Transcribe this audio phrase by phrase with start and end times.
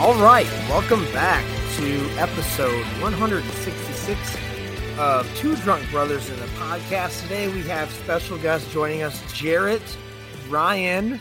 [0.00, 1.44] All right, welcome back
[1.76, 4.36] to episode 166
[4.98, 7.20] of Two Drunk Brothers in the podcast.
[7.24, 9.82] Today we have special guests joining us, Jarrett
[10.48, 11.20] Ryan.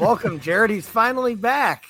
[0.00, 0.72] Welcome, Jarrett.
[0.72, 1.84] He's finally back.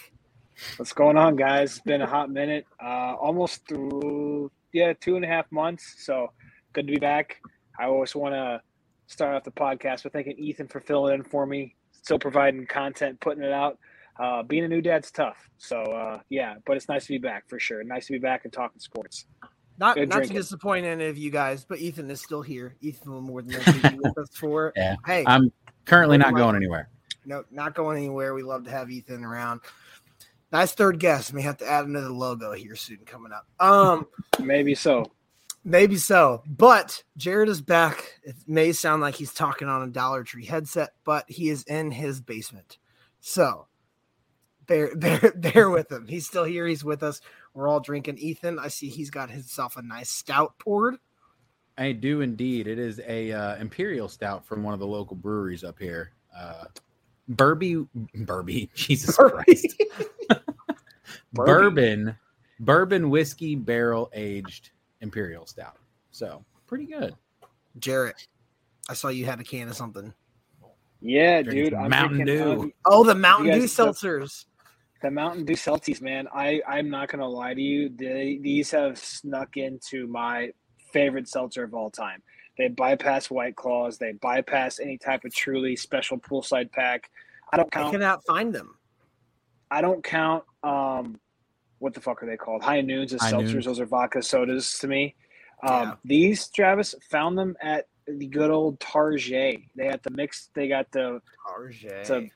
[0.76, 1.70] What's going on, guys?
[1.70, 6.04] It's been a hot minute, uh, almost through, yeah, two and a half months.
[6.04, 6.32] So
[6.74, 7.40] good to be back.
[7.80, 8.60] I always want to
[9.06, 13.20] start off the podcast with thanking Ethan for filling in for me, still providing content,
[13.20, 13.78] putting it out.
[14.18, 15.50] Uh, being a new dad's tough.
[15.58, 17.82] So uh, yeah, but it's nice to be back for sure.
[17.82, 19.26] Nice to be back and talking sports.
[19.76, 22.76] Not Good not to disappoint any of you guys, but Ethan is still here.
[22.80, 24.72] Ethan will more than likely be with us for.
[24.76, 24.94] Yeah.
[25.04, 25.50] Hey, I'm
[25.84, 26.88] currently not going anywhere.
[27.26, 28.34] no, not going anywhere.
[28.34, 29.62] We love to have Ethan around.
[30.52, 31.34] Nice third guest.
[31.34, 33.48] May have to add another logo here soon coming up.
[33.58, 34.06] Um,
[34.38, 35.10] Maybe so.
[35.64, 36.44] maybe so.
[36.46, 38.20] But Jared is back.
[38.22, 41.90] It may sound like he's talking on a Dollar Tree headset, but he is in
[41.90, 42.78] his basement.
[43.18, 43.66] So
[44.66, 46.06] bear bear bear with him.
[46.08, 46.66] He's still here.
[46.66, 47.20] He's with us.
[47.54, 48.18] We're all drinking.
[48.18, 50.96] Ethan, I see he's got himself a nice stout poured.
[51.76, 52.66] I do indeed.
[52.68, 56.12] It is a uh, imperial stout from one of the local breweries up here.
[56.36, 56.64] Uh,
[57.32, 57.86] Burby,
[58.18, 59.74] Burby, Jesus Christ,
[61.32, 62.16] bourbon,
[62.60, 64.70] bourbon whiskey barrel aged
[65.00, 65.76] imperial stout.
[66.10, 67.14] So pretty good.
[67.78, 68.26] Jarrett,
[68.88, 70.12] I saw you had a can of something.
[71.00, 71.74] Yeah, Drinking dude.
[71.74, 72.72] I'm Mountain Dew.
[72.86, 74.44] uh, Oh, the Mountain Dew guys- the- seltzers.
[75.04, 76.26] The Mountain Dew Celtics, man.
[76.34, 77.90] I I'm not gonna lie to you.
[77.90, 80.48] They, these have snuck into my
[80.94, 82.22] favorite seltzer of all time.
[82.56, 83.98] They bypass White Claws.
[83.98, 87.10] They bypass any type of truly special poolside pack.
[87.52, 87.88] I don't count.
[87.88, 88.78] I cannot find them.
[89.70, 90.44] I don't count.
[90.62, 91.20] Um,
[91.80, 92.62] what the fuck are they called?
[92.62, 93.52] High noons as High seltzers.
[93.52, 93.66] Noons.
[93.66, 95.14] Those are vodka sodas to me.
[95.62, 95.94] Um, Yeah.
[96.06, 99.60] These Travis found them at the good old Target.
[99.76, 100.48] They had the mix.
[100.54, 101.20] They got the
[101.82, 102.26] it's a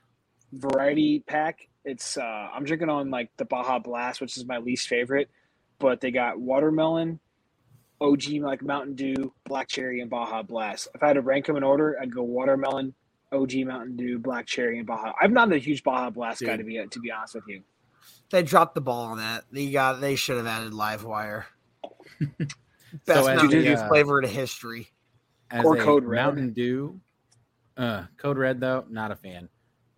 [0.51, 1.67] variety pack.
[1.85, 5.29] It's uh, I'm drinking on like the Baja Blast, which is my least favorite,
[5.79, 7.19] but they got watermelon,
[8.01, 10.87] OG like Mountain Dew, black cherry, and Baja Blast.
[10.93, 12.93] If I had to rank them in order, I'd go watermelon,
[13.31, 15.13] OG Mountain Dew, black cherry, and Baja.
[15.21, 17.61] I'm not a huge Baja Blast guy to be to be honest with you.
[18.29, 19.45] They dropped the ball on that.
[19.51, 20.01] They got.
[20.01, 21.47] They should have added live wire.
[23.05, 24.89] Best as Mountain Dew uh, flavor to history.
[25.51, 26.23] Or Code Red.
[26.23, 26.99] Mountain Dew,
[27.75, 29.49] uh, Code Red though, not a fan.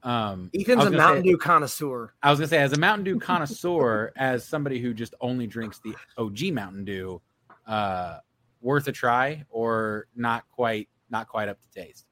[0.04, 2.14] Um, Ethan's a Mountain say- Dew connoisseur.
[2.24, 5.80] I was gonna say, as a Mountain Dew connoisseur, as somebody who just only drinks
[5.84, 7.22] the OG Mountain Dew,
[7.68, 8.18] uh,
[8.62, 12.06] worth a try or not quite, not quite up to taste.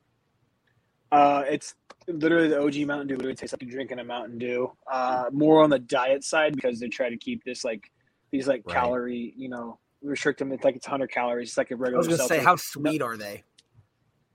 [1.11, 1.73] Uh, it's
[2.07, 3.15] literally the OG Mountain Dew.
[3.15, 4.71] Literally tastes like you're drinking a Mountain Dew.
[4.91, 7.91] Uh, more on the diet side because they try to keep this like
[8.31, 8.75] these like Right.
[8.75, 10.51] calorie, you know, restrict them.
[10.51, 11.49] It's like it's 100 calories.
[11.49, 12.03] It's like a I regular.
[12.03, 13.43] I was gonna say, how sweet are they?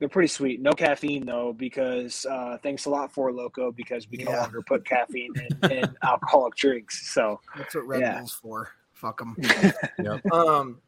[0.04, 0.60] They're pretty sweet.
[0.60, 4.60] No caffeine though, because uh, thanks a lot Four Loko because we can no longer
[4.60, 7.10] put caffeine in, in alcoholic drinks.
[7.10, 8.18] So That's what Red Yeah.
[8.18, 8.68] Bull's for.
[8.92, 9.34] Fuck them.
[9.98, 10.26] Yep.
[10.30, 10.82] Um,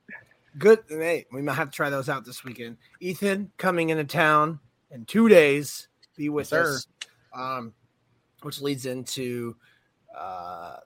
[0.59, 0.81] good.
[0.91, 2.77] Hey, we might have to try those out this weekend.
[3.01, 4.61] Ethan coming into town
[4.91, 5.89] in two days.
[6.15, 6.87] Be with Yes, us.
[7.35, 7.73] Um,
[8.43, 9.57] which leads into
[10.15, 10.77] uh,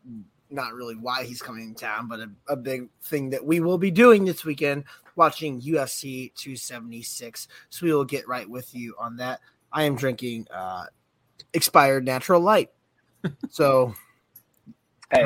[0.50, 3.78] not really why he's coming to town, but a, a, big thing that we will
[3.78, 4.84] be doing this weekend,
[5.16, 7.48] watching UFC 276.
[7.70, 9.40] So we will get right with you on that.
[9.72, 10.86] I am drinking uh,
[11.54, 12.70] expired natural light.
[13.50, 13.92] So,
[15.12, 15.24] hey,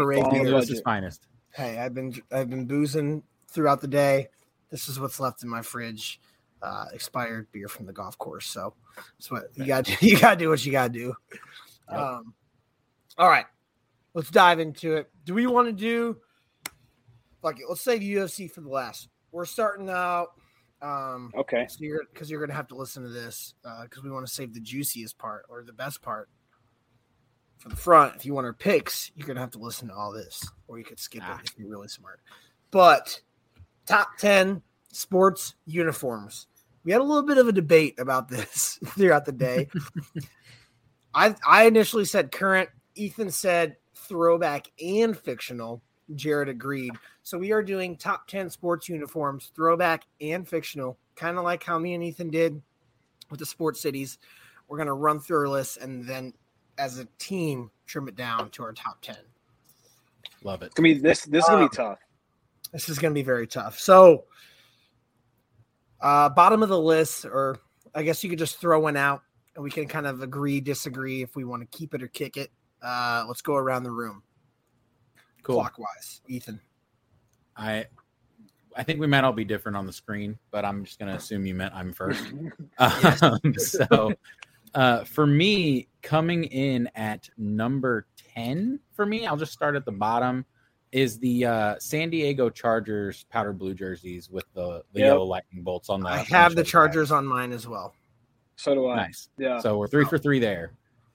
[0.68, 1.28] his finest.
[1.52, 4.30] Hey, I've been I've been boozing throughout the day.
[4.70, 6.20] This is what's left in my fridge.
[6.60, 8.48] Uh, expired beer from the golf course.
[8.48, 9.88] So that's what you got.
[10.02, 11.14] You got to do what you got to do.
[11.88, 12.00] Yep.
[12.00, 12.34] Um,
[13.16, 13.46] all right,
[14.14, 15.10] let's dive into it.
[15.24, 16.16] Do we want to do
[17.42, 19.08] like let's save the UFC for the last?
[19.32, 20.28] We're starting out.
[20.80, 21.66] Um, okay.
[21.68, 24.32] So you're because you're gonna have to listen to this because uh, we want to
[24.32, 26.28] save the juiciest part or the best part
[27.58, 28.16] for the front.
[28.16, 30.84] If you want our picks, you're gonna have to listen to all this, or you
[30.84, 31.38] could skip ah.
[31.38, 32.20] it if you're really smart.
[32.70, 33.20] But
[33.86, 34.62] top ten
[34.92, 36.46] sports uniforms.
[36.84, 39.68] We had a little bit of a debate about this throughout the day.
[41.14, 42.68] I I initially said current.
[42.94, 45.82] Ethan said throwback and fictional.
[46.14, 46.92] Jared agreed.
[47.22, 51.78] So we are doing top 10 sports uniforms, throwback and fictional, kind of like how
[51.78, 52.60] me and Ethan did
[53.30, 54.18] with the sports cities.
[54.68, 56.34] We're going to run through our list and then
[56.76, 59.16] as a team trim it down to our top 10.
[60.42, 60.72] Love it.
[60.76, 61.98] I mean, this this is going to be um, tough.
[62.72, 63.78] This is going to be very tough.
[63.78, 64.24] So
[66.00, 67.58] uh bottom of the list or
[67.94, 69.22] I guess you could just throw one out
[69.54, 72.36] and we can kind of agree disagree if we want to keep it or kick
[72.36, 72.50] it.
[72.84, 74.22] Uh let's go around the room.
[75.42, 75.56] Cool.
[75.56, 76.20] Clockwise.
[76.28, 76.60] Ethan.
[77.56, 77.86] I
[78.76, 81.16] I think we might all be different on the screen, but I'm just going to
[81.16, 82.24] assume you meant I'm first.
[82.78, 84.12] um, so,
[84.74, 89.92] uh, for me, coming in at number 10 for me, I'll just start at the
[89.92, 90.44] bottom,
[90.92, 95.06] is the uh, San Diego Chargers powder blue jerseys with the, the yep.
[95.06, 96.08] yellow lightning bolts on the.
[96.08, 97.94] I have the Chargers on mine as well.
[98.56, 98.96] So do I.
[98.96, 99.28] Nice.
[99.38, 99.58] Yeah.
[99.58, 100.72] So we're three for three there.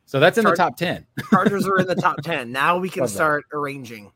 [0.09, 1.05] So that's in Char- the top 10.
[1.29, 2.51] Chargers are in the top 10.
[2.51, 3.57] Now we can Love start that.
[3.57, 4.11] arranging.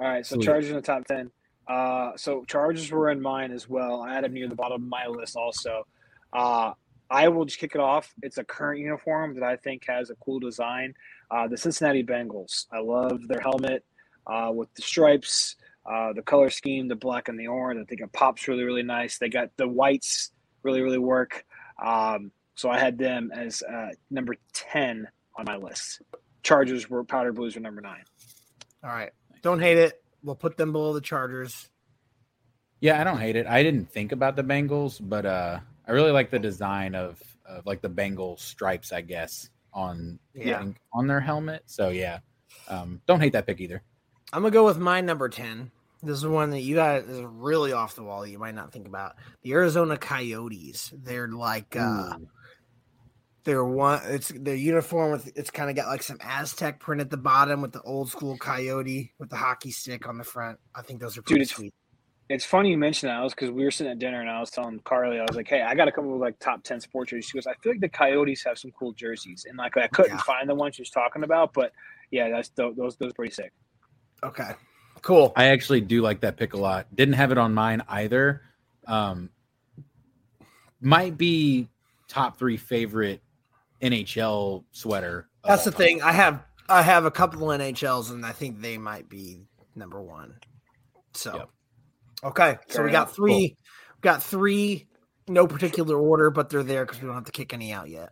[0.00, 0.44] All right, so Sweet.
[0.44, 1.30] Chargers in the top ten.
[1.68, 4.02] Uh, so Chargers were in mine as well.
[4.02, 5.86] I had them near the bottom of my list also.
[6.32, 6.72] Uh,
[7.10, 8.12] I will just kick it off.
[8.24, 10.94] It's a current uniform that I think has a cool design.
[11.30, 12.66] Uh, the Cincinnati Bengals.
[12.72, 13.84] I love their helmet
[14.26, 15.54] uh, with the stripes,
[15.86, 17.80] uh, the color scheme, the black and the orange.
[17.80, 19.18] I think it pops really, really nice.
[19.18, 20.32] They got the whites
[20.64, 21.44] really, really work.
[21.80, 26.02] Um, so I had them as uh, number 10 on my list.
[26.42, 28.04] Chargers were powder blues were number nine.
[28.84, 29.12] All right.
[29.40, 30.02] Don't hate it.
[30.22, 31.70] We'll put them below the Chargers.
[32.80, 33.46] Yeah, I don't hate it.
[33.46, 37.64] I didn't think about the Bengals, but uh, I really like the design of, of
[37.64, 40.62] like the Bengal stripes, I guess, on yeah.
[40.92, 41.62] on their helmet.
[41.64, 42.18] So yeah,
[42.68, 43.82] um, don't hate that pick either.
[44.34, 45.70] I'm gonna go with my number ten.
[46.02, 48.26] This is one that you guys is really off the wall.
[48.26, 50.92] You might not think about the Arizona Coyotes.
[50.94, 52.14] They're like uh,
[53.44, 54.00] they're one.
[54.04, 57.62] It's their uniform with it's kind of got like some Aztec print at the bottom
[57.62, 60.58] with the old school coyote with the hockey stick on the front.
[60.74, 61.74] I think those are pretty Dude, it's, sweet.
[62.28, 63.20] It's funny you mentioned that.
[63.22, 65.48] was because we were sitting at dinner and I was telling Carly, I was like,
[65.48, 67.54] "Hey, I got to come up with like top ten sports jerseys." She goes, "I
[67.62, 70.22] feel like the Coyotes have some cool jerseys," and like I couldn't yeah.
[70.22, 71.72] find the one she was talking about, but
[72.10, 73.52] yeah, that's those those pretty sick.
[74.22, 74.50] Okay,
[75.02, 75.32] cool.
[75.34, 76.86] I actually do like that pick a lot.
[76.94, 78.42] Didn't have it on mine either.
[78.86, 79.30] Um,
[80.80, 81.68] might be
[82.06, 83.22] top three favorite
[83.82, 85.28] NHL sweater.
[85.44, 86.02] That's the thing.
[86.02, 89.40] I have I have a couple NHLs, and I think they might be
[89.74, 90.34] number one.
[91.14, 91.48] So, yep.
[92.24, 93.48] okay, so Fair we got three.
[93.48, 93.56] Cool.
[94.02, 94.86] Got three,
[95.28, 98.10] no particular order, but they're there because we don't have to kick any out yet.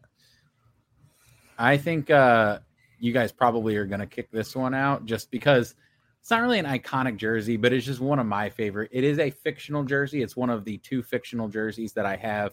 [1.58, 2.58] I think uh,
[2.98, 5.74] you guys probably are going to kick this one out just because
[6.20, 8.90] it's not really an iconic jersey, but it's just one of my favorite.
[8.92, 10.22] It is a fictional jersey.
[10.22, 12.52] It's one of the two fictional jerseys that I have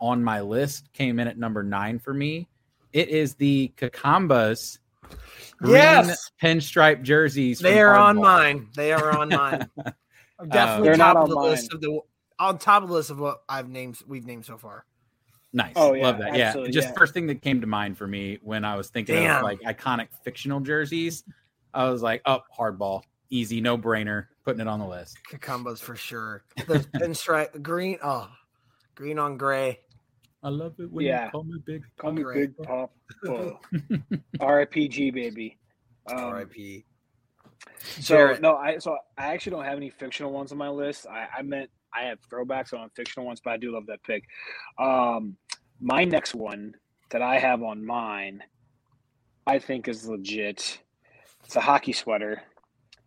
[0.00, 0.92] on my list.
[0.92, 2.48] Came in at number nine for me.
[2.94, 4.78] It is the Kekambas
[5.62, 6.30] yes.
[6.40, 7.58] pinstripe jerseys.
[7.58, 8.68] They are on mine.
[8.76, 9.68] They are on mine.
[10.38, 11.44] I'm definitely uh, top of the mine.
[11.44, 12.00] list of the
[12.38, 14.84] on top of the list of what I've named we've named so far.
[15.52, 15.72] Nice.
[15.76, 16.36] Oh, yeah, Love that.
[16.36, 16.52] Yeah.
[16.70, 16.94] Just yeah.
[16.96, 19.36] first thing that came to mind for me when I was thinking Damn.
[19.36, 21.24] of like iconic fictional jerseys.
[21.72, 23.02] I was like, oh, hardball.
[23.30, 24.26] Easy, no brainer.
[24.44, 25.16] Putting it on the list.
[25.30, 26.44] Kekambas for sure.
[26.66, 27.98] The pinstripe green.
[28.02, 28.28] Oh,
[28.94, 29.80] green on gray.
[30.44, 31.24] I love it when yeah.
[31.24, 32.92] you call me Big Call me Big Pop.
[33.24, 35.56] RIPG baby.
[36.06, 36.84] Um, RIP.
[38.00, 38.42] So Jared.
[38.42, 41.06] no, I so I actually don't have any fictional ones on my list.
[41.06, 44.24] I, I meant I have throwbacks on fictional ones, but I do love that pick.
[44.78, 45.38] Um,
[45.80, 46.74] my next one
[47.10, 48.42] that I have on mine,
[49.46, 50.78] I think is legit.
[51.44, 52.42] It's a hockey sweater.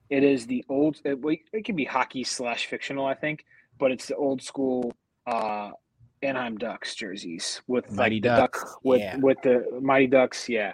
[0.10, 1.00] It is the old.
[1.06, 1.20] It,
[1.54, 3.46] it can be hockey slash fictional, I think,
[3.78, 4.92] but it's the old school
[5.28, 5.72] uh,
[6.22, 9.18] Anaheim Ducks jerseys with Mighty like Ducks duck, with yeah.
[9.18, 10.74] with the Mighty Ducks, yeah,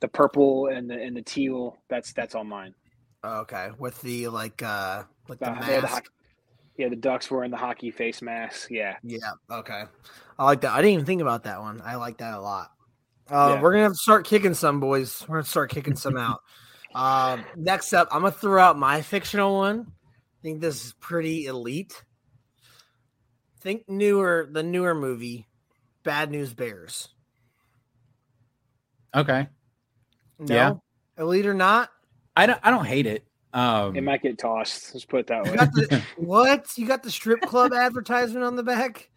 [0.00, 1.76] the purple and the and the teal.
[1.88, 2.74] That's that's on mine.
[3.24, 5.80] Okay, with the like uh like the, The- mask.
[5.80, 6.08] the hockey-
[6.76, 8.68] yeah, the Ducks were in the hockey face masks.
[8.70, 8.96] Yeah.
[9.02, 9.18] Yeah.
[9.50, 9.84] Okay.
[10.38, 10.72] I like that.
[10.72, 11.82] I didn't even think about that one.
[11.84, 12.70] I like that a lot.
[13.30, 13.60] Uh, Yeah.
[13.60, 15.22] We're gonna have to start kicking some boys.
[15.28, 16.40] We're gonna start kicking some out.
[16.94, 19.86] Um, next up, I'm gonna throw out my fictional one.
[19.88, 22.02] I think this is pretty elite.
[23.60, 25.46] Think newer, the newer movie,
[26.02, 27.08] Bad News Bears.
[29.14, 29.48] Okay.
[30.38, 30.72] No, Yeah.
[31.18, 31.90] elite or not?
[32.36, 32.60] I don't.
[32.62, 33.26] I don't hate it.
[33.52, 34.94] Um, It might get tossed.
[34.94, 35.56] Let's put it that You way.
[35.56, 36.78] got the what?
[36.78, 39.10] You got the strip club advertisement on the back.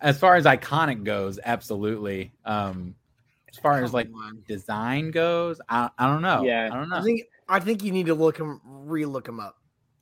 [0.00, 2.32] as far as iconic goes, absolutely.
[2.44, 2.94] Um,
[3.52, 4.42] as far as like on.
[4.48, 6.42] design goes, I, I don't know.
[6.42, 6.70] Yeah.
[6.72, 6.96] I don't know.
[6.96, 9.59] I think I think you need to look them, re-look them up.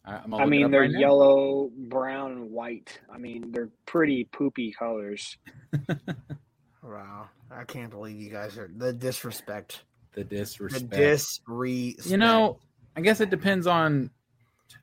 [0.09, 2.99] I, I'm I mean, they're right yellow, brown, and white.
[3.13, 5.37] I mean, they're pretty poopy colors.
[6.83, 9.83] Wow, I can't believe you guys are the disrespect.
[10.15, 10.91] The disrespect.
[10.91, 11.97] The disrespect.
[11.97, 12.11] disrespect.
[12.11, 12.59] you know,
[12.97, 14.11] I guess it depends on.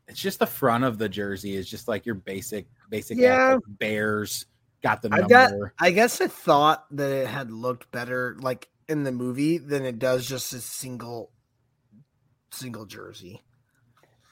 [0.08, 3.56] It's just the front of the jersey is just like your basic, basic Yeah.
[3.56, 4.46] ass, Bears
[4.84, 5.28] got the I number.
[5.30, 5.52] got.
[5.80, 9.98] I guess I thought that it had looked better, like in the movie, than it
[9.98, 11.32] does just a single,
[12.52, 13.42] single jersey.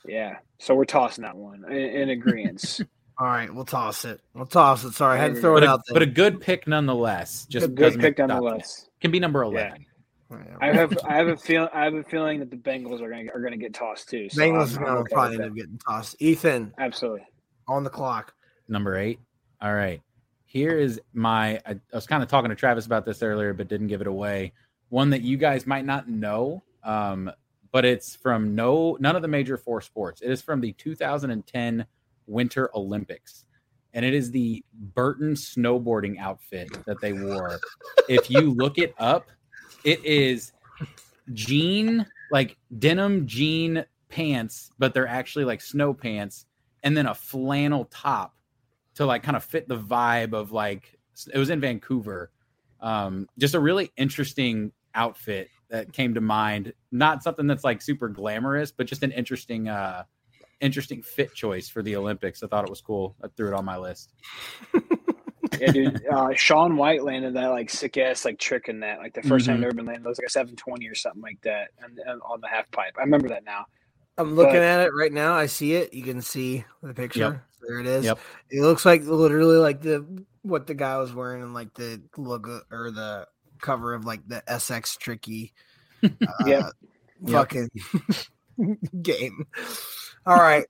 [0.06, 0.38] Yeah.
[0.60, 2.82] So we're tossing that one in, in agreement.
[3.20, 4.22] All right, we'll toss it.
[4.34, 4.94] We'll toss it.
[4.94, 5.94] Sorry, I had to throw but, it a, out there.
[5.94, 7.46] but a good pick nonetheless.
[7.48, 8.82] Just a Good doesn't pick make the top nonetheless.
[8.84, 8.90] 10.
[9.02, 9.86] Can be number eleven.
[10.60, 13.30] I have I have a feel I have a feeling that the Bengals are gonna
[13.34, 14.30] are gonna get tossed too.
[14.30, 16.16] So Bengals I'm- are gonna okay probably end up getting tossed.
[16.20, 17.26] Ethan Absolutely.
[17.68, 18.34] on the clock.
[18.68, 19.20] Number eight.
[19.62, 20.02] All right.
[20.46, 21.60] Here is my.
[21.66, 24.08] I, I was kind of talking to Travis about this earlier, but didn't give it
[24.08, 24.54] away.
[24.90, 27.32] One that you guys might not know, um,
[27.74, 30.22] but it's from no none of the major four sports.
[30.22, 31.86] It is from the 2010
[32.28, 33.46] Winter Olympics,
[33.94, 34.64] and it is the
[34.96, 37.60] Burton snowboarding outfit that they wore.
[38.08, 39.28] if you look it up,
[39.84, 40.54] it is
[41.34, 46.46] jean like denim jean pants, but they're actually like snow pants,
[46.84, 48.36] and then a flannel top
[48.96, 51.00] to like kind of fit the vibe of like
[51.34, 52.32] it was in Vancouver.
[52.82, 56.72] Um, just a really interesting outfit that came to mind.
[56.92, 60.04] Not something that's like super glamorous, but just an interesting, uh,
[60.62, 62.44] interesting fit choice for the Olympics.
[62.44, 63.16] I thought it was cool.
[63.24, 64.14] I threw it on my list.
[65.60, 66.08] Yeah, dude.
[66.08, 68.98] Uh, Shaun White landed that like sick ass like trick in that.
[68.98, 69.62] Like the 1st time Mhm.
[69.62, 72.00] it ever been landed, it was like a seven twenty or something like that, and,
[72.08, 72.96] and on the half pipe.
[72.98, 73.66] I remember that now.
[74.18, 75.34] I'm looking But- at it right now.
[75.36, 75.94] I see it.
[75.94, 77.20] You can see the picture.
[77.20, 77.42] Yep.
[77.68, 78.06] There it is.
[78.06, 78.20] Yep.
[78.50, 82.62] It looks like literally like the what the guy was wearing and like the logo
[82.72, 83.28] or the
[83.64, 85.54] cover of like the SSX Tricky
[86.04, 86.10] uh,
[86.46, 86.64] Yep.
[87.28, 87.70] fucking
[89.02, 89.46] game.
[90.26, 90.66] All right.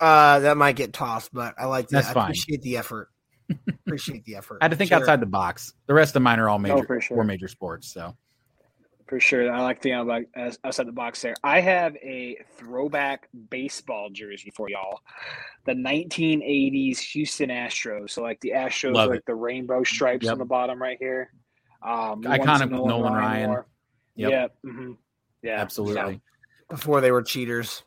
[0.00, 1.96] Uh that might get tossed, but I like that.
[1.98, 2.24] That's I fine.
[2.24, 3.08] appreciate the effort.
[3.86, 4.58] appreciate the effort.
[4.60, 4.98] I had to think Sure.
[4.98, 5.72] outside the box.
[5.86, 7.16] The rest of mine are all major, for sure.
[7.16, 7.92] four major sports.
[7.92, 8.16] So
[9.06, 9.52] For sure.
[9.52, 10.28] I like the like
[10.64, 11.34] outside the box there.
[11.44, 15.00] I have a throwback baseball jersey for y'all.
[15.66, 18.10] The 1980s Houston Astros.
[18.10, 19.26] So like the Astros, Love like it.
[19.26, 20.32] the rainbow stripes Yep.
[20.32, 21.30] on the bottom right here.
[21.84, 23.50] Um, Iconic ones that with Nolan Ryan.
[23.50, 23.66] wore.
[24.16, 24.30] Yep.
[24.30, 24.70] Yeah.
[24.70, 24.96] mhm.
[25.42, 25.60] Yeah.
[25.60, 26.20] absolutely.
[26.68, 27.82] before they were cheaters,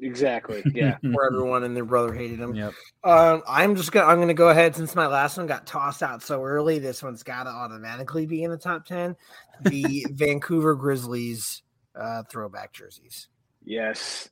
[0.00, 0.62] Exactly.
[0.74, 0.98] Yeah.
[1.02, 2.54] where everyone and their brother hated them.
[2.54, 2.72] Yep.
[3.04, 6.22] Um, I'm just gonna I'm gonna go ahead since my last one got tossed out
[6.22, 6.78] so early.
[6.80, 9.16] This one's got to automatically be in the top ten.
[9.62, 11.62] The Vancouver Grizzlies
[11.94, 13.28] uh, throwback jerseys,
[13.64, 14.28] yes.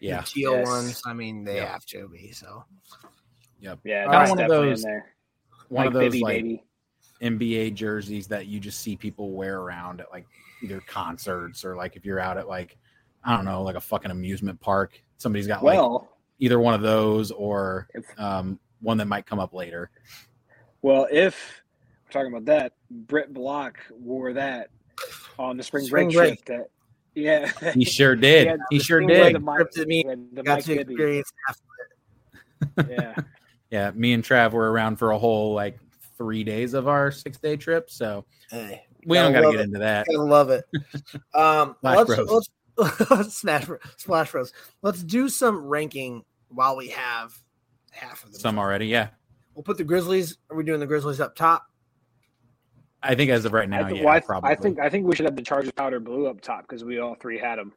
[0.00, 0.22] the Yeah.
[0.24, 0.66] teal Yes.
[0.66, 1.02] ones.
[1.06, 1.68] I mean, they Yep.
[1.68, 2.32] have to be.
[2.32, 2.64] So
[3.60, 3.80] Yep.
[3.84, 4.04] Yeah.
[4.10, 5.14] Kinda one of those- in there.
[5.68, 6.64] One of those Bibby, like baby.
[7.22, 10.26] NBA jerseys that you just see people wear around at like
[10.62, 12.76] either concerts or like if you're out at like
[13.24, 15.00] I don't know, like a fucking amusement park.
[15.18, 16.08] Somebody's got like Well,
[16.40, 19.90] either one of those or If- um, one that might come up later.
[20.82, 21.62] well, if
[22.04, 24.70] we're talking about that, Britt Block wore that
[25.38, 26.58] on the spring, Spring break, trip.
[26.58, 26.70] That
[27.14, 28.48] yeah, He sure did.
[28.48, 29.36] had he sure did.
[29.36, 30.04] of Mike- Scripted me.
[30.32, 30.92] the got Mike to Bibby.
[30.94, 33.14] experience half Yeah,
[33.70, 35.78] Yeah, me and Trav were around for a whole like
[36.16, 39.60] three days of our six day trip, so Hey, we Gotta don't got to get
[39.60, 39.64] it.
[39.64, 40.06] into that.
[40.10, 40.64] I love it.
[41.34, 42.48] Um, Splash let's, Bros.
[43.10, 44.52] let's smash Bros- splash bros.
[44.82, 47.34] Let's do some ranking while we have
[47.90, 48.40] half of them.
[48.40, 49.08] Some already, yeah.
[49.54, 50.38] We'll put the Grizzlies.
[50.50, 51.66] Are we doing the Grizzlies up top?
[53.02, 54.50] I think as of right now, I, th- yeah, well, I, th- probably.
[54.50, 56.98] I think I think we should have the Chargers powder blue up top because we
[57.00, 57.72] all three had them.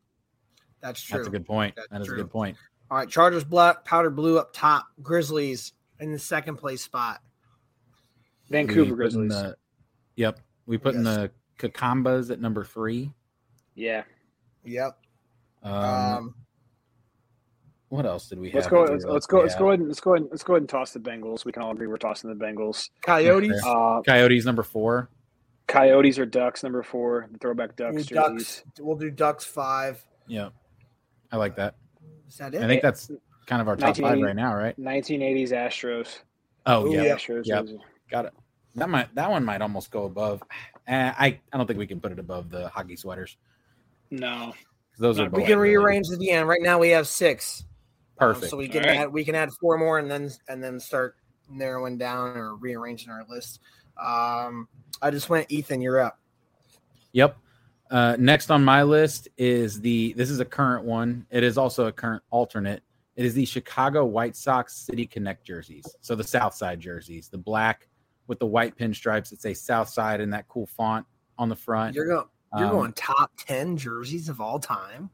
[0.81, 1.17] That's true.
[1.17, 1.75] that's a good point.
[1.75, 2.17] That's That is true.
[2.17, 2.57] a good point.
[2.91, 4.85] All right, Chargers black, powder blue up top.
[5.01, 7.21] Grizzlies in the second place spot.
[8.49, 9.31] Vancouver We put in Grizzlies.
[9.31, 9.55] The,
[10.15, 13.11] yep, we put in the Kekambas at number three.
[13.75, 14.03] yeah,
[14.63, 14.97] Yep.
[15.63, 16.35] Um, Um,
[17.89, 18.83] what else did we let's go.
[18.85, 19.39] that we Let's, were let's like, go.
[19.41, 19.79] Let's go ahead.
[19.79, 20.21] and- Let's go ahead.
[20.23, 21.45] and- Let's go ahead and toss the Bengals.
[21.45, 22.89] We can all agree we're tossing the Bengals.
[23.01, 23.61] Coyotes.
[23.65, 25.09] Uh, Coyotes number four.
[25.67, 27.27] Coyotes or Ducks number four.
[27.31, 28.05] The throwback We'll Ducks.
[28.07, 28.63] Ducks.
[28.79, 30.03] We'll do Ducks five.
[30.27, 30.49] Yeah,
[31.31, 31.75] I like that.
[32.27, 32.61] Is that it?
[32.61, 33.09] I think that's
[33.47, 34.77] kind of our top five right now, right?
[34.79, 36.19] 1980s Astros.
[36.65, 37.15] Oh yeah, yeah.
[37.15, 37.45] Astros.
[37.45, 37.65] Yep.
[38.09, 38.33] Got it.
[38.75, 40.43] That might that one might almost go above.
[40.87, 43.37] Eh, I I don't think we can put it above the hockey sweaters.
[44.11, 44.53] No,
[44.97, 45.29] those are.
[45.29, 46.47] We can rearrange at the end.
[46.47, 47.63] Right now we have six.
[48.19, 48.49] Um, Perfect.
[48.49, 48.99] so we can All right.
[49.01, 51.15] add we can add four more and then and then start
[51.49, 53.59] narrowing down or rearranging our list.
[53.97, 54.67] Um,
[55.01, 55.81] I just went Ethan.
[55.81, 56.19] You're up.
[57.13, 57.37] Yep.
[57.91, 60.13] Uh, next on my list is the.
[60.13, 61.25] This is a current one.
[61.29, 62.83] It is also a current alternate.
[63.15, 65.85] It is the Chicago White Sox City Connect jerseys.
[66.01, 67.87] So the South Side jerseys, the black
[68.27, 69.29] with the white pinstripes.
[69.29, 71.05] that say South Side in that cool font
[71.37, 71.95] on the front.
[71.95, 72.25] You're going.
[72.57, 75.09] You're Um, going top ten jerseys of all time.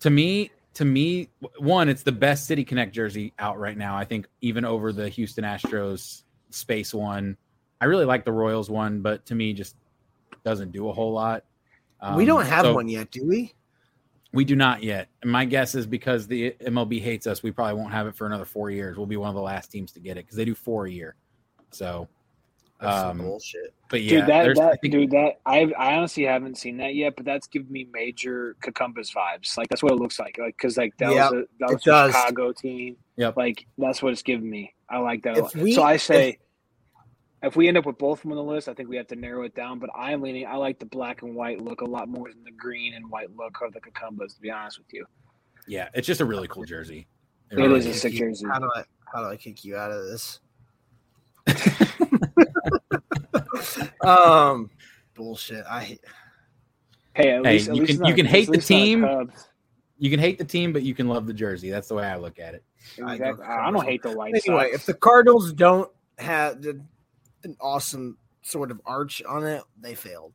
[0.00, 4.04] to me to me one it's the best city connect jersey out right now i
[4.04, 7.34] think even over the houston astros space one
[7.80, 9.74] i really like the royals one but to me just
[10.44, 11.44] doesn't do a whole lot
[12.14, 13.54] we Um, don't have so one yet, do we?
[14.34, 17.72] we do not yet and my guess is because the mlb hates us we probably
[17.80, 19.98] won't have it for another four years we'll be one of the last teams to
[20.00, 21.16] get it because they do four a year
[21.70, 22.06] so
[22.80, 23.72] That's some um, bullshit.
[23.88, 26.94] but yeah dude, that, I that think- dude, that I I honestly haven't seen that
[26.94, 29.56] yet, but that's giving me major Cucumbers vibes.
[29.56, 30.36] Like that's what it looks like.
[30.38, 32.12] Like because like that Yep, was a, that was a does.
[32.14, 32.96] Chicago team.
[33.16, 33.36] Yep.
[33.36, 34.74] Like that's what it's giving me.
[34.90, 35.38] I like that.
[35.38, 35.54] a lot.
[35.54, 36.38] we- so I say.
[37.42, 39.06] If we end up with both of them on the list, I think we have
[39.08, 39.78] to narrow it down.
[39.78, 40.46] But I'm leaning.
[40.46, 43.28] I like the black and white look a lot more than the green and white
[43.36, 44.34] look of the cucumbers.
[44.34, 45.04] To be honest with you,
[45.68, 47.06] yeah it's just a really cool jersey
[47.50, 48.46] It really is a sick jersey.
[48.46, 50.40] How do I how do I kick you out of this?
[54.02, 54.70] um,
[55.14, 55.64] bullshit.
[55.68, 55.98] I
[57.14, 59.30] Hey, at Hey, least, at you least can- not- you can hate the team,
[59.98, 62.16] you can hate the team but you can love the jersey that's the way i
[62.16, 62.62] look at it
[63.02, 63.46] I Exactly.
[63.46, 64.74] go I, I don't hate the white anyway, Sox.
[64.74, 66.78] if the Cardinals don't have the,
[67.44, 70.32] an awesome sort of arch on it, they failed.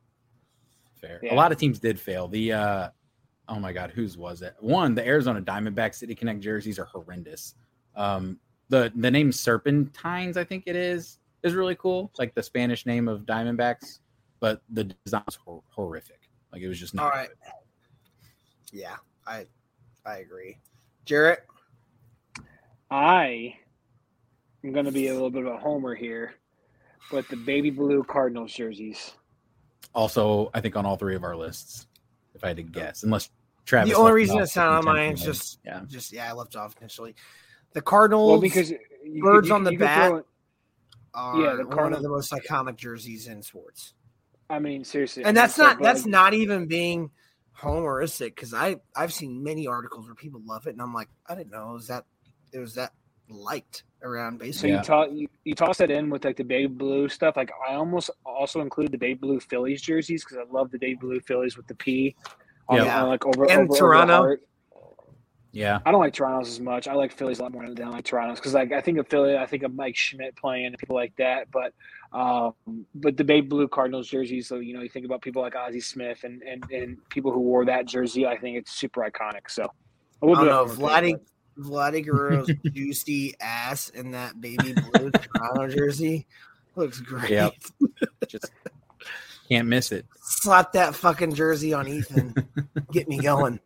[1.00, 1.18] Fair.
[1.22, 1.32] Yeah.
[1.32, 2.26] A lot of teams did fail.
[2.28, 2.88] The uh
[3.48, 4.54] oh my god, whose was it?
[4.60, 7.54] One, the Arizona Diamondback City Connect jerseys are horrendous.
[7.96, 12.08] Um the the name Serpientes, I think it is, is really cool.
[12.10, 13.98] It's like the Spanish name of Diamondbacks,
[14.40, 16.20] but the design was hor- horrific.
[16.52, 17.28] Like it was just not All right.
[18.72, 19.46] Yeah, I
[20.06, 20.58] I agree.
[21.04, 21.44] Jarrett,
[22.90, 23.56] I
[24.64, 26.34] am going to be a little bit of a homer here,
[27.10, 29.12] but the baby blue Cardinals jerseys.
[29.94, 31.86] Also, I think on all three of our lists,
[32.34, 33.30] if I had to guess, unless
[33.66, 33.92] Travis.
[33.92, 35.80] the only reason it's not on mine is just yeah.
[35.86, 37.14] just yeah, I left off initially.
[37.74, 40.24] The Cardinals Well, because you birds could- on the you could bat.
[41.14, 43.94] Throw it- are yeah, the one of the most iconic jerseys in sports.
[44.50, 47.10] I mean, seriously, And that's not but, that's not even being
[47.58, 51.34] homeristic because I I've seen many articles where people love it and I'm like I
[51.34, 52.04] didn't know it was that
[52.52, 52.92] it was that
[53.28, 54.70] liked around So baseball.
[54.70, 54.76] Yeah.
[54.78, 57.36] you toss you, you toss that in with like the baby blue stuff.
[57.36, 60.98] Like I almost also include the baby blue Phillies jerseys because I love the baby
[61.00, 62.14] blue Phillies with the P.
[62.68, 63.02] On, Yeah.
[63.02, 64.16] on, like over And over, over Toronto.
[64.16, 64.42] heart.
[65.52, 65.80] Yeah.
[65.84, 66.88] I don't like Toronto's as much.
[66.88, 69.06] I like Phillies a lot more than I like Toronto's because like I think of
[69.06, 71.50] Philly, I think of Mike Schmidt playing and people like that.
[71.50, 71.74] But
[72.12, 72.54] um,
[72.94, 75.80] but the baby blue Cardinals jersey, so you know you think about people like Ozzie
[75.80, 78.26] Smith and and, and people who wore that jersey.
[78.26, 79.50] I think it's super iconic.
[79.50, 81.20] So a I little don't bit know of a Vladdy
[81.58, 86.26] Vladdy Guerrero's juicy ass in that baby blue Toronto jersey
[86.76, 87.30] looks great.
[87.30, 87.54] Yep.
[88.28, 88.50] Just
[89.50, 90.06] can't miss it.
[90.22, 92.34] Slap that fucking jersey on Ethan.
[92.90, 93.60] Get me going.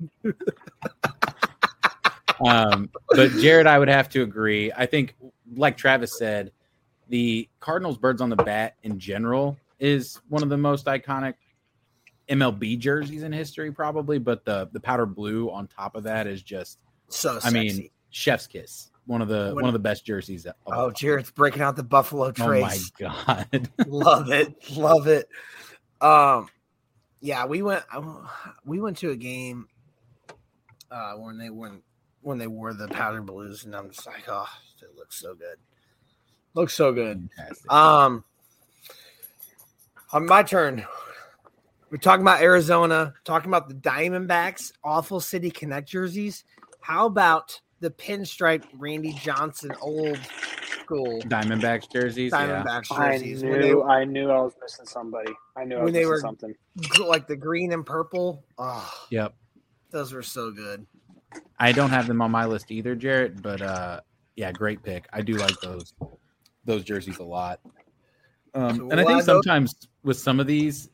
[2.44, 4.72] Um, but Jared, I would have to agree.
[4.76, 5.14] I think,
[5.54, 6.52] like Travis said,
[7.08, 11.34] the Cardinals birds on the bat in general is one of the most iconic
[12.28, 14.18] MLB jerseys in history, probably.
[14.18, 18.46] But the the powder blue on top of that is just, So I mean, chef's
[18.46, 18.90] kiss.
[19.06, 20.46] One of the When- one of the best jerseys.
[20.66, 20.90] Oh.
[20.90, 22.90] Jared's breaking out the Buffalo Trace.
[23.00, 23.70] Oh my god!
[23.86, 25.28] love it love it
[26.00, 26.48] um
[27.20, 27.82] yeah we went
[28.64, 29.66] we went to a game
[30.90, 31.80] uh when they when
[32.26, 34.48] when they wore the powder blues and i'm just like oh
[34.82, 35.56] it looks so good
[36.54, 37.72] looks so good Fantastic.
[37.72, 38.24] um
[40.12, 40.84] on my turn
[41.90, 46.42] we're talking about arizona talking about the diamondbacks awful city connect jerseys
[46.80, 50.18] how about the pinstripe randy johnson old
[50.80, 52.32] school Diamondbacks jerseys.
[52.32, 52.64] Yeah.
[52.64, 55.32] diamondbacks I knew when they I knew I was missing somebody.
[55.56, 56.54] I knew I when was they missing were- something.
[57.04, 58.44] like the green and purple.
[58.56, 59.34] Oh, Yep.
[59.90, 60.86] those were so good.
[61.58, 63.42] I don't have them on my list either, Jarrett.
[63.42, 64.00] But uh,
[64.36, 65.06] yeah, great pick.
[65.12, 65.94] I do like those
[66.64, 67.60] those jerseys a lot.
[68.54, 70.88] Um, and I think sometimes with some of these,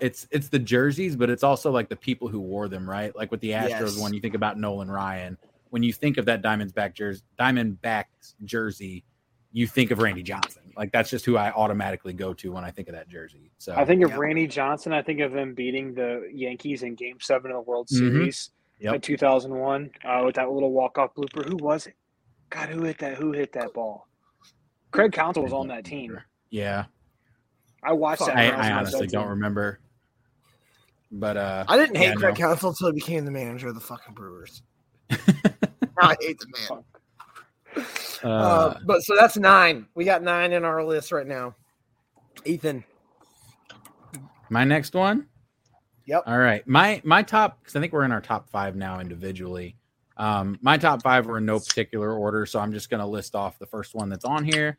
[0.00, 3.14] it's it's the jerseys, but it's also like the people who wore them, right?
[3.14, 3.98] Like with the Astros Yes.
[3.98, 5.38] one, you think about Nolan Ryan.
[5.70, 9.04] When you think of that Diamondback jersey, Diamondbacks jersey,
[9.52, 10.62] you think of Randy Johnson.
[10.76, 13.52] Like that's just who I automatically go to when I think of that jersey.
[13.58, 14.16] So I think of Yeah.
[14.18, 14.92] Randy Johnson.
[14.92, 17.98] I think of him beating the Yankees in Game Seven of the World Mhm.
[17.98, 18.50] Series.
[18.80, 19.02] Yep.
[19.02, 21.46] 2001 uh, with that little walk off blooper.
[21.46, 21.94] Who was it?
[22.50, 23.16] God, who hit that?
[23.16, 24.08] Who hit that ball?
[24.90, 26.20] Craig Counsell was on that team.
[26.50, 26.84] Yeah.
[27.82, 28.36] I watched that.
[28.36, 29.80] I, I honestly don't remember.
[31.10, 32.48] But uh I didn't hate yeah, Craig no.
[32.48, 34.62] Counsell until he became the manager of the fucking Brewers.
[35.10, 35.16] now
[35.98, 36.84] I hate the man.
[38.22, 39.86] Uh, Uh, but so that's nine.
[39.94, 41.54] We got nine in our list right now.
[42.44, 42.84] Ethan.
[44.48, 45.26] my next one.
[46.06, 46.24] Yep.
[46.26, 46.66] All right.
[46.66, 49.76] My my top because I think we're in our top five now individually.
[50.16, 53.58] Um, my top five were in no particular order, so I'm just gonna list off
[53.58, 54.78] the first one that's on here.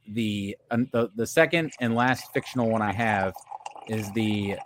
[0.13, 3.33] the um, the, the second and last fictional one I have
[3.87, 4.57] is the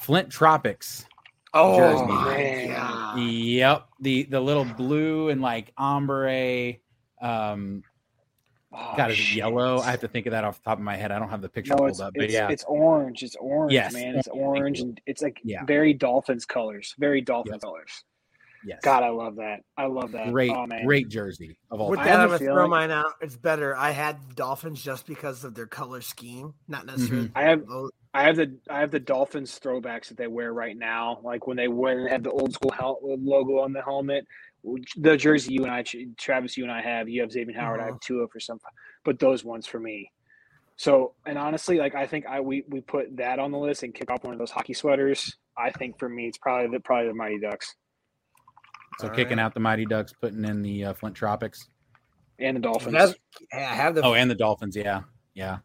[0.00, 1.06] Flint Tropics.
[1.54, 6.74] Oh, my Yep, the the little blue and like ombre.
[7.20, 7.82] Um,
[8.96, 9.80] God, is it yellow?
[9.80, 11.10] I have to think of that off the top of my head.
[11.12, 13.22] I don't have the picture No, pulled up, but it's, yeah, it's orange.
[13.22, 14.16] It's orange, Yes, man.
[14.16, 14.84] It's orange, thank orange, you.
[14.84, 15.64] and it's like Yeah.
[15.64, 16.94] very Dolphins colors.
[16.98, 18.04] Very Dolphins colors.
[18.66, 19.60] Yes, God, I love that.
[19.76, 20.30] I love that.
[20.30, 22.08] great, oh, great jersey of all With time.
[22.08, 23.12] that, I'm gonna throw mine out.
[23.20, 23.76] It's better.
[23.76, 26.96] I had Dolphins just because of their color scheme, not mm-hmm.
[26.96, 27.30] necessarily.
[27.34, 27.64] I have
[28.12, 31.56] I have the I have the Dolphins throwbacks that they wear right now, like when
[31.56, 34.26] they when they have the old school hel- logo on the helmet.
[34.96, 35.84] The jersey you and I,
[36.18, 37.08] Travis, you and I have.
[37.08, 37.80] You have Xavier Howard.
[37.80, 37.98] I have uh-huh.
[38.02, 38.58] Tua for some,
[39.04, 40.10] but those ones for me.
[40.76, 43.94] So and honestly, like I think I we we put that on the list and
[43.94, 45.36] kick off one of those hockey sweaters.
[45.56, 47.76] I think for me, it's probably the probably the Mighty Ducks
[48.98, 51.68] So kicking out the Mighty Ducks, putting in the uh, Flint Tropics.
[52.38, 52.92] and the Dolphins.
[52.92, 53.14] That's-
[53.52, 54.02] I have the.
[54.02, 54.74] Oh, and the Dolphins.
[54.76, 55.02] Yeah,
[55.34, 55.58] yeah.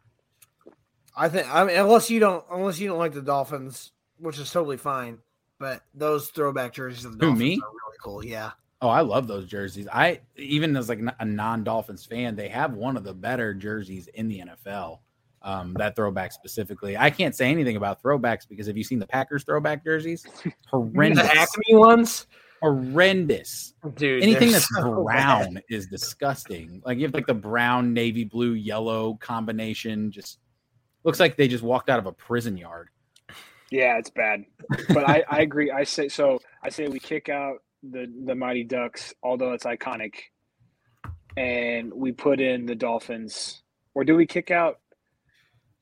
[1.16, 1.52] I think.
[1.52, 5.18] I mean, unless you don't, unless you don't like the Dolphins, which is totally fine.
[5.58, 7.54] But those throwback jerseys of the Who, Dolphins me?
[7.62, 8.24] are really cool.
[8.24, 8.50] Yeah.
[8.80, 9.86] Oh, I love those jerseys.
[9.92, 14.26] I even as like a non-Dolphins fan, they have one of the better jerseys in
[14.28, 14.98] the NFL.
[15.44, 16.96] Um, that throwback specifically.
[16.96, 20.26] I can't say anything about throwbacks because have you seen the Packers throwback jerseys?
[20.68, 21.22] Horrendous.
[21.28, 22.26] The Acme ones,
[22.62, 23.74] horrendous.
[23.96, 24.22] dude.
[24.22, 25.64] Anything that's so brown bad.
[25.68, 26.80] is disgusting.
[26.84, 30.10] Like you have like the brown, navy blue, yellow combination.
[30.10, 30.38] Just
[31.04, 32.88] looks like they just walked out of a prison yard.
[33.70, 34.44] Yeah, it's bad.
[34.88, 35.70] But I, I agree.
[35.70, 36.40] I say so.
[36.62, 40.14] I say we kick out the the Mighty Ducks, although it's iconic,
[41.36, 43.62] and we put in the Dolphins.
[43.94, 44.80] Or do we kick out?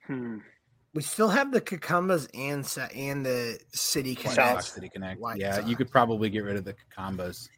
[0.06, 0.38] Hmm.
[0.92, 4.36] We still have the Kekambas and Sa- and the City White Connect.
[4.36, 5.20] Sox City Connect.
[5.20, 7.48] White yeah, you could probably get rid of the combos.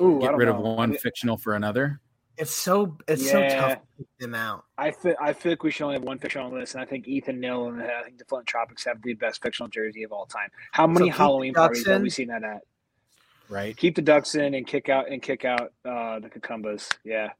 [0.00, 2.00] Ooh, Get don't rid of one I- fictional for another.
[2.36, 4.64] It's so it's so tough to pick them out.
[4.78, 6.82] I feel I feel like we should only have one fictional on the list, and
[6.82, 10.04] I think Ethan Nill and I think the Flint Tropics have the best fictional jersey
[10.04, 10.48] of all time.
[10.72, 12.62] How many keep the Halloween Ducks parties have we seen that at?
[13.50, 13.76] Right.
[13.76, 16.88] Keep the Ducks in and kick out and kick out uh, the Kekambas.
[17.04, 17.30] Yeah.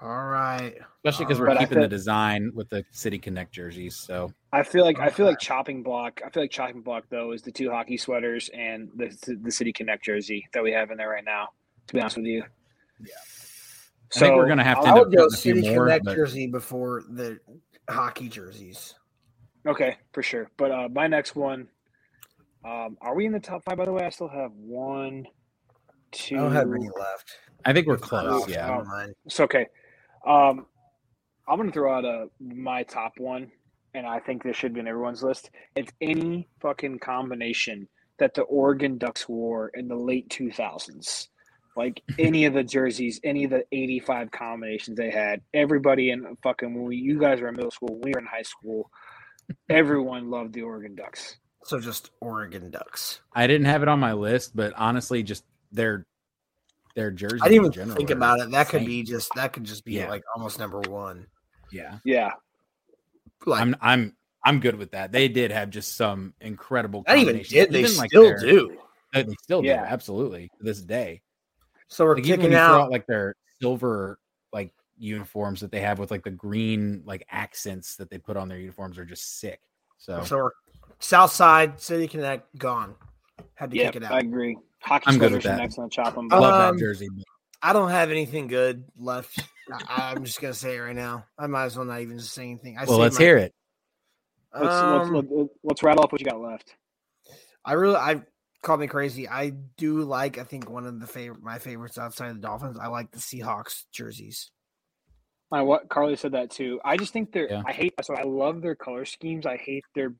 [0.00, 0.74] All right.
[1.04, 3.96] Especially because we're I keeping the design with the City Connect jerseys.
[3.96, 6.20] So I feel like I feel like chopping block.
[6.24, 9.72] I feel like chopping block though is the two hockey sweaters and the the City
[9.72, 11.48] Connect jersey that we have in there right now.
[11.86, 12.42] To be honest with you,
[13.00, 13.14] yeah.
[14.14, 15.74] I think we're gonna have to I end up would go putting a few City
[15.74, 15.86] more.
[15.86, 17.38] Connect but- jersey before the
[17.88, 18.94] hockey jerseys.
[19.66, 20.50] Okay, for sure.
[20.56, 21.68] But uh, my next one,
[22.64, 23.76] um, are we in the top five?
[23.76, 25.26] By the way, I still have one,
[26.12, 26.36] two.
[26.36, 27.36] I don't have any left.
[27.66, 28.44] I think we're If close.
[28.44, 28.66] I'll Yeah.
[28.66, 29.14] throw mine.
[29.26, 29.66] It's okay.
[30.26, 30.66] Um,
[31.48, 33.50] I'm gonna throw out a my top one,
[33.94, 35.50] and I think this should be in everyone's list.
[35.74, 41.28] It's any fucking combination that the Oregon Ducks wore in the late 2000s.
[41.76, 46.74] Like any of the jerseys, any of the 85 combinations they had, everybody in fucking
[46.74, 48.90] when we, you guys were in middle school, we were in high school,
[49.68, 51.36] everyone loved the Oregon Ducks.
[51.64, 53.20] So just Oregon Ducks.
[53.34, 56.06] I didn't have it on my list, but honestly, just their
[56.96, 57.38] their jersey.
[57.42, 58.50] I didn't even general think about it.
[58.50, 60.08] That could be just that could just be Yeah.
[60.08, 61.26] like almost number one.
[61.70, 61.98] Yeah.
[62.04, 62.32] Yeah.
[63.44, 65.12] Like I'm I'm I'm good with that.
[65.12, 67.04] They did have just some incredible.
[67.06, 67.52] Not even combinations.
[67.52, 68.78] did, they Even, like, still their- do.
[69.12, 69.82] They they still Yeah.
[69.84, 71.22] do absolutely to this day.
[71.88, 72.80] So we're Like, kicking out.
[72.80, 74.18] out like their silver
[74.52, 78.48] like uniforms that they have with like the green like accents that they put on
[78.48, 79.60] their uniforms are just sick.
[79.98, 80.50] So So we're
[80.98, 82.94] South Side City Connect gone.
[83.54, 84.12] Had to Yeah, kick it out.
[84.12, 84.56] I agree.
[84.82, 85.58] Hockey I'm good with are that.
[85.58, 86.28] next on chop them.
[86.30, 87.08] I love Um, that jersey.
[87.62, 89.42] I don't have anything good left.
[89.72, 91.24] I, I'm just gonna say it right now.
[91.38, 92.78] I might as well not even say anything.
[92.78, 93.52] I Well, let's my- hear it.
[94.54, 96.76] Let's, Um, let's, let's, let's rattle off what you got left.
[97.64, 98.22] I really, I
[98.62, 99.28] call me crazy.
[99.28, 100.38] I do like.
[100.38, 102.78] I think one of the favorite, my favorites outside of the Dolphins.
[102.80, 104.50] I like the Seahawks jerseys.
[105.52, 106.80] I what Carly said that too.
[106.84, 107.50] I just think they're.
[107.50, 107.62] Yeah.
[107.66, 107.94] I hate.
[108.02, 109.46] So I love their color schemes.
[109.46, 110.14] I hate their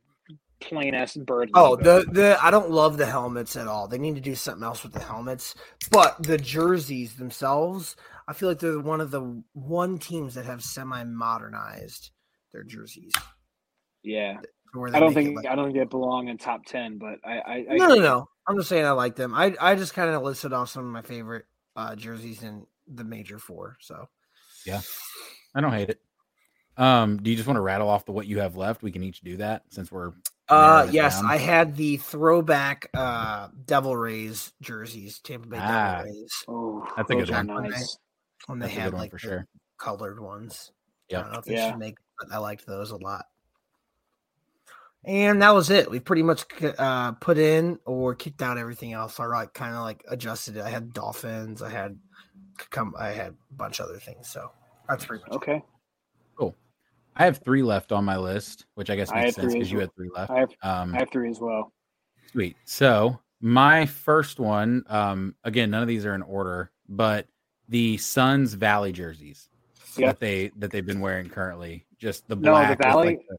[0.60, 1.50] plain ass bird.
[1.54, 2.02] Oh, logo.
[2.02, 3.88] the the I don't love the helmets at all.
[3.88, 5.54] They need to do something else with the helmets.
[5.90, 7.96] But the jerseys themselves,
[8.28, 12.10] I feel like they're one of the one teams that have semi modernized
[12.52, 13.12] their jerseys.
[14.02, 14.38] yeah.
[14.92, 17.38] I don't think like- I don't think they belong in top ten, but I.
[17.38, 18.28] I, I no, no, no.
[18.46, 19.32] I'm just saying I like them.
[19.34, 23.02] I I just kind of listed off some of my favorite uh, jerseys in the
[23.04, 23.76] major four.
[23.80, 24.08] So
[24.66, 24.80] Yeah.
[25.54, 26.00] I don't hate it.
[26.76, 28.82] Um, do you just want to rattle off the what you have left?
[28.82, 30.12] We can each do that since we're
[30.48, 31.30] Uh yes, down.
[31.30, 36.32] I had the throwback uh Devil Rays jerseys, Tampa Bay Ah, Devil Rays.
[36.48, 37.44] Oh, That's a good those are.
[37.44, 37.98] When they, Nice.
[38.46, 39.46] when they That's had like for sure.
[39.78, 40.70] colored ones.
[40.72, 41.22] I Yep.
[41.22, 41.70] don't know if they Yeah.
[41.70, 43.26] should make, but I liked those a lot.
[45.04, 45.88] And that was it.
[45.90, 46.44] We pretty much
[46.78, 49.20] uh, put in or kicked out everything else.
[49.20, 50.62] I like kind of like adjusted it.
[50.62, 51.62] I had dolphins.
[51.62, 51.98] I had
[52.70, 52.92] come.
[52.98, 54.28] I had a bunch of other things.
[54.28, 54.50] So
[54.88, 55.36] that's pretty much.
[55.36, 55.60] Okay.
[55.60, 55.75] Cool.
[57.16, 59.78] I have three left on my list, which I guess makes had sense because you
[59.80, 60.30] had three left.
[60.30, 61.72] I have Um, I have three as well.
[62.30, 62.56] Sweet.
[62.64, 67.26] So my first one, um, again, none of these are in order, but
[67.68, 69.48] the Suns Valley jerseys
[69.96, 70.08] Yeah.
[70.08, 72.68] that they that they've been wearing currently, just the black.
[72.68, 73.38] No, the Valley- like, the-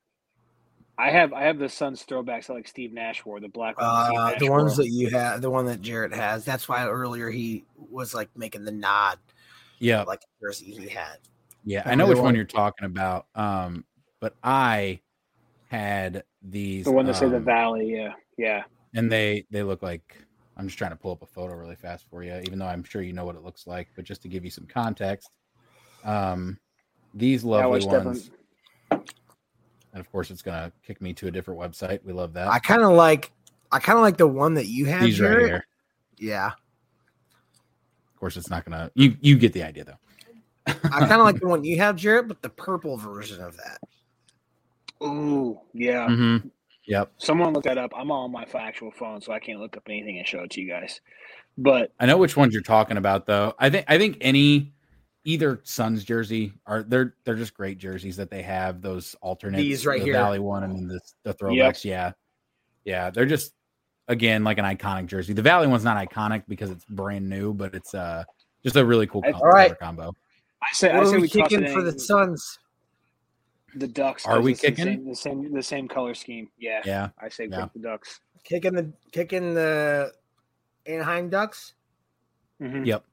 [0.99, 4.07] I have I have the Suns throwbacks that like Steve Nash wore, the black ones.
[4.07, 4.83] Steve Uh, Nash the ones wore.
[4.85, 6.43] that you have, the one that Jarrett has.
[6.43, 9.19] That's why earlier he was like making the nod,
[9.77, 11.19] yeah, like the jersey he had.
[11.63, 11.83] Yeah.
[11.85, 13.27] I know which one one- you're talking about.
[13.35, 13.85] Um,
[14.19, 15.01] but I
[15.67, 16.85] had these.
[16.85, 17.93] the one that said the um, Valley.
[17.93, 18.63] Yeah, yeah.
[18.95, 20.15] and they they look like
[20.55, 22.83] I'm just trying to pull up a photo really fast for you, even though I'm
[22.83, 23.89] sure you know what it looks like.
[23.95, 25.29] But just to give you some context,
[26.03, 26.57] um,
[27.13, 28.31] these lovely ones, definitely-
[29.93, 32.03] and of course, it's gonna kick me to a different website.
[32.03, 32.47] We love that.
[32.47, 33.31] I kind of like,
[33.71, 35.03] I kind of like the one that you had.
[35.03, 35.67] these right here.
[36.17, 38.89] Yeah, Of course, it's not gonna.
[38.95, 39.99] You you get the idea though.
[40.67, 43.79] I kind of like the one you have, Jarrett, but the purple version of that.
[45.03, 46.07] Ooh, yeah.
[46.07, 46.47] Mm-hmm.
[46.87, 47.11] Yep.
[47.17, 47.91] Someone look that up.
[47.95, 50.61] I'm on my actual phone, so I can't look up anything and show it to
[50.61, 51.01] you guys.
[51.57, 53.53] But I know which ones you're talking about though.
[53.59, 54.73] I think I think any
[55.25, 59.85] either Suns jersey are they're they're just great jerseys that they have those alternate These
[59.85, 60.13] right the here.
[60.13, 61.83] Valley one and then the, the throwbacks.
[61.83, 62.11] Yeah,
[62.85, 63.53] yeah, they're just
[64.07, 65.33] again like an iconic jersey.
[65.33, 68.23] The Valley one's not iconic because it's brand new, but it's uh
[68.63, 69.77] just a really cool color, All right.
[69.79, 70.13] combo.
[70.69, 72.59] I say I say are we we toss kicking for the Suns?
[73.75, 74.25] the Ducks.
[74.25, 74.85] Are we it's the kicking?
[74.85, 76.49] same, the same the same color scheme?
[76.57, 77.63] Yeah, Yeah, I say Yeah.
[77.65, 78.19] pick the Ducks.
[78.43, 80.11] Kicking the kicking the
[80.85, 81.73] Anaheim Ducks.
[82.61, 82.85] Mhm.
[82.85, 83.03] yep.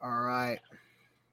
[0.00, 0.58] All right.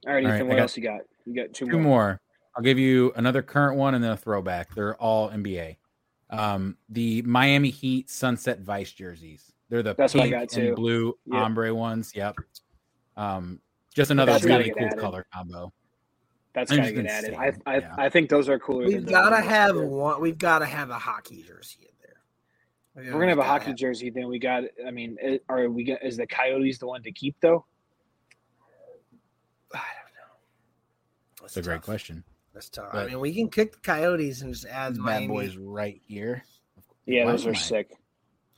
[0.05, 0.47] All right, All right, Ethan.
[0.47, 1.01] I what got else you got?
[1.25, 1.81] You got two, Two more.
[1.81, 2.21] more.
[2.55, 4.73] I'll give you another current one and then a throwback.
[4.75, 5.77] They're all NBA.
[6.29, 9.53] Um, the Miami Heat Sunset Vice jerseys.
[9.69, 10.67] They're the That's I pink got, too.
[10.67, 11.41] and blue Yep.
[11.41, 12.13] ombre ones.
[12.15, 12.35] Yep.
[13.15, 13.61] Um,
[13.93, 14.99] just another That's really cool added.
[14.99, 15.71] color combo.
[16.53, 17.33] That's They're gotta get added.
[17.33, 17.51] I.
[17.65, 17.95] I, Yeah.
[17.97, 18.85] I think those are cooler.
[18.85, 20.21] We've got to have that- one.
[20.21, 23.05] We've got to have a hockey jersey in there.
[23.07, 24.09] If we're gonna have a hockey jersey.
[24.11, 24.63] Then we got.
[24.85, 25.17] I mean,
[25.49, 25.83] are we?
[25.83, 27.65] Get, is the Coyotes the one to keep though?
[29.73, 31.41] I don't know.
[31.41, 32.23] That's a great question.
[32.53, 32.89] That's tough.
[32.91, 35.27] But- I mean, we can kick the Coyotes and just add These bad Miami.
[35.27, 36.43] boys right here.
[37.05, 37.89] Yeah, Why those are I- sick.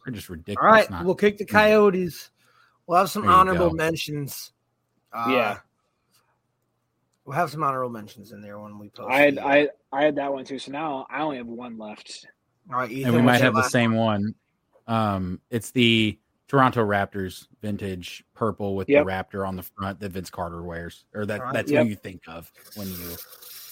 [0.03, 0.57] They're just ridiculous.
[0.61, 2.29] All right, not- we'll kick the Coyotes.
[2.85, 3.75] We'll have some There honorable go.
[3.75, 4.51] mentions.
[5.15, 5.57] Uh, Yeah.
[7.23, 9.09] we'll have some honorable mentions in there when we post.
[9.11, 10.59] I had the- I I had that one too.
[10.59, 12.27] So now I only have one left.
[12.69, 14.35] All right, Ethan, and we might have the last same one.
[14.87, 19.05] Um, it's the Toronto Raptors vintage purple with Yep.
[19.05, 21.53] the raptor on the front that Vince Carter wears, or that All right.
[21.53, 21.83] that's Yep.
[21.83, 23.15] who you think of when you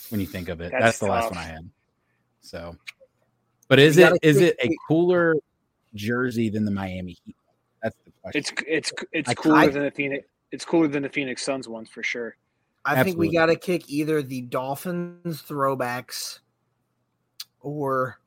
[0.10, 0.72] when you think of it.
[0.72, 1.70] That's That's, the last one I had.
[2.42, 2.78] So,
[3.68, 5.36] but is it is it gotta is kick it a cooler
[5.94, 7.36] jersey than the Miami Heat?
[7.82, 8.40] That's the question.
[8.40, 10.28] It's it's it's I- cooler I- than the Phoenix.
[10.54, 12.38] It's cooler than the Phoenix Suns ones for sure.
[12.86, 16.40] I think we got to kick either the Dolphins throwbacks
[17.60, 18.20] or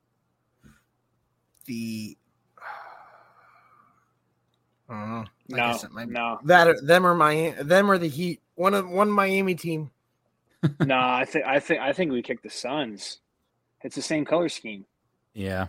[1.66, 2.18] the.
[4.88, 5.24] I don't know.
[5.56, 6.38] I No, might- no.
[6.44, 8.42] That or, them or my them or the Heat.
[8.56, 9.90] One of one Miami team.
[10.80, 13.20] no, I think I think I think we kick the Suns.
[13.82, 14.84] It's the same color scheme.
[15.34, 15.68] Yeah.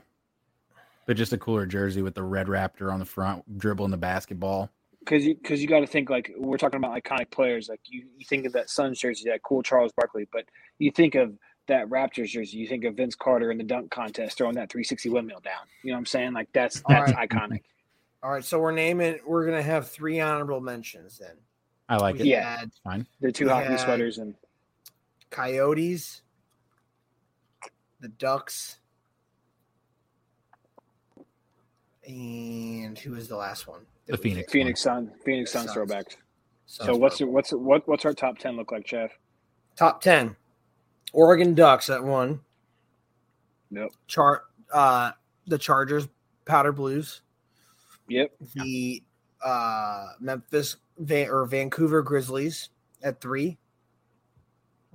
[1.05, 4.71] But just a cooler jersey with the red raptor on the front, dribbling the basketball.
[5.07, 7.69] Because you because you got to think like we're talking about iconic players.
[7.69, 10.43] Like you, you think of that Suns jersey, that cool Charles Barkley, but
[10.79, 14.37] you think of that Raptors jersey, you think of Vince Carter in the dunk contest
[14.37, 15.53] throwing that 360 windmill down.
[15.83, 16.33] You know what I'm saying?
[16.33, 17.29] Like that's that's right.
[17.29, 17.61] iconic.
[18.23, 19.19] All right, so we're naming.
[19.25, 21.35] We're gonna have three honorable mentions then.
[21.87, 22.25] I like We it.
[22.27, 22.57] Yeah.
[22.57, 23.07] had Fine.
[23.21, 24.35] The two We hockey had- sweaters and
[25.29, 26.21] Coyotes,
[27.99, 28.79] the Ducks,
[32.07, 33.81] and who was the last one?
[34.07, 34.51] that The we Phoenix picked?
[34.51, 35.77] Phoenix Sun Phoenix Sun Suns.
[35.77, 36.15] throwbacks.
[36.65, 37.33] Suns So what's throwback.
[37.33, 39.11] what's what what's our top ten look like, Jeff?
[39.75, 40.35] top ten?
[41.13, 42.39] Oregon Ducks at one.
[43.71, 43.89] Yep.
[44.07, 44.43] Chart
[44.73, 45.11] uh
[45.47, 46.07] the Chargers
[46.45, 47.21] powder blues.
[48.07, 48.31] Yep.
[48.55, 49.03] The
[49.43, 52.69] uh Memphis Va- or Vancouver Grizzlies
[53.03, 53.57] at three.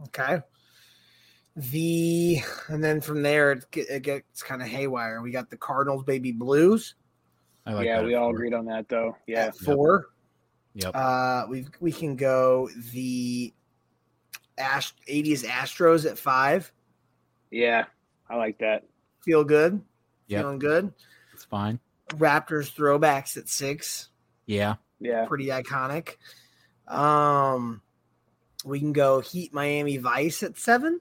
[0.05, 0.40] Okay.
[1.57, 5.20] The and then from there it, it gets kind of haywire.
[5.22, 7.02] We got the Cardinals baby blues I
[7.66, 8.35] like yeah, that we all four.
[8.35, 9.16] agreed on that though.
[9.27, 9.46] Yeah.
[9.46, 10.09] at four.
[10.75, 10.90] Yep.
[10.94, 13.53] Uh, we we can go the
[14.59, 16.72] Ash 80s Astros at five.
[17.51, 17.85] Yeah.
[18.29, 18.85] I like that.
[19.25, 19.81] Feel good.
[20.29, 20.40] Yep.
[20.40, 20.92] Feeling good.
[21.35, 21.79] It's fine.
[22.09, 24.09] Raptors throwbacks at six.
[24.46, 24.77] Yeah.
[25.01, 25.27] Yeah.
[25.27, 26.16] Pretty iconic.
[26.88, 27.83] Um,
[28.64, 31.01] we can go Heat Miami Vice at seven.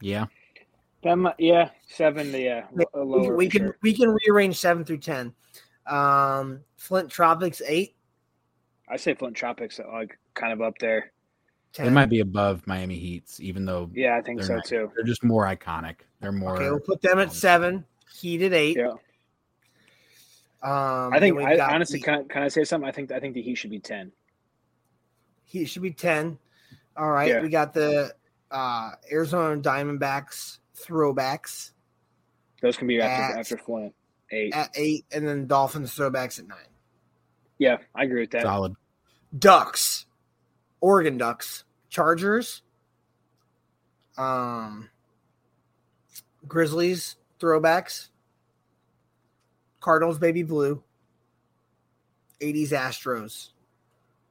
[0.00, 0.26] Yeah.
[1.02, 2.32] That might, yeah, seven.
[2.32, 3.36] Yeah, We, lower.
[3.36, 3.78] we can sure.
[3.82, 5.32] we can rearrange seven through ten.
[5.86, 7.94] Um, Flint Tropics eight.
[8.88, 11.12] I say Flint Tropics like kind of up there.
[11.76, 14.90] They might be above Miami Heats, even though Yeah, I think so not- too.
[14.96, 15.96] They're just more iconic.
[16.20, 16.56] They're more.
[16.56, 17.84] Okay, we'll put them at seven.
[18.20, 18.76] Heat at eight.
[18.76, 18.88] Yeah,
[20.62, 21.38] Um, I think.
[21.40, 22.88] I honestly, the- can I, can I say something?
[22.88, 24.10] I think I think the Heat should be ten.
[25.44, 26.38] He should be 10.
[26.94, 27.28] All right.
[27.28, 27.40] Yeah.
[27.40, 28.12] We got the
[28.50, 31.72] uh, Arizona Diamondbacks throwbacks
[32.62, 33.94] Those can be after At- after Flint
[34.30, 34.54] eight.
[34.54, 36.58] at eight, and then Dolphins throwbacks at nine.
[37.58, 38.42] yeah, I agree with that.
[38.42, 38.74] solid.
[39.38, 40.06] Ducks,
[40.80, 42.62] Oregon Ducks, Chargers,
[44.16, 44.88] um,
[46.46, 48.08] Grizzlies throwbacks,
[49.80, 50.82] Cardinals baby blue,
[52.40, 53.50] 80s Astros,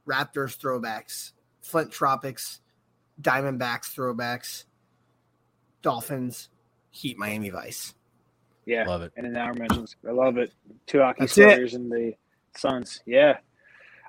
[0.06, 2.60] Raptors throwbacks, Flint Tropics,
[3.20, 4.64] Diamondbacks throwbacks,
[5.82, 6.48] Dolphins,
[6.90, 7.94] Heat Miami Vice.
[8.66, 9.12] Yeah, Love it.
[9.16, 9.96] And then our mentions.
[10.06, 10.52] I love it.
[10.86, 11.42] Two hockey That's it.
[11.44, 12.12] sweaters and the
[12.56, 13.00] Suns.
[13.06, 13.38] Yeah.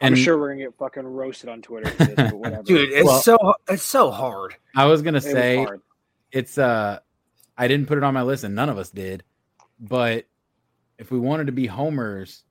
[0.02, 2.63] I'm And- sure we're gonna get fucking roasted on Twitter this, but whatever.
[2.63, 3.38] Dude, it's Well- so
[3.69, 4.56] it's so hard.
[4.76, 5.82] I was gonna It say hard.
[6.32, 7.00] it's uh
[7.58, 9.24] I didn't put it on my list and none of us did.
[9.80, 10.26] But
[10.98, 12.43] if we wanted to be homers,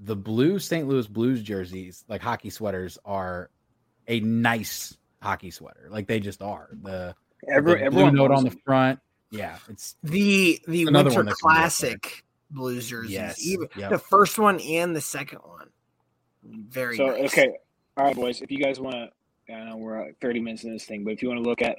[0.00, 0.86] the blue St.
[0.88, 3.50] Louis Blues jerseys, like hockey sweaters, are
[4.08, 5.88] a nice hockey sweater.
[5.90, 6.68] Like they just are.
[6.82, 7.14] The,
[7.48, 9.00] Every, the blue everyone note on the front.
[9.30, 11.60] Yeah, it's The the Another Winter one that can go up there.
[11.60, 13.90] Classic Blues jerseys, Yes, even yep.
[13.90, 15.68] the first one and the second one,
[16.44, 17.24] very So nice.
[17.32, 17.52] okay,
[17.96, 18.42] all right, boys.
[18.42, 21.12] If you guys want to, I know we're like 30 minutes in this thing, but
[21.14, 21.78] if you want to look at,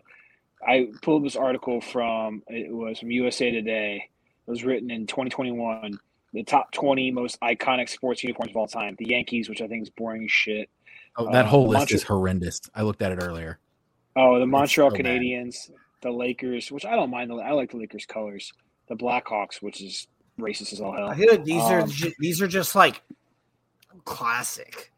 [0.67, 4.09] I pulled this article from it was from USA Today.
[4.47, 5.97] It was written in 2021.
[6.33, 8.95] The top 20 most iconic sports uniforms of all time.
[8.97, 10.69] The Yankees, which I think is boring shit.
[11.17, 12.61] Oh, that Uh, whole the list Montreal- is horrendous.
[12.75, 13.59] I looked at it earlier.
[14.15, 15.05] Oh, the Montreal so bad.
[15.05, 17.31] Canadiens, the Lakers, which I don't mind.
[17.31, 18.51] I like the Lakers colors.
[18.87, 20.07] The Blackhawks, which is
[20.39, 21.07] racist as all hell.
[21.09, 23.01] I feel like these are Um, ju- these are just like
[24.05, 24.91] classic.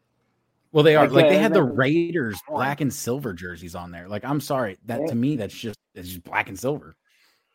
[0.72, 3.90] Well, they are Like, like they yeah, had the Raiders black and silver jerseys on
[3.92, 4.08] there.
[4.08, 5.06] Like, I'm sorry, that Yeah.
[5.06, 6.96] to me that's just it's just black and silver.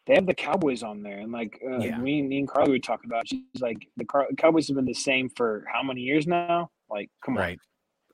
[0.08, 1.98] they have the Cowboys on there, and like uh, Yeah.
[2.00, 3.28] me, me and Carly were talking about.
[3.28, 6.72] She's like, the Car- Cowboys have been the same for how many years now?
[6.90, 7.60] Like, come on, Right.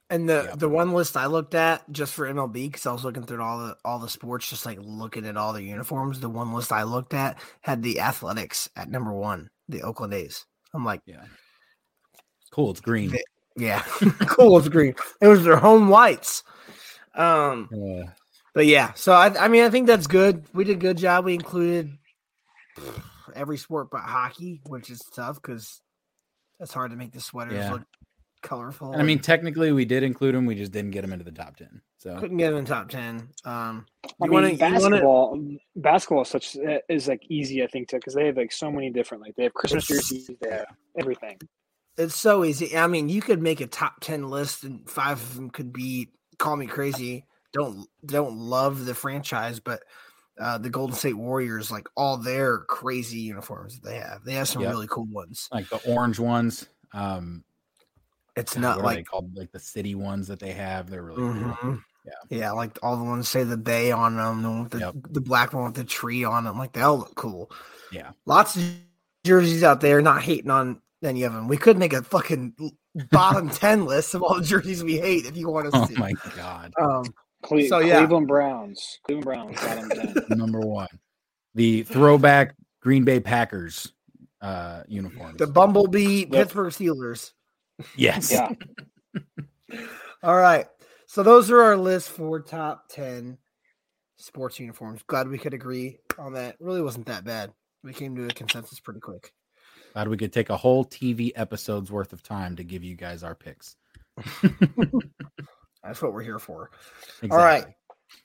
[0.09, 0.55] And the Yeah.
[0.55, 3.59] the one list I looked at just for MLB because I was looking through all
[3.59, 6.19] the all the sports, just like looking at all the uniforms.
[6.21, 10.45] The one list I looked at had the Athletics at number one, the Oakland A's.
[10.73, 11.25] I'm like, Yeah.
[12.51, 12.71] Cool.
[12.71, 13.09] It's green.
[13.09, 13.23] Ve-
[13.57, 14.95] Yeah, It's green.
[15.21, 16.43] It was their home whites.
[17.15, 18.03] Um, Yeah.
[18.53, 20.45] but yeah, so I, I mean, I think that's good.
[20.53, 21.25] We did a good job.
[21.25, 21.91] We included
[23.35, 25.81] every sport but hockey, which is tough because
[26.59, 27.71] it's hard to make the sweaters Yeah.
[27.73, 27.83] look
[28.47, 28.91] colorful.
[28.93, 30.45] And I mean, technically, we did include them.
[30.45, 31.81] We just didn't get them into the top ten.
[31.97, 33.29] So couldn't get them in top ten.
[33.45, 35.39] Um, I you mean, wanna- you wanna- basketball,
[35.75, 36.57] basketball is such
[36.89, 39.43] is like easy, I think, too, because they have like so many different, like they
[39.43, 40.65] have Christmas It's- jerseys, they have
[40.97, 41.37] everything.
[41.97, 42.77] It's so easy.
[42.77, 46.09] I mean, you could make a top ten list, and five of them could be.
[46.37, 47.25] Call me crazy.
[47.53, 49.81] Don't don't love the franchise, but
[50.39, 54.47] uh, the Golden State Warriors, like all their crazy uniforms that they have, they have
[54.47, 54.71] some Yep.
[54.71, 55.49] really cool ones.
[55.51, 56.67] like the orange ones.
[56.93, 57.43] Um,
[58.37, 60.89] It's God, not what are they like called like the city ones that they have.
[60.89, 61.33] They're really cool.
[61.33, 61.81] Mhm.
[62.05, 62.37] Yeah.
[62.37, 65.19] Yeah, like all the ones say the bay on them, the, one with the, the
[65.21, 66.57] black one with the tree on them.
[66.57, 67.51] Like they all look cool.
[67.91, 68.11] Yeah.
[68.25, 68.63] Lots of
[69.25, 70.01] jerseys out there.
[70.01, 71.47] Not hating on any of them.
[71.49, 72.53] We could make a fucking
[73.11, 75.99] bottom ten list of all the jerseys we hate if you want us Oh to.
[75.99, 76.73] my god.
[76.79, 77.05] Um,
[77.43, 77.97] Cle- So, yeah.
[77.99, 80.15] Cleveland Browns, Cleveland Browns, bottom ten.
[80.37, 80.87] Number one,
[81.55, 83.91] the throwback Green Bay Packers
[84.41, 85.37] uh uniforms.
[85.39, 87.33] the Bumblebee Pittsburgh Steelers.
[87.95, 88.31] Yes.
[88.31, 88.51] Yeah.
[90.23, 90.67] All right.
[91.05, 93.37] So those are our list for top ten
[94.17, 95.01] sports uniforms.
[95.07, 96.55] Glad we could agree on that.
[96.59, 97.53] Really wasn't that bad.
[97.83, 99.33] We came to a consensus pretty quick.
[99.93, 103.23] Glad we could take a whole TV episode's worth of time to give you guys
[103.23, 103.75] our picks.
[105.83, 106.69] That's what we're here for.
[107.21, 107.29] Exactly.
[107.31, 107.65] All right.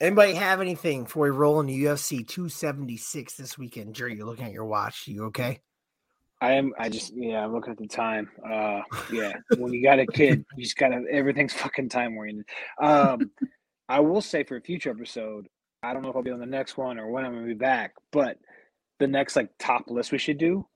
[0.00, 3.94] Anybody have anything for a roll into UFC 276 this weekend?
[3.94, 5.07] Jerry, you're looking at your watch.
[5.07, 5.61] You okay?
[6.43, 6.72] I am.
[6.78, 7.45] I just yeah.
[7.45, 8.28] I'm looking at the time.
[8.45, 8.80] Uh,
[9.12, 9.32] yeah.
[9.57, 12.47] when you got a kid, you just gotta everything's fucking time oriented.
[12.80, 13.30] Um,
[13.88, 15.47] I will say for a future episode,
[15.82, 17.55] I don't know if I'll be on the next one or when I'm gonna be
[17.55, 18.38] back, but
[18.99, 20.66] the next like top list we should do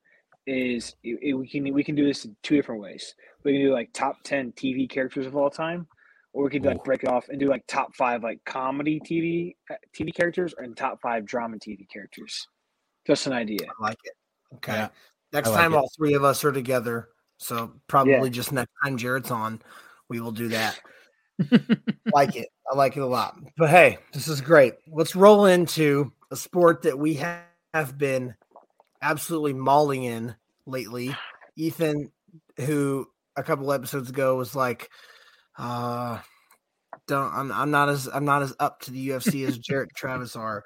[0.46, 3.14] is i- i- we can we can do this in two different ways.
[3.44, 5.88] We can do like top ten TV characters of all time,
[6.32, 9.56] or we could like break it off and do like top five like comedy TV
[9.70, 12.46] uh, TV characters and top five drama TV characters.
[13.04, 13.66] Just an idea.
[13.80, 14.12] I like it.
[14.56, 14.72] Okay.
[14.72, 14.88] Yeah.
[15.36, 15.76] Next like time, it.
[15.76, 17.08] all three of us are together.
[17.36, 18.28] So probably Yeah.
[18.30, 19.60] just next time Jared's on,
[20.08, 20.80] we will do that.
[22.14, 22.48] like it.
[22.72, 23.36] I like it a lot.
[23.58, 24.72] But hey, this is great.
[24.90, 27.20] Let's roll into a sport that we
[27.74, 28.34] have been
[29.02, 30.34] absolutely mauling in
[30.64, 31.14] lately.
[31.54, 32.10] Ethan,
[32.56, 33.06] who
[33.36, 34.88] a couple episodes ago was like,
[35.58, 36.18] uh
[37.06, 39.96] don't I'm I'm not as I'm not as up to the UFC as Jarrett and
[39.96, 40.64] Travis are,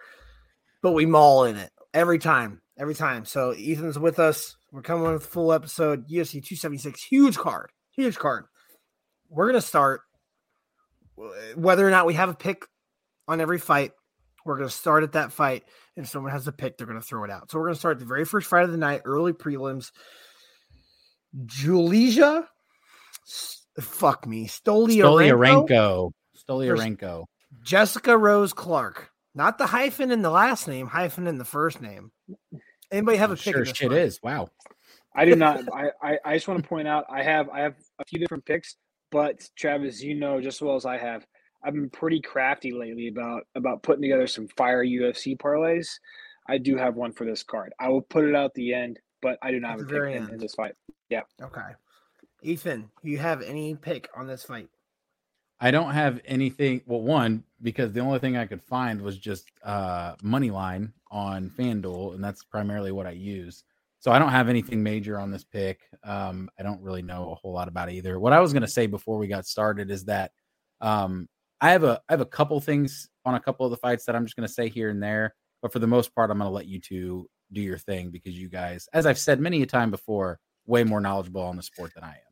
[0.81, 3.25] but we maul in it every time, every time.
[3.25, 4.57] So Ethan's with us.
[4.73, 6.09] We're coming with a full episode.
[6.09, 8.45] UFC 276, huge card, huge card.
[9.29, 10.03] We're gonna start
[11.21, 11.25] uh,
[11.57, 12.65] whether or not we have a pick
[13.27, 13.93] on every fight.
[14.45, 15.65] We're gonna start at that fight.
[15.97, 17.51] And if someone has a pick, they're gonna throw it out.
[17.51, 19.91] So we're gonna start the very first fight of the night, early prelims.
[21.47, 22.45] Julija,
[23.27, 26.11] S- fuck me, Stolyarenko.
[26.49, 27.25] Stolyarenko.
[27.63, 29.11] Jessica Rose Clark.
[29.35, 32.11] Not the hyphen in the last name, hyphen in the first name.
[32.91, 33.55] Anybody have a pick?
[33.55, 33.99] Sure shit fight?
[33.99, 34.21] is.
[34.23, 34.49] Wow.
[35.15, 35.65] I do not.
[35.75, 38.45] I, I, I just want to point out I have I have a few different
[38.45, 38.77] picks,
[39.11, 41.27] but Travis, you know just as well as I have,
[41.63, 45.89] I've been pretty crafty lately about about putting together some fire UFC parlays.
[46.49, 47.73] I do have one for this card.
[47.79, 49.85] I will put it out at the end, but I do not At have a
[49.85, 50.73] the pick in, in this fight.
[51.09, 51.23] Yeah.
[51.41, 51.61] Okay.
[52.43, 54.69] Ethan, you have any pick on this fight?
[55.61, 56.83] I don't have anything.
[56.87, 61.51] Well, one because the only thing I could find was just uh, money line on
[61.51, 63.65] FanDuel, and that's primarily what I use.
[63.99, 65.83] So I don't have anything major on this pick.
[66.05, 68.19] Um, I don't really know a whole lot about it either.
[68.19, 70.33] What I was going to say before we got started is that
[70.81, 71.29] um,
[71.61, 74.17] I have a I have a couple things on a couple of the fights that
[74.17, 76.49] I'm just going to say here and there, but for the most part, I'm going
[76.49, 79.67] to let you two do your thing because you guys, as I've said many a
[79.67, 82.30] time before, way more knowledgeable on the sport than I am.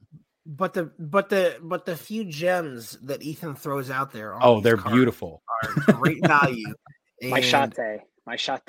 [0.50, 4.42] But the but the but the few gems that Ethan throws out there.
[4.42, 5.42] Oh, they're beautiful.
[5.62, 6.74] Are great value.
[7.22, 8.00] My And- shate.
[8.26, 8.60] My shate.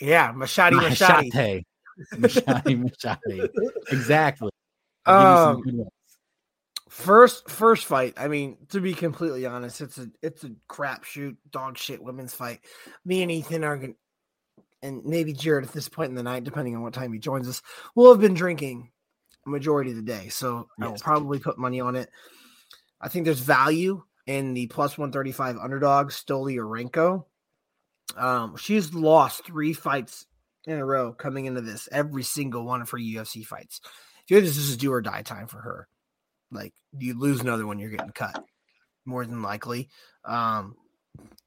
[0.00, 1.30] Yeah, machete, machete.
[1.30, 1.64] Machete.
[2.18, 3.48] Machete, machete.
[3.90, 4.50] Exactly.
[5.06, 5.88] I'll give you some Um.
[6.90, 8.14] First, first fight.
[8.16, 12.60] I mean, to be completely honest, it's a it's a crapshoot, dog shit women's fight.
[13.04, 16.44] Me and Ethan are going, to, and maybe Jared at this point in the night,
[16.44, 17.62] depending on what time he joins us,
[17.96, 18.90] will have been drinking
[19.46, 20.28] majority of the day.
[20.28, 22.10] So I will probably put money on it.
[23.00, 27.24] I think there's value in the plus one thirty five underdog Stolyarenko.
[28.16, 30.26] Um, she's lost three fights
[30.66, 33.80] in a row coming into this, every single one of her UFC fights.
[34.28, 35.88] This is do or die time for her.
[36.50, 38.42] Like you lose another one, you're getting cut.
[39.04, 39.88] More than likely.
[40.24, 40.76] Um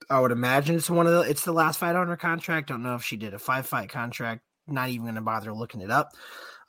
[0.10, 2.70] I would imagine it's one of the it's the last fight on her contract.
[2.70, 4.42] Don't know if she did a five fight contract.
[4.68, 6.12] Not even gonna bother looking it up.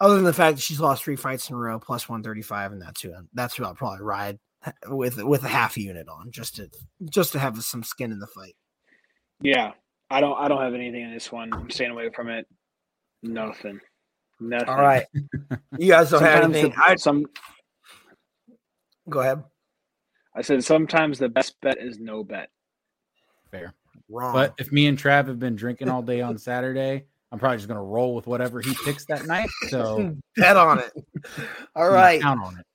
[0.00, 2.42] Other than the fact that she's lost three fights in a row, plus one thirty
[2.42, 4.38] five, and that's who that's who I'll probably ride
[4.88, 6.70] with with a half unit on just to
[7.10, 8.54] just to have some skin in the fight.
[9.40, 9.72] Yeah,
[10.10, 11.52] I don't I don't have anything in this one.
[11.52, 12.46] I'm staying away from it.
[13.22, 13.80] Nothing.
[14.40, 14.68] Nothing.
[14.68, 15.06] All right,
[15.78, 16.70] you guys don't have anything.
[16.70, 17.26] The, I, some.
[19.08, 19.42] Go ahead.
[20.36, 22.50] I said sometimes the best bet is no bet.
[23.50, 23.74] Fair.
[24.08, 24.32] Wrong.
[24.32, 27.68] But if me and Trav have been drinking all day on Saturday, I'm probably just
[27.68, 29.50] going to roll with whatever he picks that night.
[29.68, 30.92] So bet on it.
[31.76, 32.20] All right.
[32.20, 32.66] Count on it.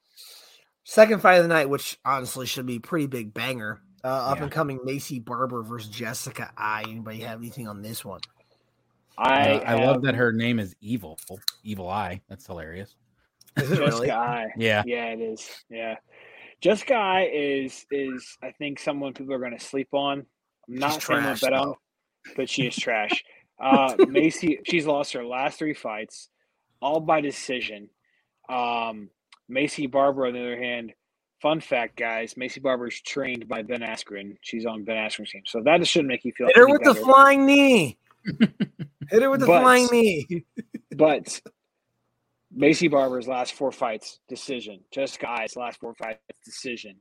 [0.83, 3.81] Second fight of the night, which honestly should be pretty big banger.
[4.03, 4.43] Uh, up yeah.
[4.43, 6.83] and coming Maycee Barber versus Jessica Eye.
[6.87, 8.19] Anybody have anything on this one?
[9.17, 11.17] I uh, I love that her name is Evil
[11.63, 12.19] Evil Eye.
[12.27, 12.95] That's hilarious.
[13.57, 14.11] Jessica really?
[14.11, 14.47] Eye.
[14.57, 15.49] Yeah, yeah, it is.
[15.69, 15.95] Yeah,
[16.59, 20.25] Jessica Eye is is I think someone people are going to sleep on.
[20.67, 21.75] I'm not she's saying trash, bet on,
[22.35, 23.23] but she is trash.
[23.63, 26.29] Uh, Maycee, she's lost her last three fights,
[26.81, 27.89] all by decision.
[28.49, 29.09] Um,
[29.49, 30.93] Maycee Barber, on the other hand,
[31.41, 34.35] fun fact, guys, Maycee Barber's trained by Ben Askren.
[34.41, 36.47] She's on Ben Askren's team, so that should make you feel.
[36.47, 36.93] Hit her with better.
[36.93, 37.97] the flying knee.
[39.09, 40.45] Hit her with the but, flying knee.
[40.95, 41.41] but
[42.55, 44.81] Maycee Barber's last four fights decision.
[44.91, 46.97] Jessica Eye's last four fights decision.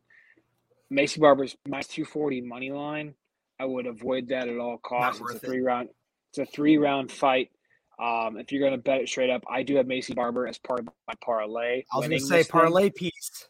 [0.92, 3.14] Maycee Barber's minus two forty money line.
[3.58, 5.20] I would avoid that at all costs.
[5.20, 5.64] It's a three it.
[5.64, 5.88] round.
[6.32, 7.50] It's a three round fight.
[7.98, 10.58] Um, if you're going to bet it straight up, I do have Maycee Barber as
[10.58, 11.84] part of my parlay.
[11.92, 13.10] I was going to say parlay thing.
[13.10, 13.48] piece.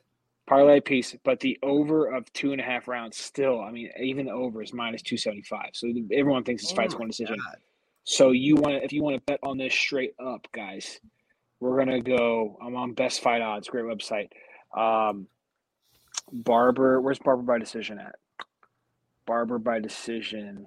[0.49, 4.27] Parlay piece, but the over of two and a half rounds still, I mean, even
[4.27, 5.71] the over is minus 275.
[5.73, 7.37] So everyone thinks this oh fight's one decision.
[7.37, 7.57] God.
[8.03, 10.99] So you want to, if you want to bet on this straight up, guys,
[11.61, 14.31] we're going to go, I'm on best fight odds, great website.
[14.77, 15.29] Um,
[16.33, 18.17] Barber, where's Barber by decision at?
[19.25, 20.67] Barber by decision.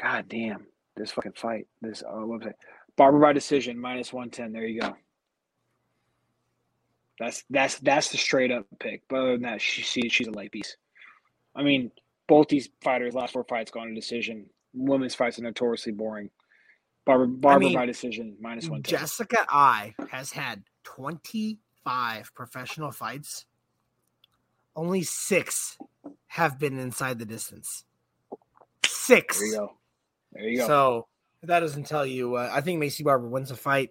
[0.00, 2.54] God damn, this fucking fight, this uh, website.
[2.96, 4.52] Barber by decision, minus 110.
[4.52, 4.96] There you go.
[7.18, 9.02] That's that's that's the straight up pick.
[9.08, 10.76] But other than that, she, she she's a light piece.
[11.54, 11.90] I mean,
[12.28, 14.46] both these fighters last four fights gone to decision.
[14.72, 16.30] Women's fights are notoriously boring.
[17.04, 18.82] Barber Barber I mean, by decision, minus one.
[18.82, 23.46] Jessica Eye has had 25 professional fights.
[24.76, 25.76] Only six
[26.28, 27.84] have been inside the distance.
[28.86, 29.38] Six.
[29.38, 29.77] There you go.
[30.32, 30.66] There you go.
[30.66, 31.06] So
[31.42, 32.36] that doesn't tell you.
[32.36, 33.90] Uh, I think Maycee Barber wins a fight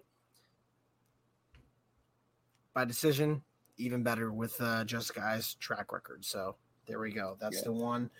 [2.74, 3.42] by decision.
[3.76, 6.24] Even better with uh, Jessica Eye's track record.
[6.24, 7.36] So there we go.
[7.40, 7.64] That's yeah.
[7.64, 8.10] the one.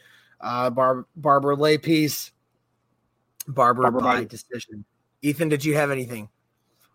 [0.41, 2.33] Uh, Bar- Barbara lay piece.
[3.49, 4.85] Barber, Barber by, by decision.
[5.23, 6.29] Ethan, did you have anything?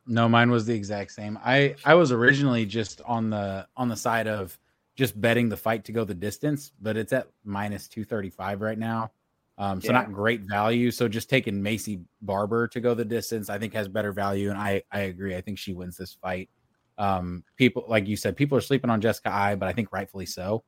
[0.05, 1.39] No, mine was the exact same.
[1.43, 4.57] I I was originally just on the on the side of
[4.95, 9.11] just betting the fight to go the distance, but it's at minus 235 right now.
[9.57, 9.99] Um, so yeah.
[9.99, 10.89] not great value.
[10.89, 14.49] So just taking Maycee Barber to go the distance, I think has better value.
[14.49, 15.35] And I, I agree.
[15.35, 16.49] I think she wins this fight.
[16.97, 20.25] Um, people, like you said, people are sleeping on Jessica Eye, but I think rightfully
[20.25, 20.63] so.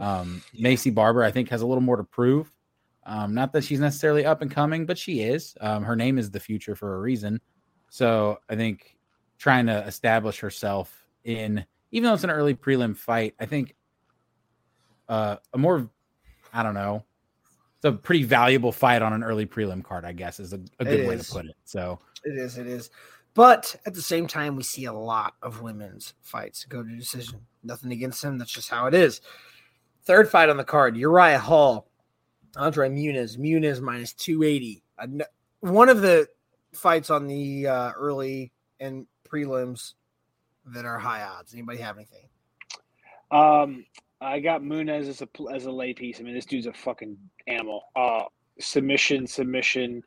[0.00, 2.50] Um, Maycee Barber, I think, has a little more to prove.
[3.06, 5.56] Um, not that she's necessarily up and coming, but she is.
[5.60, 7.40] Um, her name is the future for a reason.
[7.90, 8.96] So I think
[9.38, 13.76] trying to establish herself in, even though it's an early prelim fight, I think
[15.08, 15.88] uh, a more,
[16.52, 17.04] I don't know,
[17.84, 21.06] a pretty valuable fight on an early prelim card, I guess, is a, a good
[21.06, 21.56] way to put it.
[21.64, 22.90] So it is, it is.
[23.34, 27.40] But at the same time, we see a lot of women's fights go to decision.
[27.62, 28.38] Nothing against them.
[28.38, 29.20] That's just how it is.
[30.04, 31.88] Third fight on the card, Uriah Hall,
[32.56, 33.38] Andre Muniz.
[33.38, 34.82] Muniz minus 280.
[35.60, 36.28] One of the
[36.72, 39.94] fights on the uh, early and prelims
[40.66, 41.54] that are high odds.
[41.54, 42.28] Anybody have anything?
[43.30, 43.84] Um,
[44.20, 46.20] I got Muniz as a as a lay piece.
[46.20, 47.82] I mean, this dude's a fucking animal.
[47.94, 48.24] Uh,
[48.60, 50.02] submission, submission,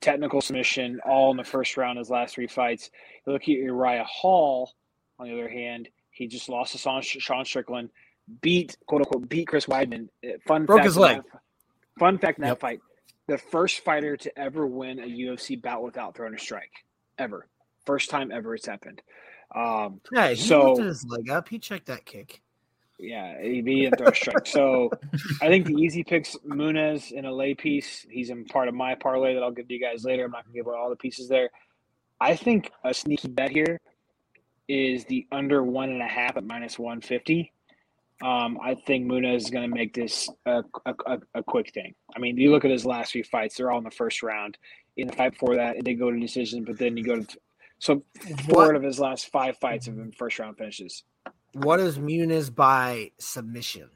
[0.00, 1.98] technical submission, all in the first round.
[1.98, 2.90] His last three fights.
[3.26, 4.72] You look at Uriah Hall,
[5.18, 7.90] on the other hand, he just lost to Sean Strickland,
[8.40, 10.08] beat quote unquote beat Chris Weidman.
[10.24, 11.22] Uh, fun broke his leg.
[11.32, 11.40] That,
[11.98, 12.60] fun fact in that yep.
[12.60, 12.80] fight:
[13.26, 16.72] the first fighter to ever win a UFC bout without throwing a strike,
[17.18, 17.48] ever.
[17.84, 19.00] First time ever it's happened.
[19.54, 21.48] Um, yeah, he so, lifted his leg up.
[21.48, 22.42] He checked that kick.
[22.98, 24.46] Yeah, he didn't throw strike.
[24.46, 24.90] So
[25.42, 28.06] I think the easy picks Muniz in a lay piece.
[28.08, 30.24] He's in part of my parlay that I'll give to you guys later.
[30.24, 31.50] I'm not gonna give away all the pieces there.
[32.20, 33.80] I think a sneaky bet here
[34.68, 37.52] is the under one and a half at minus one fifty.
[38.22, 41.94] Um, I think Muniz is going to make this a, a, a, quick thing.
[42.16, 44.56] I mean, you look at his last few fights; they're all in the first round.
[44.96, 47.38] In the fight before that, they go to decision, but then you go to
[47.78, 48.02] so
[48.48, 51.02] four of his last five fights have been first round finishes.
[51.56, 53.88] What is Muniz by submission?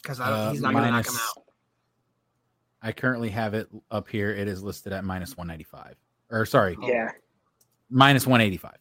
[0.00, 1.42] Because uh, he's not going to knock him out.
[2.82, 4.30] I currently have it up here.
[4.30, 5.96] It is listed at minus one ninety five.
[6.30, 7.10] Or sorry, yeah,
[7.90, 8.78] minus one eighty five.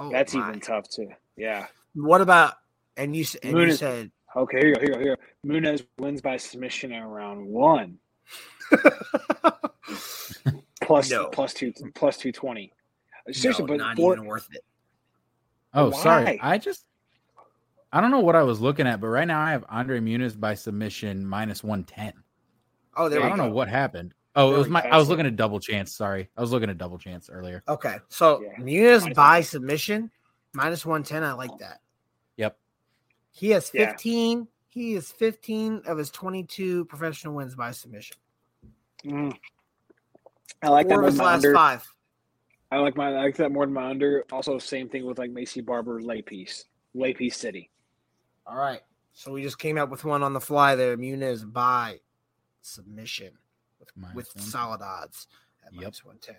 [0.00, 0.48] Oh, That's my.
[0.48, 1.10] even tough too.
[1.36, 1.66] Yeah.
[1.94, 2.54] What about
[2.96, 4.58] and you, and Muniz, you said okay?
[4.60, 4.80] Here you go.
[4.80, 5.00] Here you go.
[5.00, 5.22] Here you go.
[5.46, 7.98] Muniz wins by submission in round one.
[10.82, 11.26] plus no.
[11.26, 12.72] plus two plus two twenty.
[13.30, 14.64] Seriously, no, but not for, even worth it.
[15.74, 16.02] Oh, Why?
[16.02, 16.40] sorry.
[16.42, 16.86] I just
[17.94, 20.38] I don't know what I was looking at, but right now I have Andre Muniz
[20.38, 22.12] by submission minus one ten.
[22.96, 23.46] Oh, there I don't go.
[23.46, 24.14] know what happened.
[24.34, 24.80] Oh, it was my.
[24.82, 25.94] I was looking at double chance.
[25.94, 27.62] Sorry, I was looking at double chance earlier.
[27.68, 28.56] Okay, so yeah.
[28.60, 30.10] Muniz by submission
[30.54, 31.22] minus one ten.
[31.22, 31.82] I like that.
[32.36, 32.58] Yep.
[33.30, 34.38] He has fifteen.
[34.40, 34.44] Yeah.
[34.70, 38.16] He is fifteen of his twenty-two professional wins by submission.
[39.04, 39.36] Mm.
[40.62, 41.06] I like Four that.
[41.06, 41.54] Of his last under.
[41.54, 41.88] five.
[42.72, 43.10] I like my.
[43.10, 44.24] I like that more than my under.
[44.32, 47.70] Also, same thing with like Maycee Barber lay piece, lay piece city.
[48.46, 48.80] All right.
[49.12, 50.96] So we just came up with one on the fly there.
[50.96, 52.00] Muniz by
[52.62, 53.32] submission
[53.78, 55.26] with, with solid odds
[55.64, 55.82] at yep.
[55.82, 56.36] minus 110.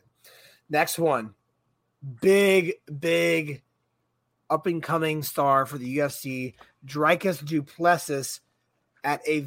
[0.70, 1.34] Next one.
[2.22, 3.64] Big, big
[4.50, 6.54] up and coming star for the UFC,
[6.86, 8.42] Dricus Du Plessis,
[9.04, 9.46] at a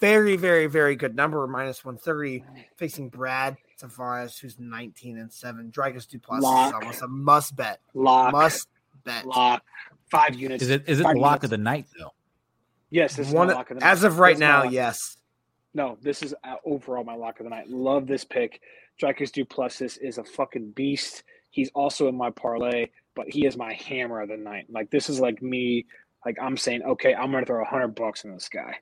[0.00, 2.44] very, very, very good number, minus 130,
[2.76, 5.70] facing Brad Tavares, who's 19 and 7.
[5.70, 6.68] Dricus Du Plessis Lock.
[6.68, 7.80] is almost a must bet.
[7.94, 8.32] Lock.
[8.32, 8.68] Must
[9.04, 9.26] bet.
[9.26, 9.62] Lock.
[10.10, 10.62] Five units.
[10.62, 11.44] Is it is it the lock units.
[11.44, 12.12] of the night though?
[12.90, 14.64] Yes, this One, is lock of the as of right this now.
[14.64, 15.16] Yes.
[15.72, 17.68] No, this is uh, overall my lock of the night.
[17.68, 18.60] Love this pick.
[19.00, 21.22] Dricus Du Plessis is a fucking beast.
[21.50, 24.66] He's also in my parlay, but he is my hammer of the night.
[24.68, 25.86] Like this is like me.
[26.26, 28.76] Like I'm saying, okay, I'm gonna throw a hundred bucks in this guy.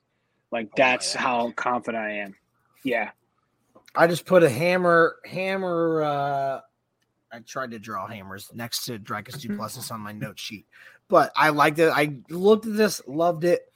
[0.50, 2.34] Like that's oh how confident I am.
[2.82, 3.10] Yeah.
[3.94, 6.02] I just put a hammer, hammer.
[6.02, 6.60] uh
[7.32, 10.66] I tried to draw hammers next to Dricus Du Plessis on my note sheet,
[11.08, 11.90] but I liked it.
[11.94, 13.70] I looked at this, loved it.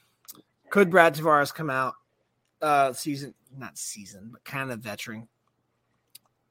[0.71, 1.95] Could Brad Tavares come out
[2.63, 5.29] uh season, not season, but kind of veteran,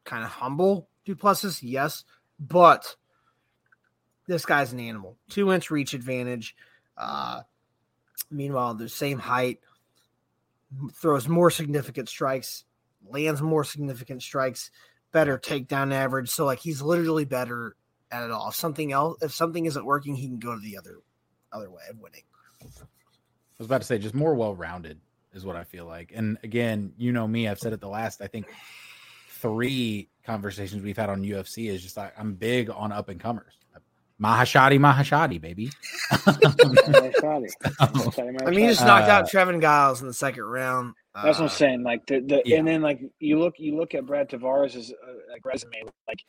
[0.03, 1.63] kind of humble Du Plessis?
[1.63, 2.03] Yes,
[2.39, 2.95] but
[4.27, 5.17] this guy's an animal.
[5.29, 6.55] Two inch reach advantage.
[6.97, 7.41] Uh,
[8.29, 9.59] meanwhile, the same height,
[10.93, 12.63] throws more significant strikes,
[13.09, 14.71] lands more significant strikes
[15.11, 16.29] better takedown average.
[16.29, 17.75] So like he's literally better
[18.11, 18.49] at it all.
[18.49, 20.97] If something else, if something isn't working, he can go to the other
[21.51, 22.23] other way of winning.
[22.63, 22.67] I
[23.57, 24.99] was about to say just more well rounded
[25.33, 26.11] is what I feel like.
[26.13, 28.47] And again, you know me, I've said it the last I think
[29.29, 33.53] three conversations we've had on UFC is just like I'm big on up and comers.
[34.21, 35.71] Mahashadi, Mahashadi, baby.
[36.11, 37.41] I
[38.51, 40.93] mean, he just knocked uh, out Trevin Giles in the second round.
[41.13, 41.83] That's what I'm uh, saying.
[41.83, 42.57] Like the, the yeah.
[42.57, 46.19] and then like you look you look at Brad Tavares' uh, like resume, like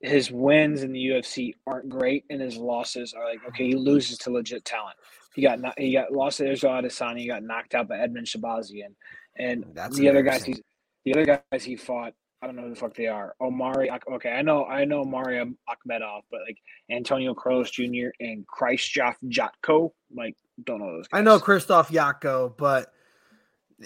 [0.00, 4.16] his wins in the UFC aren't great, and his losses are like okay, he loses
[4.18, 4.96] to legit talent.
[5.34, 7.18] He got he got lost to Israel Adesanya.
[7.18, 8.94] He got knocked out by Edmund Shahbazyan,
[9.36, 10.56] and That's the other guys he
[11.04, 12.14] the other guys he fought.
[12.42, 13.34] I don't know who the fuck they are.
[13.42, 16.56] Omari, okay, I know, I know Mario Akhmedov, but like
[16.90, 18.08] Antonio Carlos Jr.
[18.18, 21.08] and Krzysztof Jotko, like don't know those.
[21.08, 21.18] Guys.
[21.18, 22.94] I know Krzysztof Jotko, but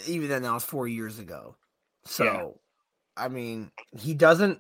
[0.07, 1.57] even then that was four years ago.
[2.05, 3.25] So yeah.
[3.25, 4.59] I mean, he doesn't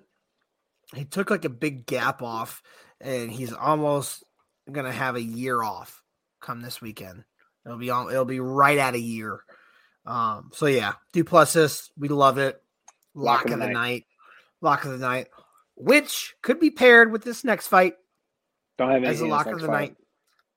[0.95, 2.62] he took like a big gap off
[3.01, 4.24] and he's almost
[4.70, 6.03] gonna have a year off
[6.41, 7.24] come this weekend.
[7.64, 9.41] It'll be on it'll be right at a year.
[10.07, 12.61] Um so yeah, Du Plessis, we love it.
[13.14, 13.72] Lock, Lock of, the, night.
[13.72, 14.05] night.
[14.61, 15.28] Lock of the night.
[15.76, 17.95] Which could be paired with this next fight.
[18.78, 19.91] Don't have as a lock of the fight.
[19.91, 19.97] night.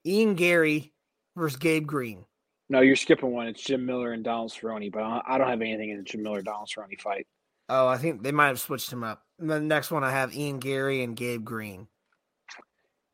[0.05, 0.93] Ian Garry
[1.35, 2.25] versus Gabe Green.
[2.69, 3.47] No, you're skipping one.
[3.47, 6.41] It's Jim Miller and Donald Cerrone, but I don't have anything in the Jim Miller
[6.41, 7.25] Donald Cerrone fight.
[7.69, 9.23] Oh, I think they might have switched him up.
[9.39, 11.87] And the next one I have Ian Garry and Gabe Green.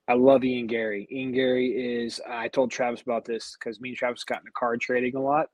[0.08, 1.08] I love Ian Garry.
[1.12, 2.20] Ian Garry is.
[2.28, 5.48] I told Travis about this because me and Travis got into card trading a lot,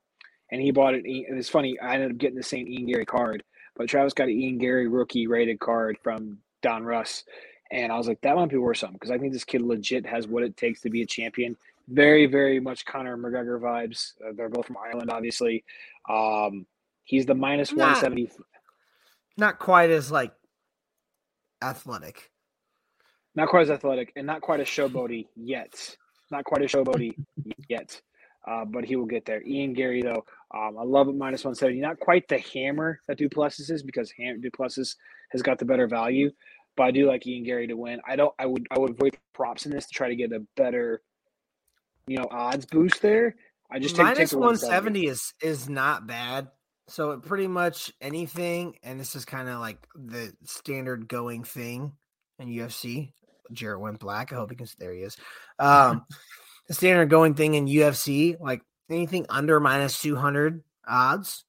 [0.52, 1.06] and he bought it.
[1.06, 3.44] And it's funny, I ended up getting the same Ian Garry card,
[3.76, 7.24] but Travis got an Ian Garry rookie rated card from Donruss,
[7.72, 10.06] and I was like, that might be worth something because I think this kid legit
[10.06, 11.56] has what it takes to be a champion.
[11.90, 14.14] Very, very much Conor McGregor vibes.
[14.24, 15.64] Uh, they're both from Ireland, obviously.
[16.10, 16.66] Um,
[17.04, 18.30] he's the minus one seventy.
[19.38, 20.34] Not quite as like
[21.62, 22.32] athletic.
[23.36, 25.96] Not quite as athletic, and not quite as showboaty yet.
[26.32, 27.14] Not quite as showboaty
[27.70, 28.02] yet
[28.48, 29.44] uh, but he will get there.
[29.44, 30.26] Ian Garry, though,
[30.56, 31.80] um, I love it minus 170.
[31.82, 34.96] Not quite the hammer that Du Plessis is because Ham- Du Plessis
[35.32, 36.32] has got the better value,
[36.76, 38.00] but I do like Ian Garry to win.
[38.08, 38.34] I don't.
[38.40, 38.68] I would.
[38.72, 41.02] I would avoid props in this to try to get a better,
[42.10, 43.36] you know, odds boost there.
[43.72, 46.48] I just take, minus take 170 is is not bad.
[46.88, 51.94] So it pretty much anything, and this is kind of like the standard going thing
[52.40, 53.14] in UFC.
[53.52, 54.34] Jarrett went black.
[54.34, 54.68] I hope he can.
[54.80, 55.18] There he is.
[55.60, 56.06] Um,
[56.68, 61.46] the standard going thing in UFC, like anything under minus 200 odds,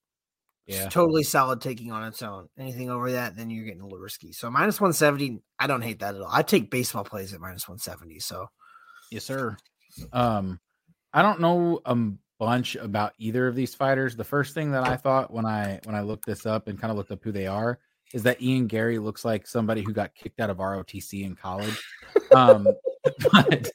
[0.67, 2.49] yeah, totally solid taking on its own.
[2.59, 4.33] Anything over that, then you're getting a little risky.
[4.33, 6.29] So minus 170, I don't hate that at all.
[6.31, 8.19] I take baseball plays at minus 170.
[8.21, 8.47] So,
[9.11, 9.57] yes, sir.
[10.12, 10.61] Um,
[11.12, 11.97] I don't know a
[12.38, 14.16] bunch about either of these fighters.
[14.16, 16.91] The first thing that I thought when I when I looked this up and kind
[16.91, 17.78] of looked up who they are
[18.12, 21.80] is that Ian Garry looks like somebody who got kicked out of ROTC in college.
[22.34, 22.66] Um,
[23.32, 23.70] but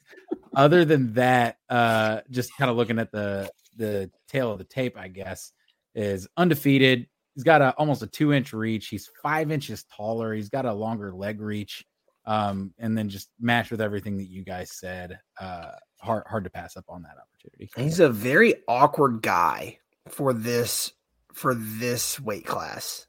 [0.54, 4.96] other than that, uh, just kind of looking at the the tail of the tape,
[4.98, 5.52] I guess,
[5.94, 7.06] is undefeated.
[7.34, 8.88] He's got a almost a two inch reach.
[8.88, 10.32] He's five inches taller.
[10.32, 11.84] He's got a longer leg reach.
[12.26, 15.18] Um, and then just match with everything that you guys said.
[15.40, 15.70] Uh,
[16.00, 17.70] hard hard to pass up on that opportunity.
[17.76, 20.92] He's a very awkward guy for this
[21.32, 23.06] for this weight class.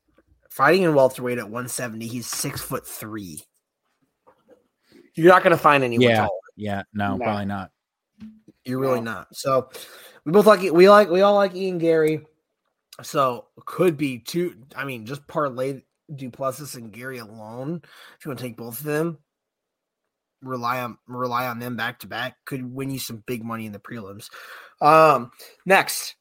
[0.50, 3.44] Fighting in welterweight at 170, he's six foot three.
[5.14, 6.30] You're not going to find anyone yeah, taller.
[6.56, 7.72] Yeah, no, no, probably not.
[8.66, 9.12] You're really no.
[9.14, 9.36] not.
[9.36, 9.70] So
[10.26, 12.26] we both like we like we all like Ian Garry.
[13.04, 14.56] So could be two.
[14.76, 15.82] I mean, just parlay
[16.14, 17.82] Du Plessis and Garry alone.
[18.18, 19.18] If you want to take both of them,
[20.42, 22.38] rely on rely on them back to back.
[22.46, 24.30] Could win you some big money in the prelims.
[24.82, 25.32] Um,
[25.66, 26.16] next,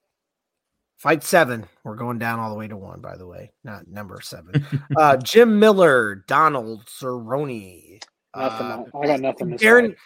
[0.97, 1.67] fight seven.
[1.85, 4.67] We're going down all the way to one, by the way, not number seven.
[4.97, 8.01] uh, Jim Miller, Donald Cerrone.
[8.35, 8.67] Nothing.
[8.67, 9.57] Uh, I got nothing.
[9.57, 9.97] Darren, fight.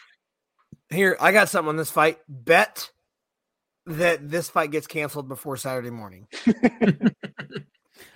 [0.90, 2.18] Here, I got something on this fight.
[2.28, 2.90] Bet
[3.86, 6.26] that this fight gets canceled before Saturday morning.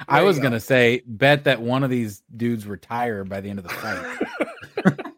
[0.08, 0.44] I was go.
[0.44, 4.18] gonna say, bet that one of these dudes retire by the end of the fight.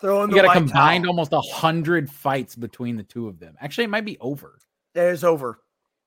[0.00, 1.10] Throw in you got a combined towel.
[1.10, 3.56] almost a hundred fights between the two of them.
[3.60, 4.58] Actually, it might be over.
[4.94, 5.58] It is over.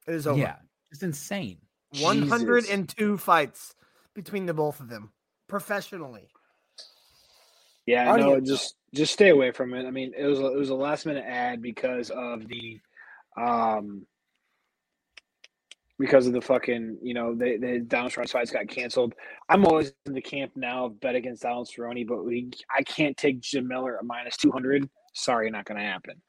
[0.08, 0.40] It is over.
[0.40, 0.56] Yeah,
[0.92, 1.58] it's insane.
[2.00, 3.76] One hundred and two fights
[4.14, 5.12] between the both of them
[5.48, 6.30] professionally.
[7.86, 9.86] Yeah, no, just just stay away from it.
[9.86, 12.80] I mean, it was a, it was a last minute ad because of the,
[13.38, 14.06] um,
[16.02, 19.14] because of the fucking you know the the Donald Cerrone fights got canceled.
[19.48, 23.16] I'm always in the camp now of bet against Donald Cerrone, but we I can't
[23.16, 24.90] take Jim Miller at minus two hundred.
[25.14, 26.22] Sorry, not going to happen.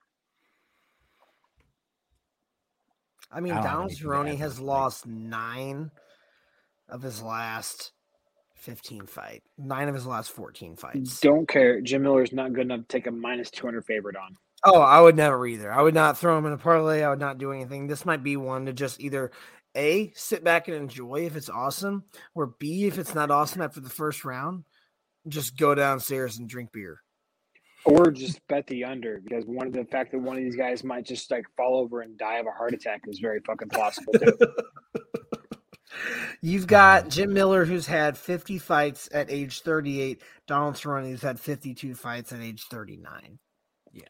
[3.31, 5.91] I mean, Donald Cerrone has lost nine
[6.89, 7.93] of his last
[8.57, 9.43] 15 fight.
[9.57, 11.21] Nine of his last 14 fights.
[11.21, 11.81] Don't care.
[11.81, 14.37] Jim Miller's not good enough to take a minus 200 favorite on.
[14.65, 15.73] Oh, I would never either.
[15.73, 17.03] I would not throw him in a parlay.
[17.03, 17.89] I would not do anything.
[17.89, 19.33] This might be one to just either
[19.77, 22.05] A, sit back and enjoy if it's awesome,
[22.35, 24.65] or B, if it's not awesome after the first round,
[25.29, 27.01] just go downstairs and drink beer.
[27.85, 30.85] Or just bet the under because one of the fact that one of these guys
[30.85, 34.13] might just like fall over and die of a heart attack is very fucking possible
[34.13, 34.39] too.
[36.41, 40.23] You've got Jim Miller, who's had 50 fights at age 38.
[40.47, 43.39] Donald Cerrone, who's had 52 fights at age 39.
[43.93, 44.03] Yeah.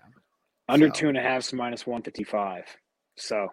[0.68, 0.92] Under so.
[0.92, 2.64] two and a half to minus 155.
[3.16, 3.48] So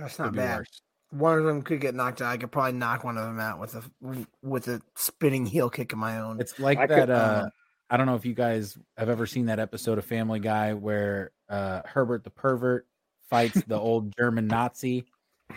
[0.00, 0.64] that's not bad.
[1.10, 2.30] One of them could get knocked out.
[2.30, 5.92] I could probably knock one of them out with a with a spinning heel kick
[5.92, 6.40] of my own.
[6.40, 6.98] It's like I that.
[7.00, 7.50] Could, uh, um,
[7.90, 11.32] I don't know if you guys have ever seen that episode of Family Guy where
[11.48, 12.86] uh, Herbert the pervert
[13.28, 15.06] fights the old German Nazi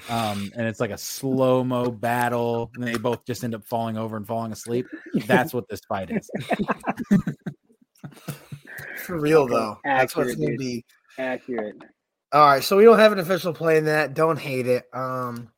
[0.09, 3.97] um, and it's like a slow mo battle, and they both just end up falling
[3.97, 4.87] over and falling asleep.
[5.25, 6.29] That's what this fight is.
[8.97, 10.85] For real though, Accurate, that's what's gonna be
[11.17, 11.77] accurate.
[12.33, 14.15] All right, so we don't have an official play in that.
[14.15, 14.85] Don't hate it.
[14.91, 15.51] Um,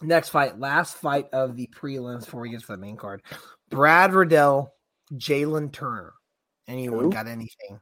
[0.00, 3.22] next fight, last fight of the prelims before we get to the main card.
[3.68, 4.72] Brad Riddell,
[5.14, 6.12] Jalen Turner.
[6.68, 7.10] Anyone Who?
[7.10, 7.80] got anything?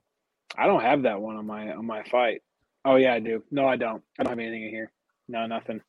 [0.57, 2.41] I don't have that one on my on my fight.
[2.87, 3.43] Oh yeah, I do.
[3.51, 4.03] No, I don't.
[4.19, 4.91] I don't have anything in here.
[5.29, 5.81] No, nothing.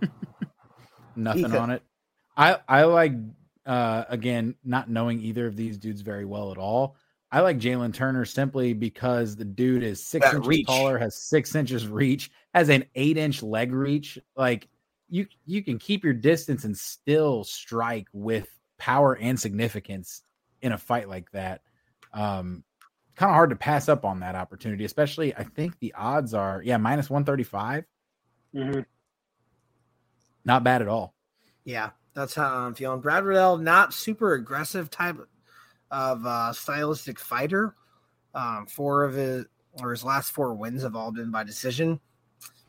[1.16, 1.56] nothing Ethan.
[1.56, 1.82] on it.
[2.36, 3.12] I I like
[3.66, 6.96] uh again not knowing either of these dudes very well at all.
[7.34, 10.66] I like Jalen Turner simply because the dude is six That inches reach.
[10.68, 14.20] taller, has six inches reach, has an eight inch leg reach.
[14.36, 14.68] Like
[15.08, 18.46] you, you can keep your distance and still strike with
[18.78, 20.22] power and significance
[20.62, 21.62] in a fight like that.
[22.12, 22.62] Um,
[23.16, 25.34] kind of hard to pass up on that opportunity, especially.
[25.34, 27.84] I think the odds are yeah minus one thirty five.
[28.54, 28.82] Mm-hmm.
[30.44, 31.16] Not bad at all.
[31.64, 33.00] Yeah, that's how I'm feeling.
[33.00, 35.18] Brad Riddell, not super aggressive type
[35.94, 37.74] of uh, stylistic fighter.
[38.34, 39.46] Um, four of his
[39.80, 42.00] or his last four wins have all been by decision.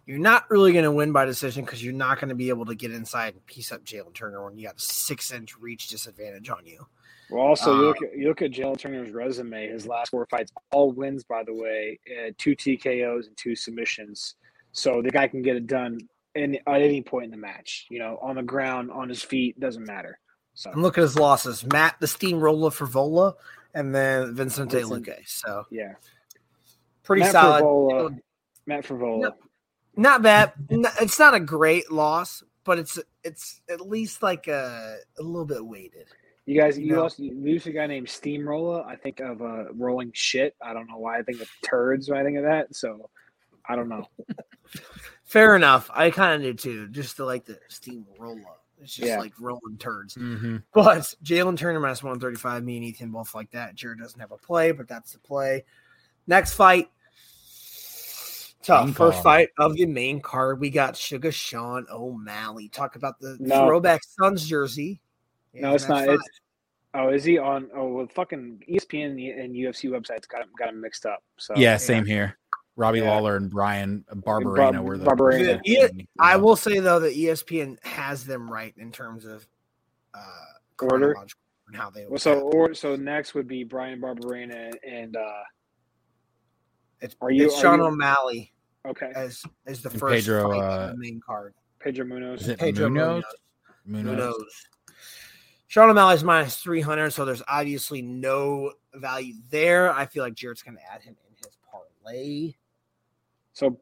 [0.06, 2.66] You're not really going to win by decision because you're not going to be able
[2.66, 5.88] to get inside and piece up Jalen Turner when you got a six inch reach
[5.88, 6.86] disadvantage on you.
[7.32, 9.68] Well, also you Uh, look at you look at Jalen Turner's resume.
[9.68, 14.36] His last four fights, all wins, by the way, uh, two TKOs and two submissions.
[14.72, 15.98] So the guy can get it done
[16.36, 17.88] in, at any point in the match.
[17.90, 20.20] You know, on the ground, on his feet, doesn't matter.
[20.56, 23.34] So And look at his losses: Matt the Steamroller Frevola,
[23.74, 25.28] and then Vincente Vincent- Luque.
[25.28, 25.94] So yeah,
[27.04, 27.62] pretty Matt solid.
[27.64, 28.20] Frevola,
[28.66, 29.34] Matt Frevola.
[29.98, 30.54] Not bad.
[30.70, 35.46] N- It's not a great loss, but it's it's at least like a a little
[35.46, 36.08] bit weighted.
[36.46, 37.02] You guys, You you know.
[37.04, 37.18] lost.
[37.20, 38.84] You lose a guy named Steamroller.
[38.84, 40.56] I think of uh, rolling shit.
[40.62, 42.76] I don't know why I think of turds or anything of that.
[42.76, 43.10] So
[43.68, 44.08] I don't know.
[45.26, 45.90] Fair enough.
[45.94, 48.64] I kind of did too, just to like the steam roll up.
[48.82, 49.20] It's just Yeah.
[49.20, 50.16] like rolling turns.
[50.16, 50.58] Mm-hmm.
[50.74, 53.76] But Jalen Turner minus 135, me and Ethan both like that.
[53.76, 55.64] Jared doesn't have a play, but that's the play.
[56.28, 56.90] Next fight.
[58.64, 58.86] Tough.
[58.86, 59.24] Main First card.
[59.24, 60.60] fight of the main card.
[60.60, 62.68] We got Sugar Sean O'Malley.
[62.70, 63.68] Talk about the No.
[63.68, 65.02] throwback Suns jersey.
[65.54, 66.00] No, it's not.
[66.06, 66.10] five.
[66.16, 66.30] It's,
[66.96, 67.70] oh, is he on?
[67.76, 71.24] Oh, well, fucking ESPN and, and UFC websites got him got him mixed up.
[71.38, 72.38] So yeah, same here.
[72.78, 73.10] Robbie Yeah.
[73.12, 75.62] Lawler and Bryan Barberena Bar- were the Barberena.
[75.64, 75.88] Yeah,
[76.20, 79.48] I will say though that ESPN has them right in terms of
[80.14, 80.20] uh,
[80.82, 81.16] Order?
[81.68, 82.06] and how they.
[82.06, 85.44] Well, so or so next would be Bryan Barberena and uh
[87.02, 88.54] it's, are you- it's Sean you- O'Malley
[88.86, 91.54] okay as as the And first Pedro, fight uh, on the main card.
[91.80, 92.42] Pedro Munhoz.
[92.42, 93.24] Is it Pedro Munhoz?
[93.88, 94.04] Munhoz.
[94.04, 94.18] Munhoz.
[94.34, 94.96] Munhoz.
[95.68, 99.92] Sean O'Malley's minus 300, so there's obviously no value there.
[99.92, 102.54] I feel like Jared's going to add him in his parlay.
[103.56, 103.80] So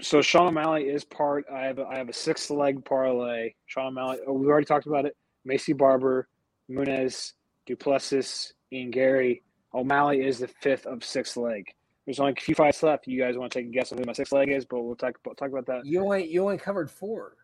[0.00, 1.44] so Sean O'Malley is part.
[1.52, 3.54] I have a, I have a six leg parlay.
[3.66, 4.18] Sean O'Malley.
[4.26, 5.16] Oh, we already talked about it.
[5.46, 6.28] Maycee Barber,
[6.70, 7.32] Muniz,
[7.66, 9.42] Duplessis, Ian Garry.
[9.74, 11.66] O'Malley is the fifth of six leg.
[12.04, 13.08] There's only a few fights left.
[13.08, 14.94] You guys want to take a guess of who my sixth leg is, but we'll
[14.94, 15.84] talk talk about that.
[15.84, 17.34] You only you only covered four.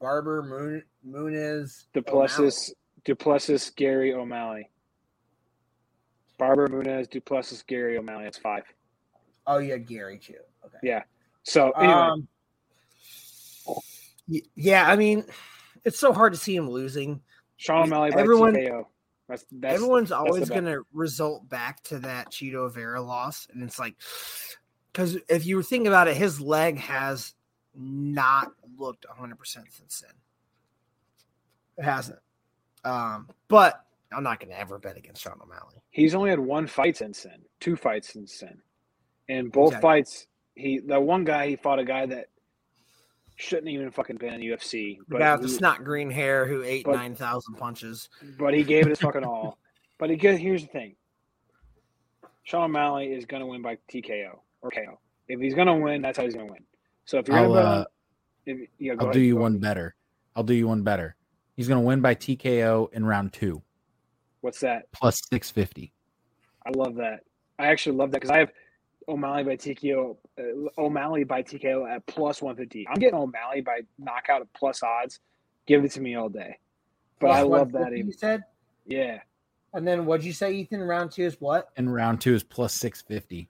[0.00, 2.72] Barber, Moon, Muniz, Duplessis,
[3.04, 4.68] Duplessis, Garry, O'Malley.
[6.38, 8.24] Barber, Muniz, Duplessis, Garry, O'Malley.
[8.24, 8.64] That's five.
[9.46, 10.34] Oh, you had Garry too.
[10.64, 10.78] Okay.
[10.82, 11.02] Yeah.
[11.44, 12.28] So anyway, Um,
[14.54, 15.24] yeah, I mean,
[15.84, 17.20] it's so hard to see him losing.
[17.56, 18.54] Sean O'Malley everyone-.
[19.28, 23.62] That's, that's Everyone's that's always going to result back to that Chito Vera loss, and
[23.62, 23.96] it's like
[24.92, 27.34] because if you think about it, his leg has
[27.74, 30.14] not looked 100 percent since then.
[31.78, 32.18] It hasn't.
[32.84, 35.82] Um, but I'm not going to ever bet against Sean O'Malley.
[35.90, 38.60] He's only had one fight since then, two fights since then,
[39.28, 39.88] and both Exactly.
[39.88, 42.26] fights he that one guy he fought a guy that
[43.36, 46.10] shouldn't even fucking been in the UFC, The but guy with the he- snot green
[46.10, 48.08] hair who ate but- 9,000 punches.
[48.38, 49.58] but he gave it his fucking all.
[49.98, 50.96] But he here's the thing:
[52.44, 54.98] Sean O'Malley is gonna win by TKO or KO.
[55.28, 56.64] If he's gonna win, that's how he's gonna win.
[57.04, 57.84] So if you're I'll, gonna uh,
[58.46, 59.60] if, yeah, go I'll ahead, do you go one ahead.
[59.62, 59.94] better.
[60.34, 61.14] I'll do you one better.
[61.54, 63.62] He's going to win by TKO in round two,
[64.40, 64.90] What's that?
[64.92, 65.92] plus 650.
[66.66, 67.20] I love that.
[67.58, 68.50] I actually love that because I have
[69.08, 72.86] O'Malley by TKO, uh, O'Malley by TKO at plus one fifty.
[72.88, 75.20] I'm getting O'Malley by knockout at plus odds.
[75.66, 76.58] Give it to me all day.
[77.20, 77.96] But Plus I love that.
[77.96, 78.42] You said,
[78.84, 79.20] yeah.
[79.72, 80.82] and then what'd you say, Ethan?
[80.82, 81.68] Round two is what?
[81.76, 83.48] And round two is plus 650.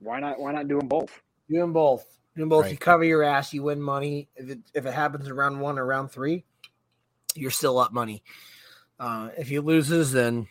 [0.00, 0.38] Why not?
[0.38, 1.22] Why not do them both?
[1.48, 2.04] Do them both.
[2.34, 2.64] Do them both.
[2.64, 2.72] Right.
[2.72, 3.54] You cover your ass.
[3.54, 4.28] You win money.
[4.36, 6.44] If it if it happens in round one or round three,
[7.34, 8.22] you're still up money.
[9.00, 10.46] Uh, if he loses, then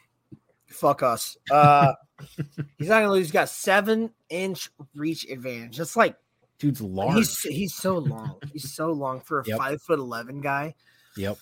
[0.75, 1.37] fuck us.
[1.51, 1.93] Uh,
[2.77, 3.25] he's not gonna lose.
[3.27, 5.77] He's got seven inch reach advantage.
[5.77, 6.15] That's like
[6.59, 7.15] Dude's large.
[7.15, 8.35] he's he's so long.
[8.53, 9.57] He's so long for a Yep.
[9.57, 10.75] five foot eleven guy.
[11.17, 11.37] Yep.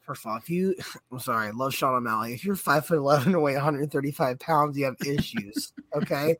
[0.00, 0.74] First of all, if you,
[1.12, 2.34] I'm sorry, I love Sean O'Malley.
[2.34, 5.72] If you're five foot eleven and weigh 135 pounds, you have issues.
[5.94, 6.36] Okay,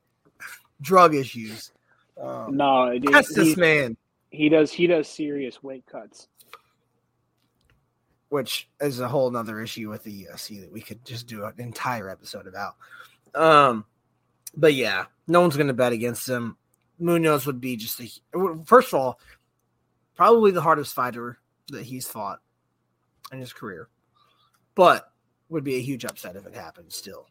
[0.81, 1.73] drug issues.
[2.21, 3.97] Um, No, it- that's this man.
[4.31, 4.73] he does.
[4.73, 6.29] He does serious weight cuts.
[8.33, 11.53] Which is a whole nother issue with the UFC that we could just do an
[11.59, 12.77] entire episode about.
[13.35, 13.85] Um,
[14.57, 16.57] but yeah, no one's going to bet against him.
[16.99, 18.09] Munhoz would be just a
[18.65, 19.21] first of all,
[20.15, 21.37] probably the hardest fighter
[21.69, 22.39] that he's fought
[23.31, 23.91] in his career,
[24.75, 25.13] but
[25.51, 27.27] would be a huge upset if it happened still.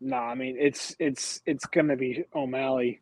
[0.00, 3.00] No, I mean it's it's it's gonna be O'Malley.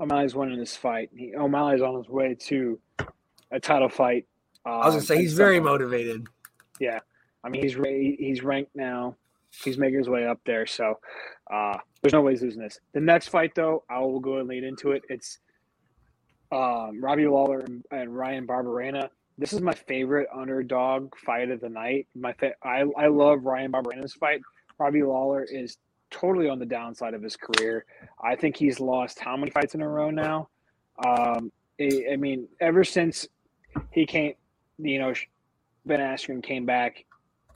[0.00, 1.10] O'Malley's winning this fight.
[1.14, 2.80] He, O'Malley's on his way to
[3.52, 4.26] a title fight.
[4.66, 6.26] Um, I was gonna say he's very motivated.
[6.80, 6.98] Yeah,
[7.44, 7.74] I mean he's
[8.18, 9.16] he's ranked now.
[9.64, 10.98] He's making his way up there, so
[11.50, 12.78] uh, there's no way he's losing this.
[12.92, 15.02] The next fight, though, I will go and lead into it.
[15.08, 15.38] It's
[16.52, 19.08] um, Robbie Lawler and, and Ryan Barberena.
[19.38, 22.06] This is my favorite underdog fight of the night.
[22.14, 24.40] My fa- I I love Ryan Barberena's fight.
[24.78, 25.78] Robbie Lawler is
[26.10, 27.84] totally on the downside of his career.
[28.22, 30.48] I think he's lost how many fights in a row now?
[31.04, 33.26] Um, I, I mean, ever since
[33.90, 34.34] he came,
[34.78, 35.12] you know,
[35.84, 37.04] Ben Askren came back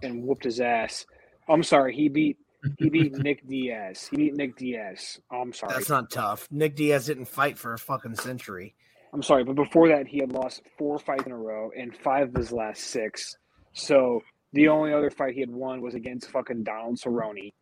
[0.03, 1.07] and whooped his ass.
[1.49, 2.39] I'm sorry, he beat
[2.79, 4.09] he beat Nick Diaz.
[4.11, 5.21] He beat Nick Diaz.
[5.31, 5.75] Oh, I'm sorry.
[5.75, 6.47] That's not tough.
[6.51, 8.75] Nick Diaz didn't fight for a fucking century.
[9.13, 12.29] I'm sorry, but before that, he had lost four fights in a row and five
[12.29, 13.37] of his last six.
[13.73, 17.53] So the only other fight he had won was against fucking Donald Cerrone.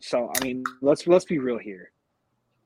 [0.00, 1.92] So I mean, let's let's be real here.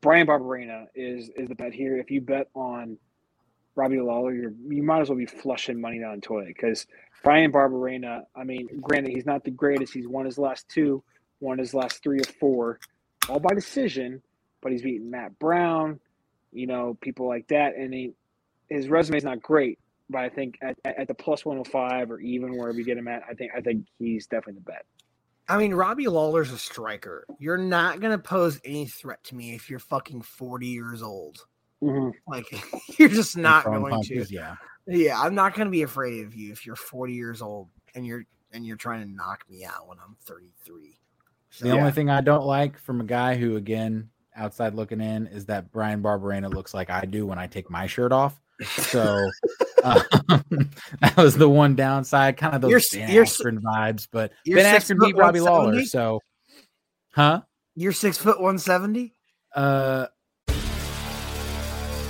[0.00, 1.98] Bryan Barberena is is the bet here.
[1.98, 2.98] If you bet on
[3.74, 6.86] Robbie Lawler, you you might as well be flushing money down the toilet because
[7.22, 8.24] Bryan Barberena.
[8.34, 9.92] I mean, granted, he's not the greatest.
[9.92, 11.02] He's won his last two,
[11.40, 12.80] won his last three or four,
[13.28, 14.22] all by decision.
[14.60, 15.98] But he's beaten Matt Brown,
[16.52, 18.12] you know, people like that, and he,
[18.68, 19.78] his resume is not great.
[20.08, 23.34] But I think at, at the 105 or even wherever you get him at, I
[23.34, 24.84] think I think he's definitely the bet.
[25.48, 27.26] I mean, Robbie Lawler's a striker.
[27.38, 31.44] You're not going to pose any threat to me if you're fucking 40 years old.
[31.82, 32.10] Mm-hmm.
[32.26, 32.46] Like,
[32.98, 34.34] you're just not going punches, to.
[34.34, 34.56] Yeah.
[34.86, 38.04] Yeah, I'm not going to be afraid of you if you're 40 years old and
[38.04, 40.98] you're and you're trying to knock me out when I'm 33.
[41.50, 41.80] So, the yeah.
[41.80, 45.70] only thing I don't like from a guy who, again, outside looking in, is that
[45.70, 48.40] Bryan Barberena looks like I do when I take my shirt off.
[48.64, 49.30] So
[49.84, 50.02] um,
[51.00, 54.08] that was the one downside, kind of those you're, Ben you're, Askren vibes.
[54.10, 56.20] But Ben Askren beat Robbie Lawler, so
[57.12, 57.42] huh?
[57.74, 59.14] You're six foot one seventy.
[59.54, 60.06] Uh.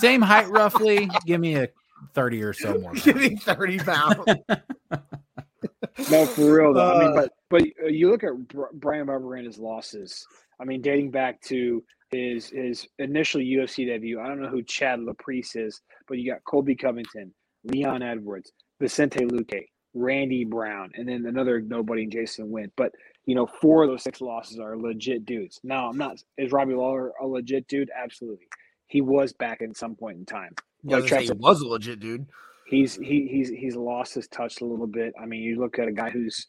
[0.00, 1.08] Same height roughly.
[1.26, 1.68] Give me a
[2.14, 2.94] 30 or so more.
[2.94, 4.16] Give me 30 pounds.
[6.10, 6.92] no, for real though.
[6.92, 8.32] Uh, I mean, but but you look at
[8.74, 10.26] Bryan Barberena's losses.
[10.60, 14.20] I mean, dating back to his his initial UFC debut.
[14.20, 17.32] I don't know who Chad Laprise is, but you got Colby Covington,
[17.64, 22.72] Leon Edwards, Vicente Luque, Randy Brown, and then another nobody, Jason Witt.
[22.76, 22.92] But
[23.26, 25.60] you know, four of those six losses are legit dudes.
[25.64, 26.22] Now, I'm not.
[26.36, 27.90] Is Robbie Lawler a legit dude?
[27.96, 28.46] Absolutely.
[28.86, 30.54] He was back at some point in time.
[30.84, 32.26] Like he was a legit dude.
[32.66, 35.14] He's he he's he's lost his touch a little bit.
[35.20, 36.46] I mean, you look at a guy who's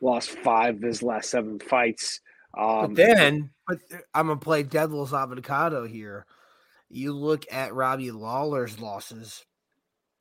[0.00, 2.20] lost five of his last seven fights.
[2.56, 3.78] Um, but then, but
[4.14, 6.26] I'm gonna play devil's avocado here.
[6.88, 9.44] You look at Robbie Lawler's losses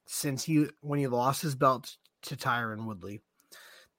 [0.06, 3.22] since he when he lost his belt to Tyron Woodley,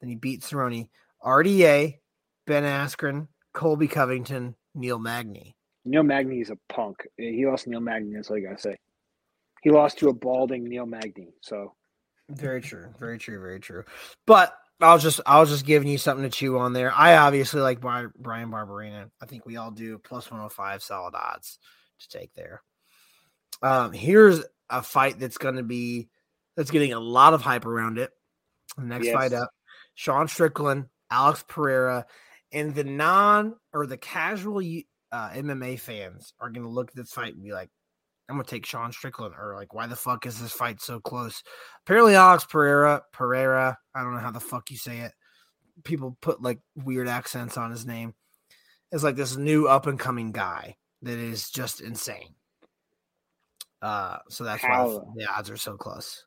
[0.01, 0.89] then he beat Cerrone,
[1.25, 1.99] RDA,
[2.47, 5.57] Ben Askren, Colby Covington, Neil Magny.
[5.85, 7.07] Neil Magny is a punk.
[7.17, 8.15] He lost Neil Magny.
[8.15, 8.77] That's all I gotta say.
[9.63, 11.35] He lost to a balding Neil Magny.
[11.41, 11.75] So
[12.29, 13.85] very true, very true, very true.
[14.27, 16.93] But I was just I was just giving you something to chew on there.
[16.93, 19.11] I obviously like Bryan Barberena.
[19.21, 19.99] I think we all do.
[19.99, 21.59] Plus 105 solid odds
[22.01, 22.63] to take there.
[23.63, 26.09] Um, here's a fight that's going to be
[26.57, 28.11] that's getting a lot of hype around it.
[28.77, 29.15] The next yes.
[29.15, 29.51] fight up,
[29.95, 32.07] Sean Strickland, Alex Pereira,
[32.53, 34.63] and the non or the casual
[35.13, 37.71] uh, MMA fans are going to look at this fight and be like,
[38.31, 41.43] I'm gonna take Sean Strickland, or like, why the fuck is this fight so close?
[41.85, 45.13] Apparently, Alex Pereira, Pereira, I don't know how the fuck you say it.
[45.83, 48.15] People put like weird accents on his name.
[48.93, 52.37] It's like this new up and coming guy that is just insane.
[53.83, 54.89] Uh, so that's how?
[54.89, 56.25] why the odds are so close.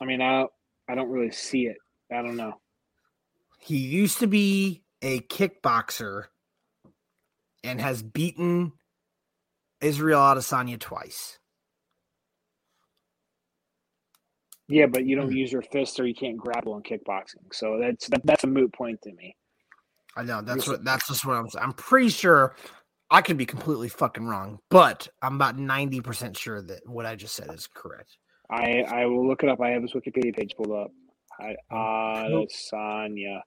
[0.00, 0.46] I mean, I
[0.88, 1.78] I don't really see it.
[2.12, 2.60] I don't know.
[3.58, 6.26] He used to be a kickboxer
[7.64, 8.72] and has beaten
[9.80, 11.38] Israel Adesanya twice.
[14.68, 15.36] Yeah, but you don't hmm.
[15.36, 17.52] use your fists or you can't grapple in kickboxing.
[17.52, 19.34] So that's that, that's a moot point to me.
[20.16, 21.64] I know that's what that's just what I'm saying.
[21.64, 22.54] I'm pretty sure
[23.10, 27.34] I could be completely fucking wrong, but I'm about 90% sure that what I just
[27.34, 28.18] said is correct.
[28.50, 29.60] I I will look it up.
[29.60, 30.90] I have his Wikipedia page pulled up.
[31.40, 33.40] I, Adesanya.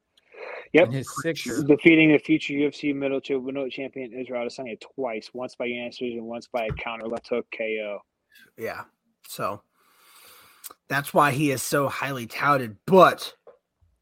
[0.74, 0.86] Yep.
[0.86, 5.98] And his sixth defeating the future UFC middleweight champion Israel Adesanya twice, once by unanimous
[5.98, 8.00] decision, once by a counter left hook KO.
[8.58, 8.84] Yeah.
[9.28, 9.62] So
[10.88, 12.78] that's why he is so highly touted.
[12.86, 13.34] But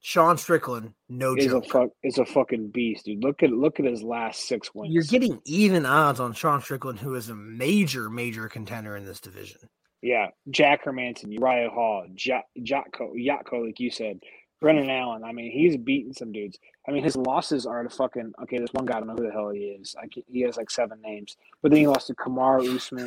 [0.02, 1.66] Sean Strickland, no is joke.
[1.66, 3.24] a fuck is a fucking beast, dude.
[3.24, 4.94] Look at look at his last six wins.
[4.94, 9.20] You're getting even odds on Sean Strickland, who is a major, major contender in this
[9.20, 9.60] division.
[10.02, 14.20] Yeah, Jack Hermansson, Uriah Hall, Jack Jotko, Yatko, like you said,
[14.62, 15.24] Brendan Allen.
[15.24, 16.60] I mean, he's beaten some dudes.
[16.88, 18.58] I mean, his losses are to fucking okay.
[18.58, 19.96] There's one guy I don't know who the hell he is.
[19.98, 23.06] I can't, he has like seven names, but then he lost to Kamaru Usman.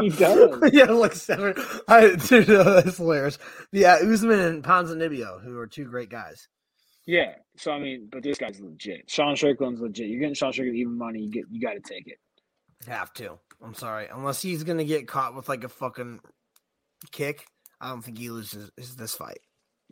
[0.00, 0.70] he does.
[0.72, 1.54] yeah, like seven.
[1.88, 3.38] I, dude, uh, that's hilarious.
[3.72, 6.48] Yeah, Usman and Ponzinibbio, who are two great guys.
[7.06, 7.34] Yeah.
[7.56, 9.08] So I mean, but this guy's legit.
[9.08, 10.08] Sean Strickland's legit.
[10.08, 11.20] You're getting Sean Strickland even money.
[11.20, 12.18] You get you got to take it.
[12.86, 13.38] Have to.
[13.62, 16.20] I'm sorry, unless he's gonna get caught with like a fucking
[17.10, 17.46] kick.
[17.80, 19.38] I don't think he loses this fight.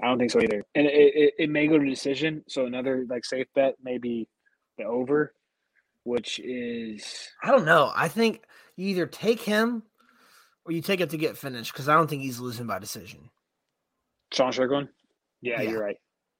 [0.03, 0.65] I don't think so either.
[0.75, 2.43] And it, it, it may go to decision.
[2.49, 4.29] So another like safe bet maybe
[4.79, 5.35] the over,
[6.03, 7.93] which is I don't know.
[7.95, 8.43] I think
[8.77, 9.83] you either take him
[10.65, 13.31] or you take it to get finished because I don't think he's losing by decision.
[14.33, 14.89] Sean Strickland.
[15.43, 15.71] Yeah, Yeah.
[15.71, 15.97] you're right.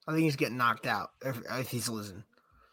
[0.07, 2.23] I think he's getting knocked out if, if he's losing.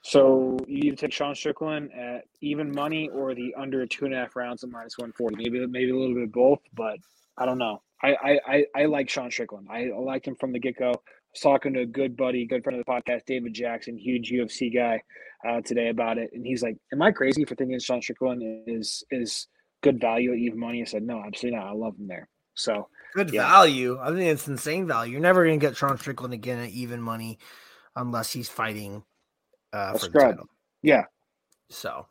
[0.03, 4.17] So you either take Sean Strickland at even money or the under two and a
[4.17, 5.37] half rounds at minus one forty.
[5.37, 6.99] Maybe maybe a little bit of both, but
[7.39, 7.83] I don't know.
[8.03, 9.69] I I, I, I like Sean Strickland.
[9.71, 10.91] I liked him from the get go.
[10.91, 10.97] I
[11.35, 14.73] was talking to a good buddy, good friend of the podcast, David Jackson, huge UFC
[14.75, 15.03] guy,
[15.49, 19.05] uh, today about it, and he's like, "Am I crazy for thinking Sean Strickland is
[19.11, 19.49] is
[19.83, 21.69] good value at even money?" I said, "No, absolutely not.
[21.69, 23.43] I love him there." So Good yeah.
[23.49, 23.99] value.
[24.01, 25.13] I think it's insane value.
[25.13, 27.39] You're never gonna get Sean Strickland again at even money
[27.97, 29.05] unless he's fighting
[29.73, 30.31] uh, A for the scrub.
[30.31, 30.49] title.
[30.83, 31.05] Yeah.
[31.69, 32.07] So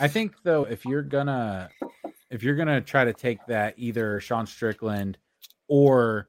[0.00, 1.68] I think though, if you're gonna
[2.30, 5.18] if you're gonna try to take that either Sean Strickland
[5.68, 6.28] or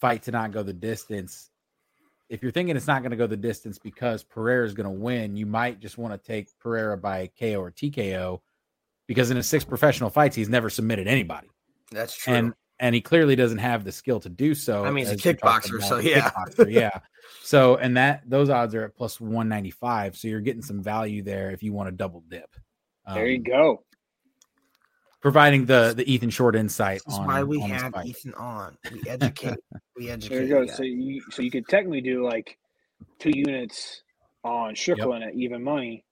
[0.00, 1.50] fight to not go the distance,
[2.28, 4.90] if you're thinking it's not going to go the distance because Pereira is going to
[4.90, 8.40] win, you might just want to take Pereira by KO or TKO
[9.06, 11.48] because in his six professional fights, he's never submitted anybody,
[11.90, 12.34] that's true.
[12.34, 14.84] and and he clearly doesn't have the skill to do so.
[14.84, 16.30] I mean, he's a as you're talking kickboxer, so a yeah.
[16.30, 17.00] kickboxer, yeah.
[17.42, 20.82] So and that those odds are at plus one ninety five, so you're getting some
[20.82, 22.54] value there if you want to double dip.
[23.12, 23.84] There you Um, go.
[25.20, 27.94] Providing the the Ethan Short insight That's on why we on have.
[28.04, 28.76] Ethan on.
[28.92, 29.58] We educate.
[29.96, 30.34] we educate.
[30.34, 30.66] There you go.
[30.66, 30.76] guys.
[30.76, 32.58] So you so you could technically do like
[33.18, 34.02] two units
[34.44, 36.04] on Strickland at even money,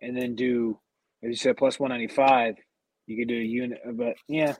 [0.00, 0.78] and then do
[1.22, 2.54] as you said plus one ninety five.
[3.06, 4.54] You could do a unit, uh, but yeah,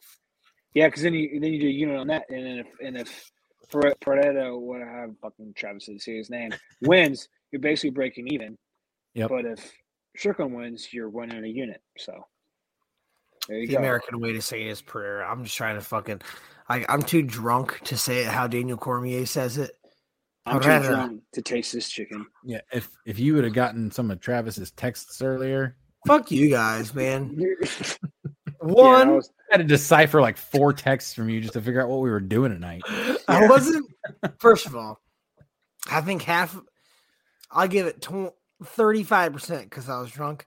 [0.74, 2.97] yeah, because then you then you do a unit on that, and then if and
[2.97, 3.30] if
[3.70, 8.28] Pere- Pareto, what I have fucking Travis to say his name wins, you're basically breaking
[8.28, 8.59] even.
[9.14, 9.28] Yep.
[9.30, 9.72] But if
[10.16, 11.80] Strickland wins, you're winning a unit.
[11.99, 12.24] So there you
[13.49, 13.78] the go.
[13.78, 15.22] American way to say it is prayer.
[15.24, 16.22] I'm just trying to fucking.
[16.68, 19.72] I, I'm too drunk to say it how Daniel Cormier says it.
[20.47, 20.86] I'm too Pereira.
[20.86, 22.26] drunk to taste this chicken.
[22.45, 25.76] Yeah, if if you would have gotten some of Travis's texts earlier,
[26.07, 27.36] Fuck you guys, man.
[28.64, 31.61] Yeah, One, I was- I had to decipher like four texts from you just to
[31.61, 32.82] figure out what we were doing tonight.
[33.28, 33.86] I wasn't.
[34.39, 35.01] First of all,
[35.90, 36.56] I think half.
[37.51, 38.06] I'll give it
[38.64, 40.47] thirty-five percent because I was drunk.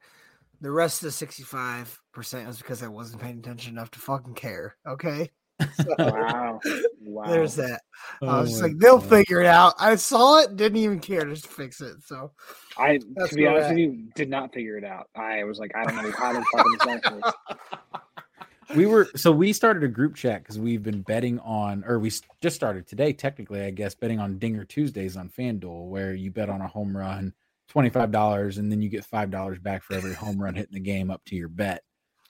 [0.61, 4.35] The rest of the sixty-five percent was because I wasn't paying attention enough to fucking
[4.35, 4.75] care.
[4.87, 5.31] Okay.
[5.75, 6.59] So, wow,
[7.01, 7.27] wow.
[7.27, 7.81] There's that.
[8.21, 9.09] I Oh was like, they'll God.
[9.09, 9.73] figure it out.
[9.79, 12.03] I saw it, didn't even care to fix it.
[12.05, 12.31] So
[12.77, 15.09] I, to be honest with you, did not figure it out.
[15.15, 17.33] I was like, I don't know how to fucking decipher this.
[18.75, 22.11] we were so we started a group chat because we've been betting on or we
[22.41, 26.49] just started today technically i guess betting on dinger tuesdays on fanduel where you bet
[26.49, 27.33] on a home run
[27.73, 31.23] $25 and then you get $5 back for every home run hitting the game up
[31.25, 31.81] to your bet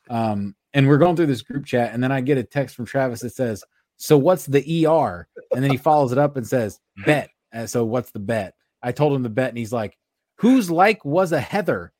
[0.10, 2.86] um and we're going through this group chat and then i get a text from
[2.86, 3.64] travis that says
[3.98, 7.84] so what's the er and then he follows it up and says bet and so
[7.84, 8.54] what's the bet
[8.84, 9.98] i told him the bet and he's like
[10.38, 11.92] whose like was a heather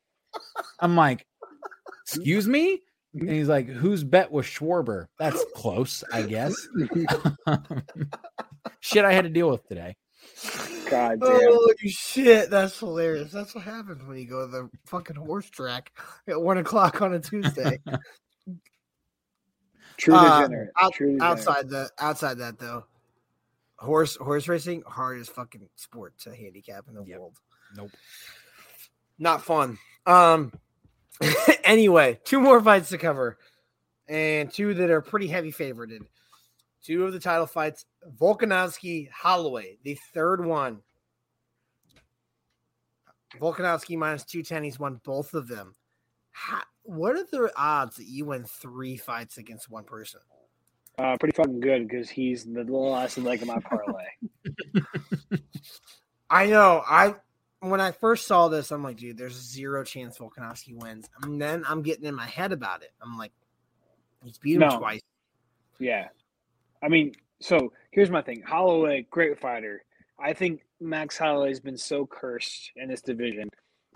[0.80, 1.26] i'm like
[2.04, 2.80] excuse me
[3.20, 5.06] and he's like, whose bet was Schwarber?
[5.18, 6.54] That's close, I guess.
[8.80, 9.96] Shit, I had to deal with today.
[10.90, 11.22] God damn.
[11.22, 13.32] Oh shit, that's hilarious.
[13.32, 15.92] That's what happens when you go to the fucking horse track
[16.28, 17.80] at one o'clock on a Tuesday.
[19.96, 20.70] True Uh, degenerate.
[20.80, 21.30] out- True degenerate.
[21.38, 22.84] outside the outside that though,
[23.78, 27.38] horse horse racing hardest fucking sport to handicap in the world.
[27.76, 27.90] Nope.
[29.18, 29.78] Not fun.
[30.06, 30.52] Um.
[31.64, 33.38] anyway, two more fights to cover,
[34.06, 36.00] and two that are pretty heavy favorited.
[36.86, 37.84] Two of the title fights:
[38.16, 40.82] Volkanovski, Holloway, the third one.
[43.40, 44.62] Volkanovski minus two ten.
[44.62, 45.74] He's won both of them.
[46.30, 50.20] How, what are the odds that you win three fights against one person?
[50.96, 54.04] Uh, pretty fucking good because he's the last leg of my parlay.
[56.30, 56.82] I know.
[56.86, 57.16] I
[57.60, 61.08] when I first saw this, I'm like, dude, there's zero chance Volkanovski wins.
[61.22, 62.92] And then I'm getting in my head about it.
[63.02, 63.32] I'm like,
[64.22, 64.78] he's beat him No.
[64.78, 65.00] twice.
[65.80, 66.08] Yeah.
[66.82, 68.42] I mean, so here's my thing.
[68.42, 69.82] Holloway, great fighter.
[70.18, 73.50] I think Max Holloway's been so cursed in this division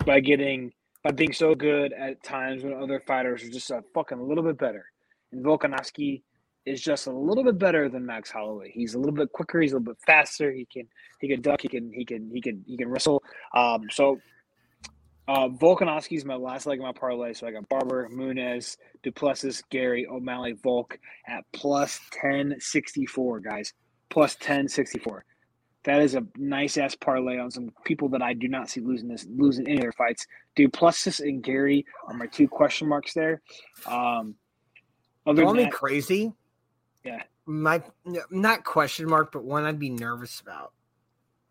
[0.05, 0.71] by getting
[1.03, 4.57] by being so good at times when other fighters are just a fucking little bit
[4.57, 4.85] better.
[5.31, 6.21] And Volkanovski
[6.65, 8.71] is just a little bit better than Max Holloway.
[8.71, 10.87] He's a little bit quicker, he's a little bit faster, he can
[11.19, 13.23] he can duck, he can he can he can he can wrestle.
[13.55, 14.19] Um so
[15.27, 20.07] uh, Volkanovski's my last leg of my parlay, so I got Barber, Muniz, Duplessis, Garry,
[20.07, 23.73] O'Malley, Volk at plus ten sixty four, guys.
[24.09, 25.23] Plus ten sixty four.
[25.83, 29.07] That is a nice ass parlay on some people that I do not see losing
[29.07, 30.27] this losing any of their fights.
[30.55, 33.41] Du Plessis and Garry are my two question marks there.
[33.87, 34.35] Um,
[35.25, 36.33] other Call me that, crazy.
[37.03, 37.23] yeah.
[37.45, 37.81] My
[38.29, 40.73] not question mark, but one I'd be nervous about.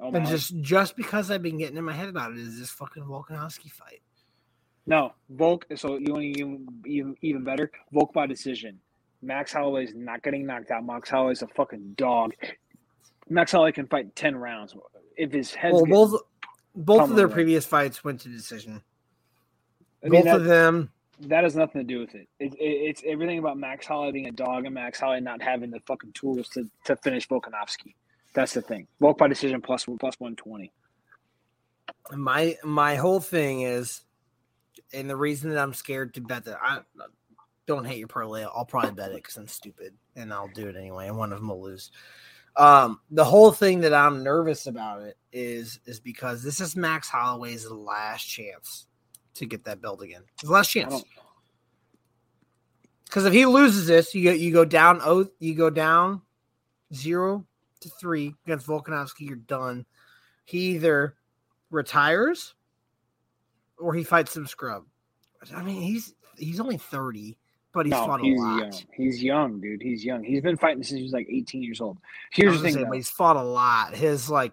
[0.02, 2.70] Oh and just just because I've been getting in my head about it is this
[2.70, 4.00] fucking Volkanovski fight.
[4.86, 5.66] No, Volk.
[5.76, 7.70] So you want even, even even better?
[7.92, 8.78] Volk by decision.
[9.22, 10.84] Max Holloway's not getting knocked out.
[10.86, 12.32] Max Holloway's a fucking dog.
[13.28, 14.74] Max Holloway can fight ten rounds
[15.16, 16.20] if his head's Well, both
[16.74, 17.32] both of their pummeled.
[17.34, 18.82] previous fights went to decision.
[20.04, 20.90] I mean, both of that- them.
[21.24, 22.26] That has nothing to do with it.
[22.38, 22.58] It, it.
[22.58, 26.12] It's everything about Max Holloway being a dog and Max Holloway not having the fucking
[26.14, 27.94] tools to, to finish Volkanovski.
[28.32, 28.86] That's the thing.
[29.00, 30.72] Volk by decision plus plus one twenty.
[32.12, 34.02] My my whole thing is,
[34.92, 36.80] and the reason that I'm scared to bet that I
[37.66, 38.42] don't hate your parlay.
[38.42, 41.38] I'll probably bet it because I'm stupid and I'll do it anyway, and one of
[41.38, 41.90] them will lose.
[42.56, 47.08] Um, the whole thing that I'm nervous about it is is because this is Max
[47.08, 48.86] Holloway's last chance
[49.34, 50.22] to get that belt again.
[50.40, 51.04] His last chance.
[53.04, 56.22] Because if he loses this, you go you go down oh you go down
[56.92, 57.46] zero
[57.80, 59.86] to three against Volkanovski, you're done.
[60.44, 61.14] He either
[61.70, 62.54] retires
[63.78, 64.84] or he fights some scrub.
[65.54, 67.36] I mean, he's he's only 30,
[67.72, 68.58] but he's no, fought a he's lot.
[68.58, 68.72] young.
[68.92, 69.82] He's young, dude.
[69.82, 70.22] He's young.
[70.22, 71.98] He's been fighting since he was like eighteen years old.
[72.32, 73.94] Here's the thing, say, but he's fought a lot.
[73.94, 74.52] His like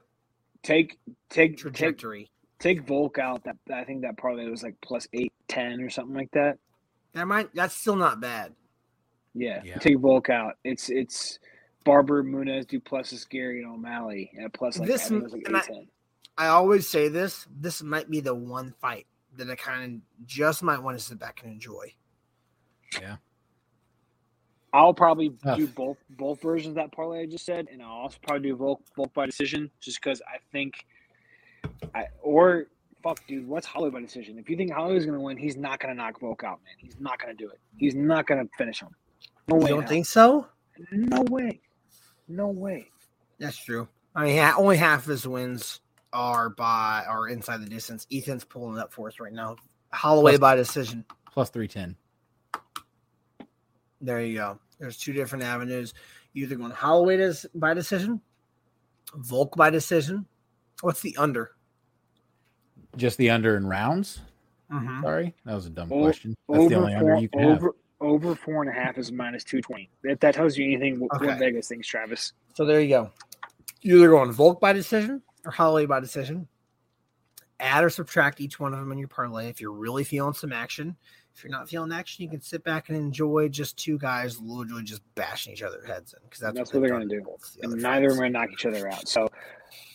[0.64, 1.00] take
[1.30, 2.30] take trajectory.
[2.60, 3.44] Take, take Volk out.
[3.44, 6.58] That I think that parlay was like plus eight ten or something like that.
[7.14, 8.54] That might that's still not bad.
[9.34, 10.58] Yeah, Yeah, take Volk out.
[10.64, 11.40] It's it's
[11.88, 15.44] Barber, Muniz, Duplessis, Garry, and O'Malley at plus like, This I think it was like
[15.48, 15.88] and I- 810.
[16.40, 17.48] I always say this.
[17.50, 19.08] This might be the one fight
[19.38, 21.94] that I kind of just might want to sit back and enjoy.
[23.02, 23.16] Yeah.
[24.74, 25.58] I'll probably Tough.
[25.58, 28.56] do both both versions of that parlay I just said, and I'll also probably do
[28.56, 30.86] Volk Volk by decision, just because I think,
[31.96, 32.68] I or
[33.02, 34.38] fuck, dude, what's Holloway by decision?
[34.38, 36.76] If you think Holloway's gonna win, he's not gonna knock Volk out, man.
[36.78, 37.60] He's not gonna do it.
[37.78, 38.90] He's not gonna finish him.
[39.48, 39.70] No You way.
[39.70, 40.48] don't in think so?
[40.92, 41.62] No way.
[42.28, 42.90] No way.
[43.40, 43.88] That's true.
[44.16, 45.80] I mean, ha- only half of his wins
[46.14, 48.08] are by are inside the distance.
[48.12, 49.56] Ethan's pulling it up for us right now.
[49.94, 51.06] Holloway Plus- by decision.
[51.32, 51.96] Plus 310.
[54.02, 54.60] There you go.
[54.80, 55.94] There's two different avenues.
[56.34, 58.22] You either going Holloway des- by decision,
[59.16, 60.26] Volk by decision.
[60.82, 61.52] What's the under?
[62.96, 64.22] Just the under in rounds?
[64.72, 65.02] Mhm.
[65.02, 65.36] Sorry.
[65.46, 66.36] That was a dumb O- question.
[66.50, 67.64] That's the only four, under you can have.
[68.00, 69.90] Over over four and a half is minus two twenty.
[70.04, 71.28] If that tells you anything, what, Okay.
[71.28, 72.34] what Vegas thinks, Travis.
[72.54, 73.12] So there you go.
[73.82, 76.48] You're either going Volk by decision or Holloway by decision.
[77.60, 80.54] Add or subtract each one of them in your parlay if you're really feeling some
[80.54, 80.96] action.
[81.36, 84.84] If you're not feeling action, you can sit back and enjoy just two guys literally
[84.84, 87.16] just bashing each other's heads in because that's, That's, what what they're they've going to
[87.20, 87.38] do.
[87.62, 89.08] the And other neither of them are going to knock each other out.
[89.08, 89.28] So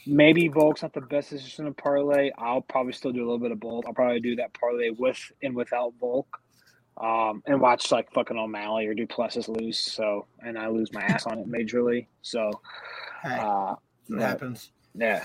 [0.06, 2.30] maybe Volk's not the best decision to parlay.
[2.38, 3.84] I'll probably still do a little bit of both.
[3.86, 6.40] I'll probably do that parlay with and without Volk.
[6.98, 9.78] Um, and watch like fucking O'Malley or do Du Plessis lose.
[9.78, 12.06] So, and I lose my ass on it majorly.
[12.20, 12.60] So,
[13.22, 13.74] Hey, uh,
[14.08, 14.70] it happens.
[14.94, 15.24] Yeah.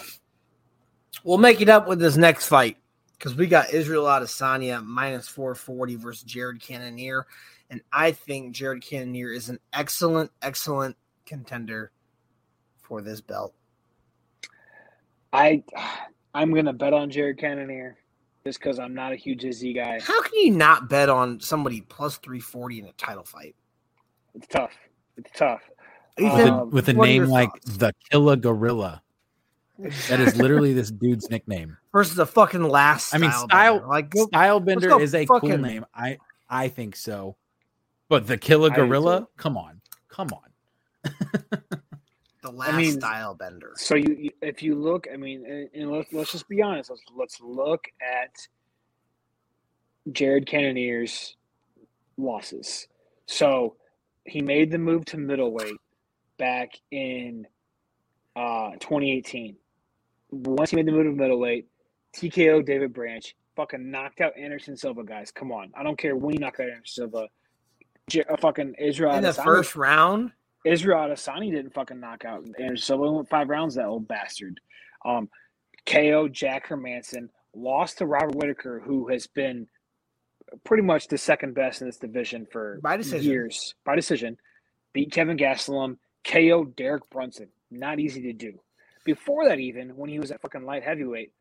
[1.23, 2.77] We'll make it up with this next fight
[3.17, 7.25] because we got Israel Adesanya minus 440 versus Jared Cannonier.
[7.69, 10.95] And I think Jared Cannonier is an excellent, excellent
[11.25, 11.91] contender
[12.81, 13.53] for this belt.
[15.33, 15.63] I,
[16.33, 17.97] I'm going to bet on Jared Cannonier
[18.47, 19.99] just because I'm not a huge Izzy guy.
[20.01, 23.55] How can you not bet on somebody plus 340 in a title fight?
[24.35, 24.71] It's tough.
[25.17, 25.61] It's tough.
[26.17, 29.01] With a, Um, with a name your like the Killer Gorilla.
[29.77, 31.75] That is literally this dude's nickname.
[31.91, 33.13] Versus the fucking last.
[33.13, 33.87] I mean, style style bender.
[33.87, 35.85] like go, style bender go is a fucking- cool name.
[35.93, 36.17] I
[36.49, 37.35] I think so.
[38.07, 41.11] But the killer gorilla, come on, come on.
[42.51, 43.73] The last mean, style bender.
[43.75, 46.89] So you, you- if you look, I mean, and, and let's let's just be honest.
[46.89, 48.47] Let's let's look at
[50.11, 51.35] Jared Cannonier's
[52.17, 52.87] losses.
[53.25, 53.75] So
[54.25, 55.75] he made the move to middleweight
[56.37, 57.45] back in
[58.35, 59.55] uh, 2018.
[60.31, 61.67] Once he made the move to middleweight,
[62.15, 65.03] TKO David Branch fucking knocked out Anderson Silva.
[65.03, 65.71] Guys, come on!
[65.77, 67.27] I don't care when you knock out Anderson Silva.
[68.09, 70.31] J- uh, fucking Israel In the Adesanya- first round,
[70.67, 73.11] Israel Adesanya didn't fucking knock out Anderson Silva.
[73.11, 73.75] Went five rounds.
[73.75, 74.59] That old bastard.
[75.05, 75.29] Um,
[75.85, 79.67] KO Jack Hermansson lost to Robert Whitaker, who has been
[80.63, 83.29] pretty much the second best in this division for By decision.
[83.31, 84.37] years by decision.
[84.93, 85.97] Beat Kevin Gastelum.
[86.23, 87.47] KO Derek Brunson.
[87.71, 88.59] Not easy to do.
[89.05, 91.31] Before that, even when he was at fucking light heavyweight,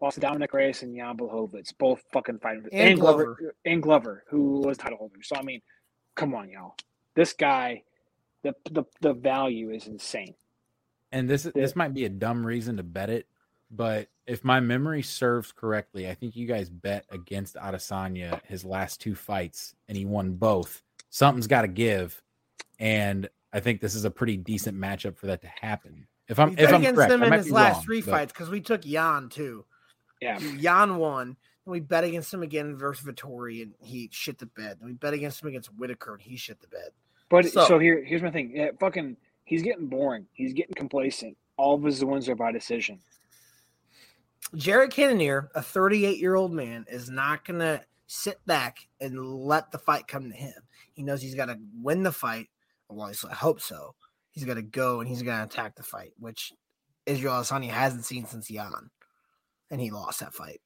[0.00, 4.60] lost to Dominick Reyes and Jan Blachowicz, both fucking fighting And Glover and Glover, who
[4.60, 5.22] was title holder.
[5.22, 5.62] So I mean,
[6.14, 6.74] come on, y'all.
[7.14, 7.82] This guy,
[8.46, 10.34] the the the value is insane.
[11.12, 13.26] And this this might be a dumb reason to bet it,
[13.70, 19.00] but if my memory serves correctly, I think you guys bet against Adesanya his last
[19.00, 20.82] two fights, and he won both.
[21.10, 22.20] Something's got to give,
[22.78, 26.06] and I think this is a pretty decent matchup for that to happen.
[26.28, 28.50] If I'm if I'm against correct, him in his last wrong, three but- fights because
[28.50, 29.64] we took Jan too.
[30.20, 31.36] Yeah, Jan won.
[31.66, 34.78] And we bet against him again versus Vettori, and he shit the bed.
[34.80, 36.90] And we bet against him against Whitaker, and he shit the bed.
[37.28, 38.52] But so, So- here here's my thing.
[38.54, 40.26] Yeah, fucking, he's getting boring.
[40.32, 41.36] He's getting complacent.
[41.56, 43.00] All of his wins are by decision.
[44.54, 49.72] Jared Cannonier, a 38 year old man, is not going to sit back and let
[49.72, 50.54] the fight come to him.
[50.92, 52.48] He knows he's got to win the fight.
[52.88, 53.94] Well, I hope so.
[54.30, 56.52] He's got to go and he's going to attack the fight, which
[57.06, 58.90] Israel Adesanya hasn't seen since Jan,
[59.70, 60.60] and he lost that fight.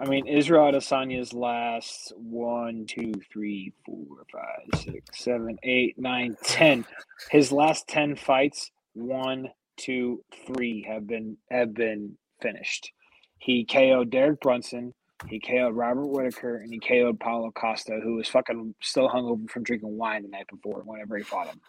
[0.00, 6.86] I mean, Israel Adesanya's last one, two, three, four, five, six, seven, eight, nine, ten.
[7.30, 12.92] His last ten fights, one, two, three, have been have been finished.
[13.38, 14.94] He KO'd Derek Brunson,
[15.28, 19.64] he KO'd Robert Whitaker, and he KO'd Paulo Costa, who was fucking still hungover from
[19.64, 21.62] drinking wine the night before whenever he fought him.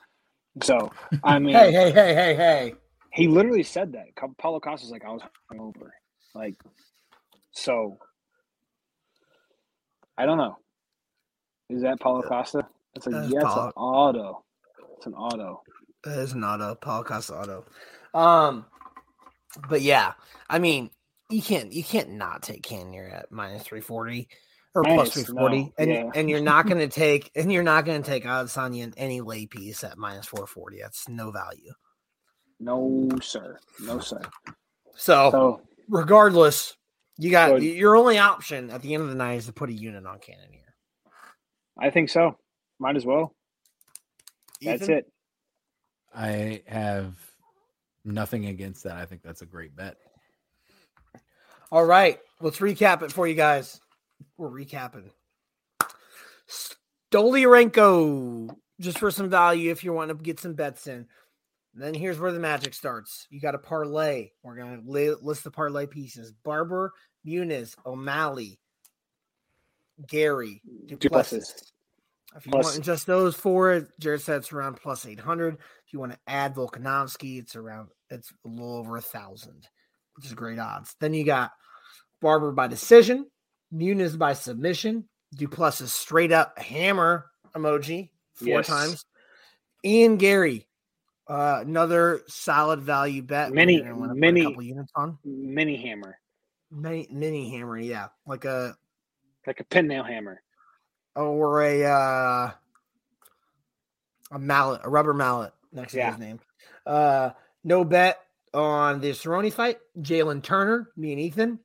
[0.63, 0.93] So
[1.23, 2.75] I mean, Hey, hey, hey, hey, hey.
[3.13, 4.07] he literally said that.
[4.39, 5.91] Paulo Costa's like, I was hungover.
[6.35, 6.55] Like,
[7.53, 7.99] so
[10.17, 10.57] I don't know.
[11.69, 12.67] Is that Paulo Costa?
[12.95, 14.43] It's like, That's yeah, it's an auto.
[14.97, 15.63] It's an auto.
[16.03, 17.65] That is an auto, Paul Costa auto.
[18.13, 18.65] Um,
[19.69, 20.13] but yeah,
[20.49, 20.89] I mean,
[21.29, 24.27] you can't you can't not take Cannonier at minus three forty
[24.75, 26.09] or plus Minus, three forty, no, and yeah.
[26.13, 29.21] and you're not going to take and you're not going to take Adesanya in any
[29.21, 30.79] lay piece at minus four forty.
[30.81, 31.71] That's no value.
[32.59, 33.57] No, sir.
[33.81, 34.21] No, sir.
[34.95, 36.75] So, So regardless,
[37.17, 39.69] you got So- your only option at the end of the night is to put
[39.69, 40.75] a unit on Cannonier.
[41.79, 42.37] I think so.
[42.79, 43.35] Might as well.
[44.61, 45.11] That's it.
[46.13, 47.15] I have
[48.03, 48.97] nothing against that.
[48.97, 49.97] I think that's a great bet.
[51.71, 53.79] All right, let's recap it for you guys.
[54.37, 55.09] We're recapping.
[57.11, 61.07] Stoliarenko, just for some value if you want to get some bets in.
[61.73, 63.27] Then here's where the magic starts.
[63.29, 64.31] You got a parlay.
[64.43, 66.91] We're going to list the parlay pieces Barber,
[67.25, 68.59] Muniz, O'Malley,
[70.07, 70.99] Garry, Duplessis.
[70.99, 71.71] Du Plessis.
[72.35, 75.55] If you Plus- want just those four, Jared said it's around plus 800.
[75.85, 79.67] If you want to add Volkanovski, it's around, it's a little over a thousand,
[80.15, 80.95] which is great odds.
[81.01, 81.51] Then you got
[82.21, 83.29] Barber by decision,
[83.73, 88.67] Muniz by submission, Duplessis straight up hammer emoji four Yes.
[88.67, 89.05] times,
[89.83, 90.67] Ian Garry,
[91.31, 93.51] uh, another solid value bet.
[93.53, 96.19] Mini- We're gonna wanna put mini- couple units on Mini hammer.
[96.69, 98.75] mini, mini hammer, yeah, like a
[99.47, 100.41] Like a pin nail hammer.
[101.15, 102.51] or a uh,
[104.31, 106.39] a mallet, a rubber mallet next to his name.
[106.85, 107.29] Uh,
[107.63, 108.19] no bet
[108.53, 109.77] on the Cerrone fight.
[109.99, 111.59] Jalin Turner, me and Ethan.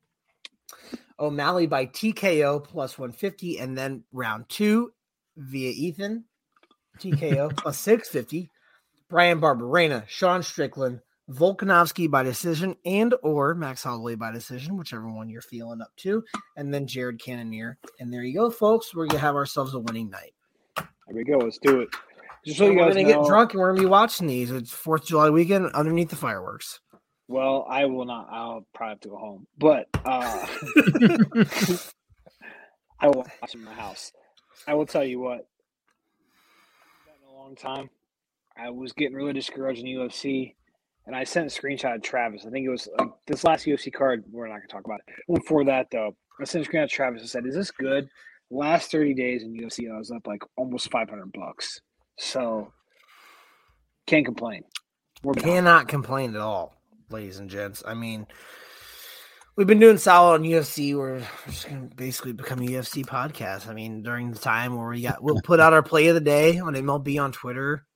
[1.19, 4.93] O'Malley by TKO plus 150, and then round two
[5.37, 6.25] via Ethan.
[7.01, 8.51] TKO plus 650.
[9.09, 11.01] Bryan Barberena, Sean Strickland,
[11.31, 16.24] Volkanovski by decision, and or Max Holloway by decision, whichever one you're feeling up to,
[16.57, 17.78] and then Jared Cannonier.
[18.01, 18.95] And there you go, folks.
[18.95, 20.35] We're gonna have ourselves a winning night.
[20.77, 21.39] There we go.
[21.39, 21.89] Let's do it.
[22.45, 24.51] Just so you we're guys gonna know, get drunk and we're gonna be watching these.
[24.51, 26.81] It's Fourth of July weekend underneath the fireworks.
[27.28, 28.28] Well, I will not.
[28.31, 29.47] I'll probably have to go home.
[29.59, 30.47] But uh,
[33.01, 34.12] I will watch in my house.
[34.66, 35.49] I will tell you what.
[37.09, 37.91] In a long time,
[38.59, 40.55] I was getting really discouraged in UFC,
[41.07, 42.45] and I sent a screenshot to Travis.
[42.47, 44.24] I think it was like this last UFC card.
[44.31, 45.15] We're not going to talk about it.
[45.33, 48.09] Before that, though, I sent a screenshot to Travis and said, "Is this good?"
[48.51, 51.81] Last thirty days in UFC, I was up like almost five hundred bucks.
[52.19, 52.73] So
[54.07, 54.62] can't complain.
[55.23, 56.77] We cannot complain at all,
[57.11, 57.83] ladies and gents.
[57.87, 58.27] I mean,
[59.57, 60.95] we've been doing solid on UFC.
[60.95, 63.69] We're just going to basically become a UFC podcast.
[63.69, 66.20] I mean, during the time where we got, we'll put out our play of the
[66.20, 67.87] day on MLB on Twitter,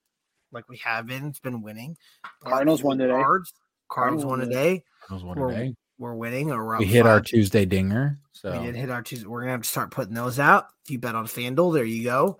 [0.51, 1.27] like we have been.
[1.27, 1.97] It's been winning.
[2.43, 3.13] Cardinals won today.
[3.13, 3.53] Cards.
[3.89, 4.83] Cardinals won today.
[5.01, 5.75] Cardinals won we're, today.
[5.97, 6.51] We're winning.
[6.51, 7.21] Or we're We up hit our.
[7.21, 8.19] Tuesday dinger.
[8.31, 9.27] So We did hit our Tuesday.
[9.27, 10.67] We're gonna have to start putting those out.
[10.83, 12.39] If you bet on FanDuel, there you go.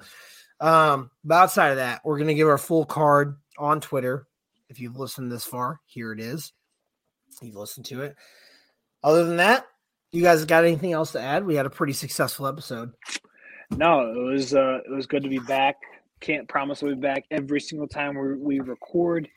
[0.59, 4.27] Um, but outside of that, we're gonna give our full card on Twitter.
[4.69, 6.53] If you've listened this far, here it is.
[7.41, 8.15] You've listened to it.
[9.03, 9.65] Other than that,
[10.11, 11.45] you guys got anything else to add?
[11.45, 12.91] We had a pretty successful episode.
[13.71, 15.77] No, it was uh, it was good to be back.
[16.21, 19.27] Can't promise I'll be back every single time we, we record,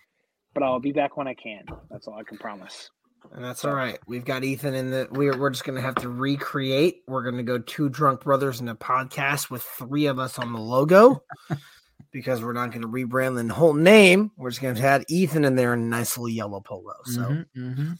[0.52, 1.64] but I'll be back when I can.
[1.90, 2.90] That's all I can promise.
[3.32, 3.98] And that's all right.
[4.06, 7.02] We've got Ethan in the we're we're just gonna have to recreate.
[7.08, 10.60] We're gonna go two drunk brothers in a podcast with three of us on the
[10.60, 11.22] logo.
[12.12, 14.30] because we're not gonna rebrand the whole name.
[14.36, 16.94] We're just gonna add Ethan in there in a nice little yellow polo.
[17.04, 17.98] So Mhm, mhm.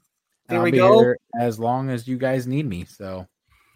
[0.48, 0.98] There I'll we be go.
[0.98, 2.84] here as long as you guys need me.
[2.84, 3.26] So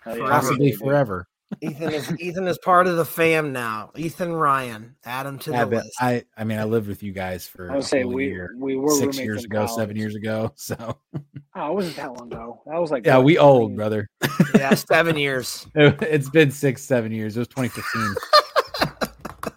[0.05, 1.26] possibly forever.
[1.62, 3.90] Ethan is Ethan is part of the fam now.
[3.96, 5.96] Ethan Ryan, add him to the Yeah, but list.
[6.00, 8.50] I I mean I lived with you guys for I would a say we- year,
[8.58, 10.52] we were six years in ago, seven years ago.
[10.56, 10.98] So
[11.54, 12.60] Oh, it wasn't that long ago.
[12.66, 14.08] That was like yeah, we old brother.
[14.54, 15.66] yeah, seven years.
[15.74, 17.36] it's been six, seven years.
[17.36, 18.14] It was 2015.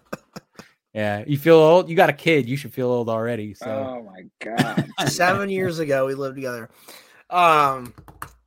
[0.93, 1.89] yeah, you feel old.
[1.89, 2.47] You got a kid.
[2.49, 3.53] You should feel old already.
[3.53, 4.89] So Oh my god.
[5.09, 6.69] Seven years ago, we lived together.
[7.30, 7.93] Um,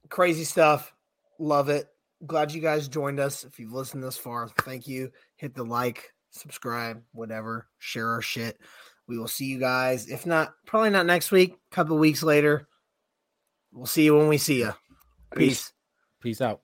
[0.09, 0.93] crazy stuff.
[1.39, 1.89] Love it.
[2.27, 3.45] Glad you guys joined us.
[3.45, 5.11] If you've listened this far, thank you.
[5.37, 7.69] Hit the like, subscribe, whatever.
[7.79, 8.59] Share our shit.
[9.07, 10.09] We will see you guys.
[10.09, 11.55] If not, probably not next week.
[11.71, 12.67] A couple weeks later.
[13.73, 14.73] We'll see you when we see you.
[15.35, 15.73] Peace.
[16.23, 16.64] Peace out.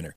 [0.01, 0.15] winner.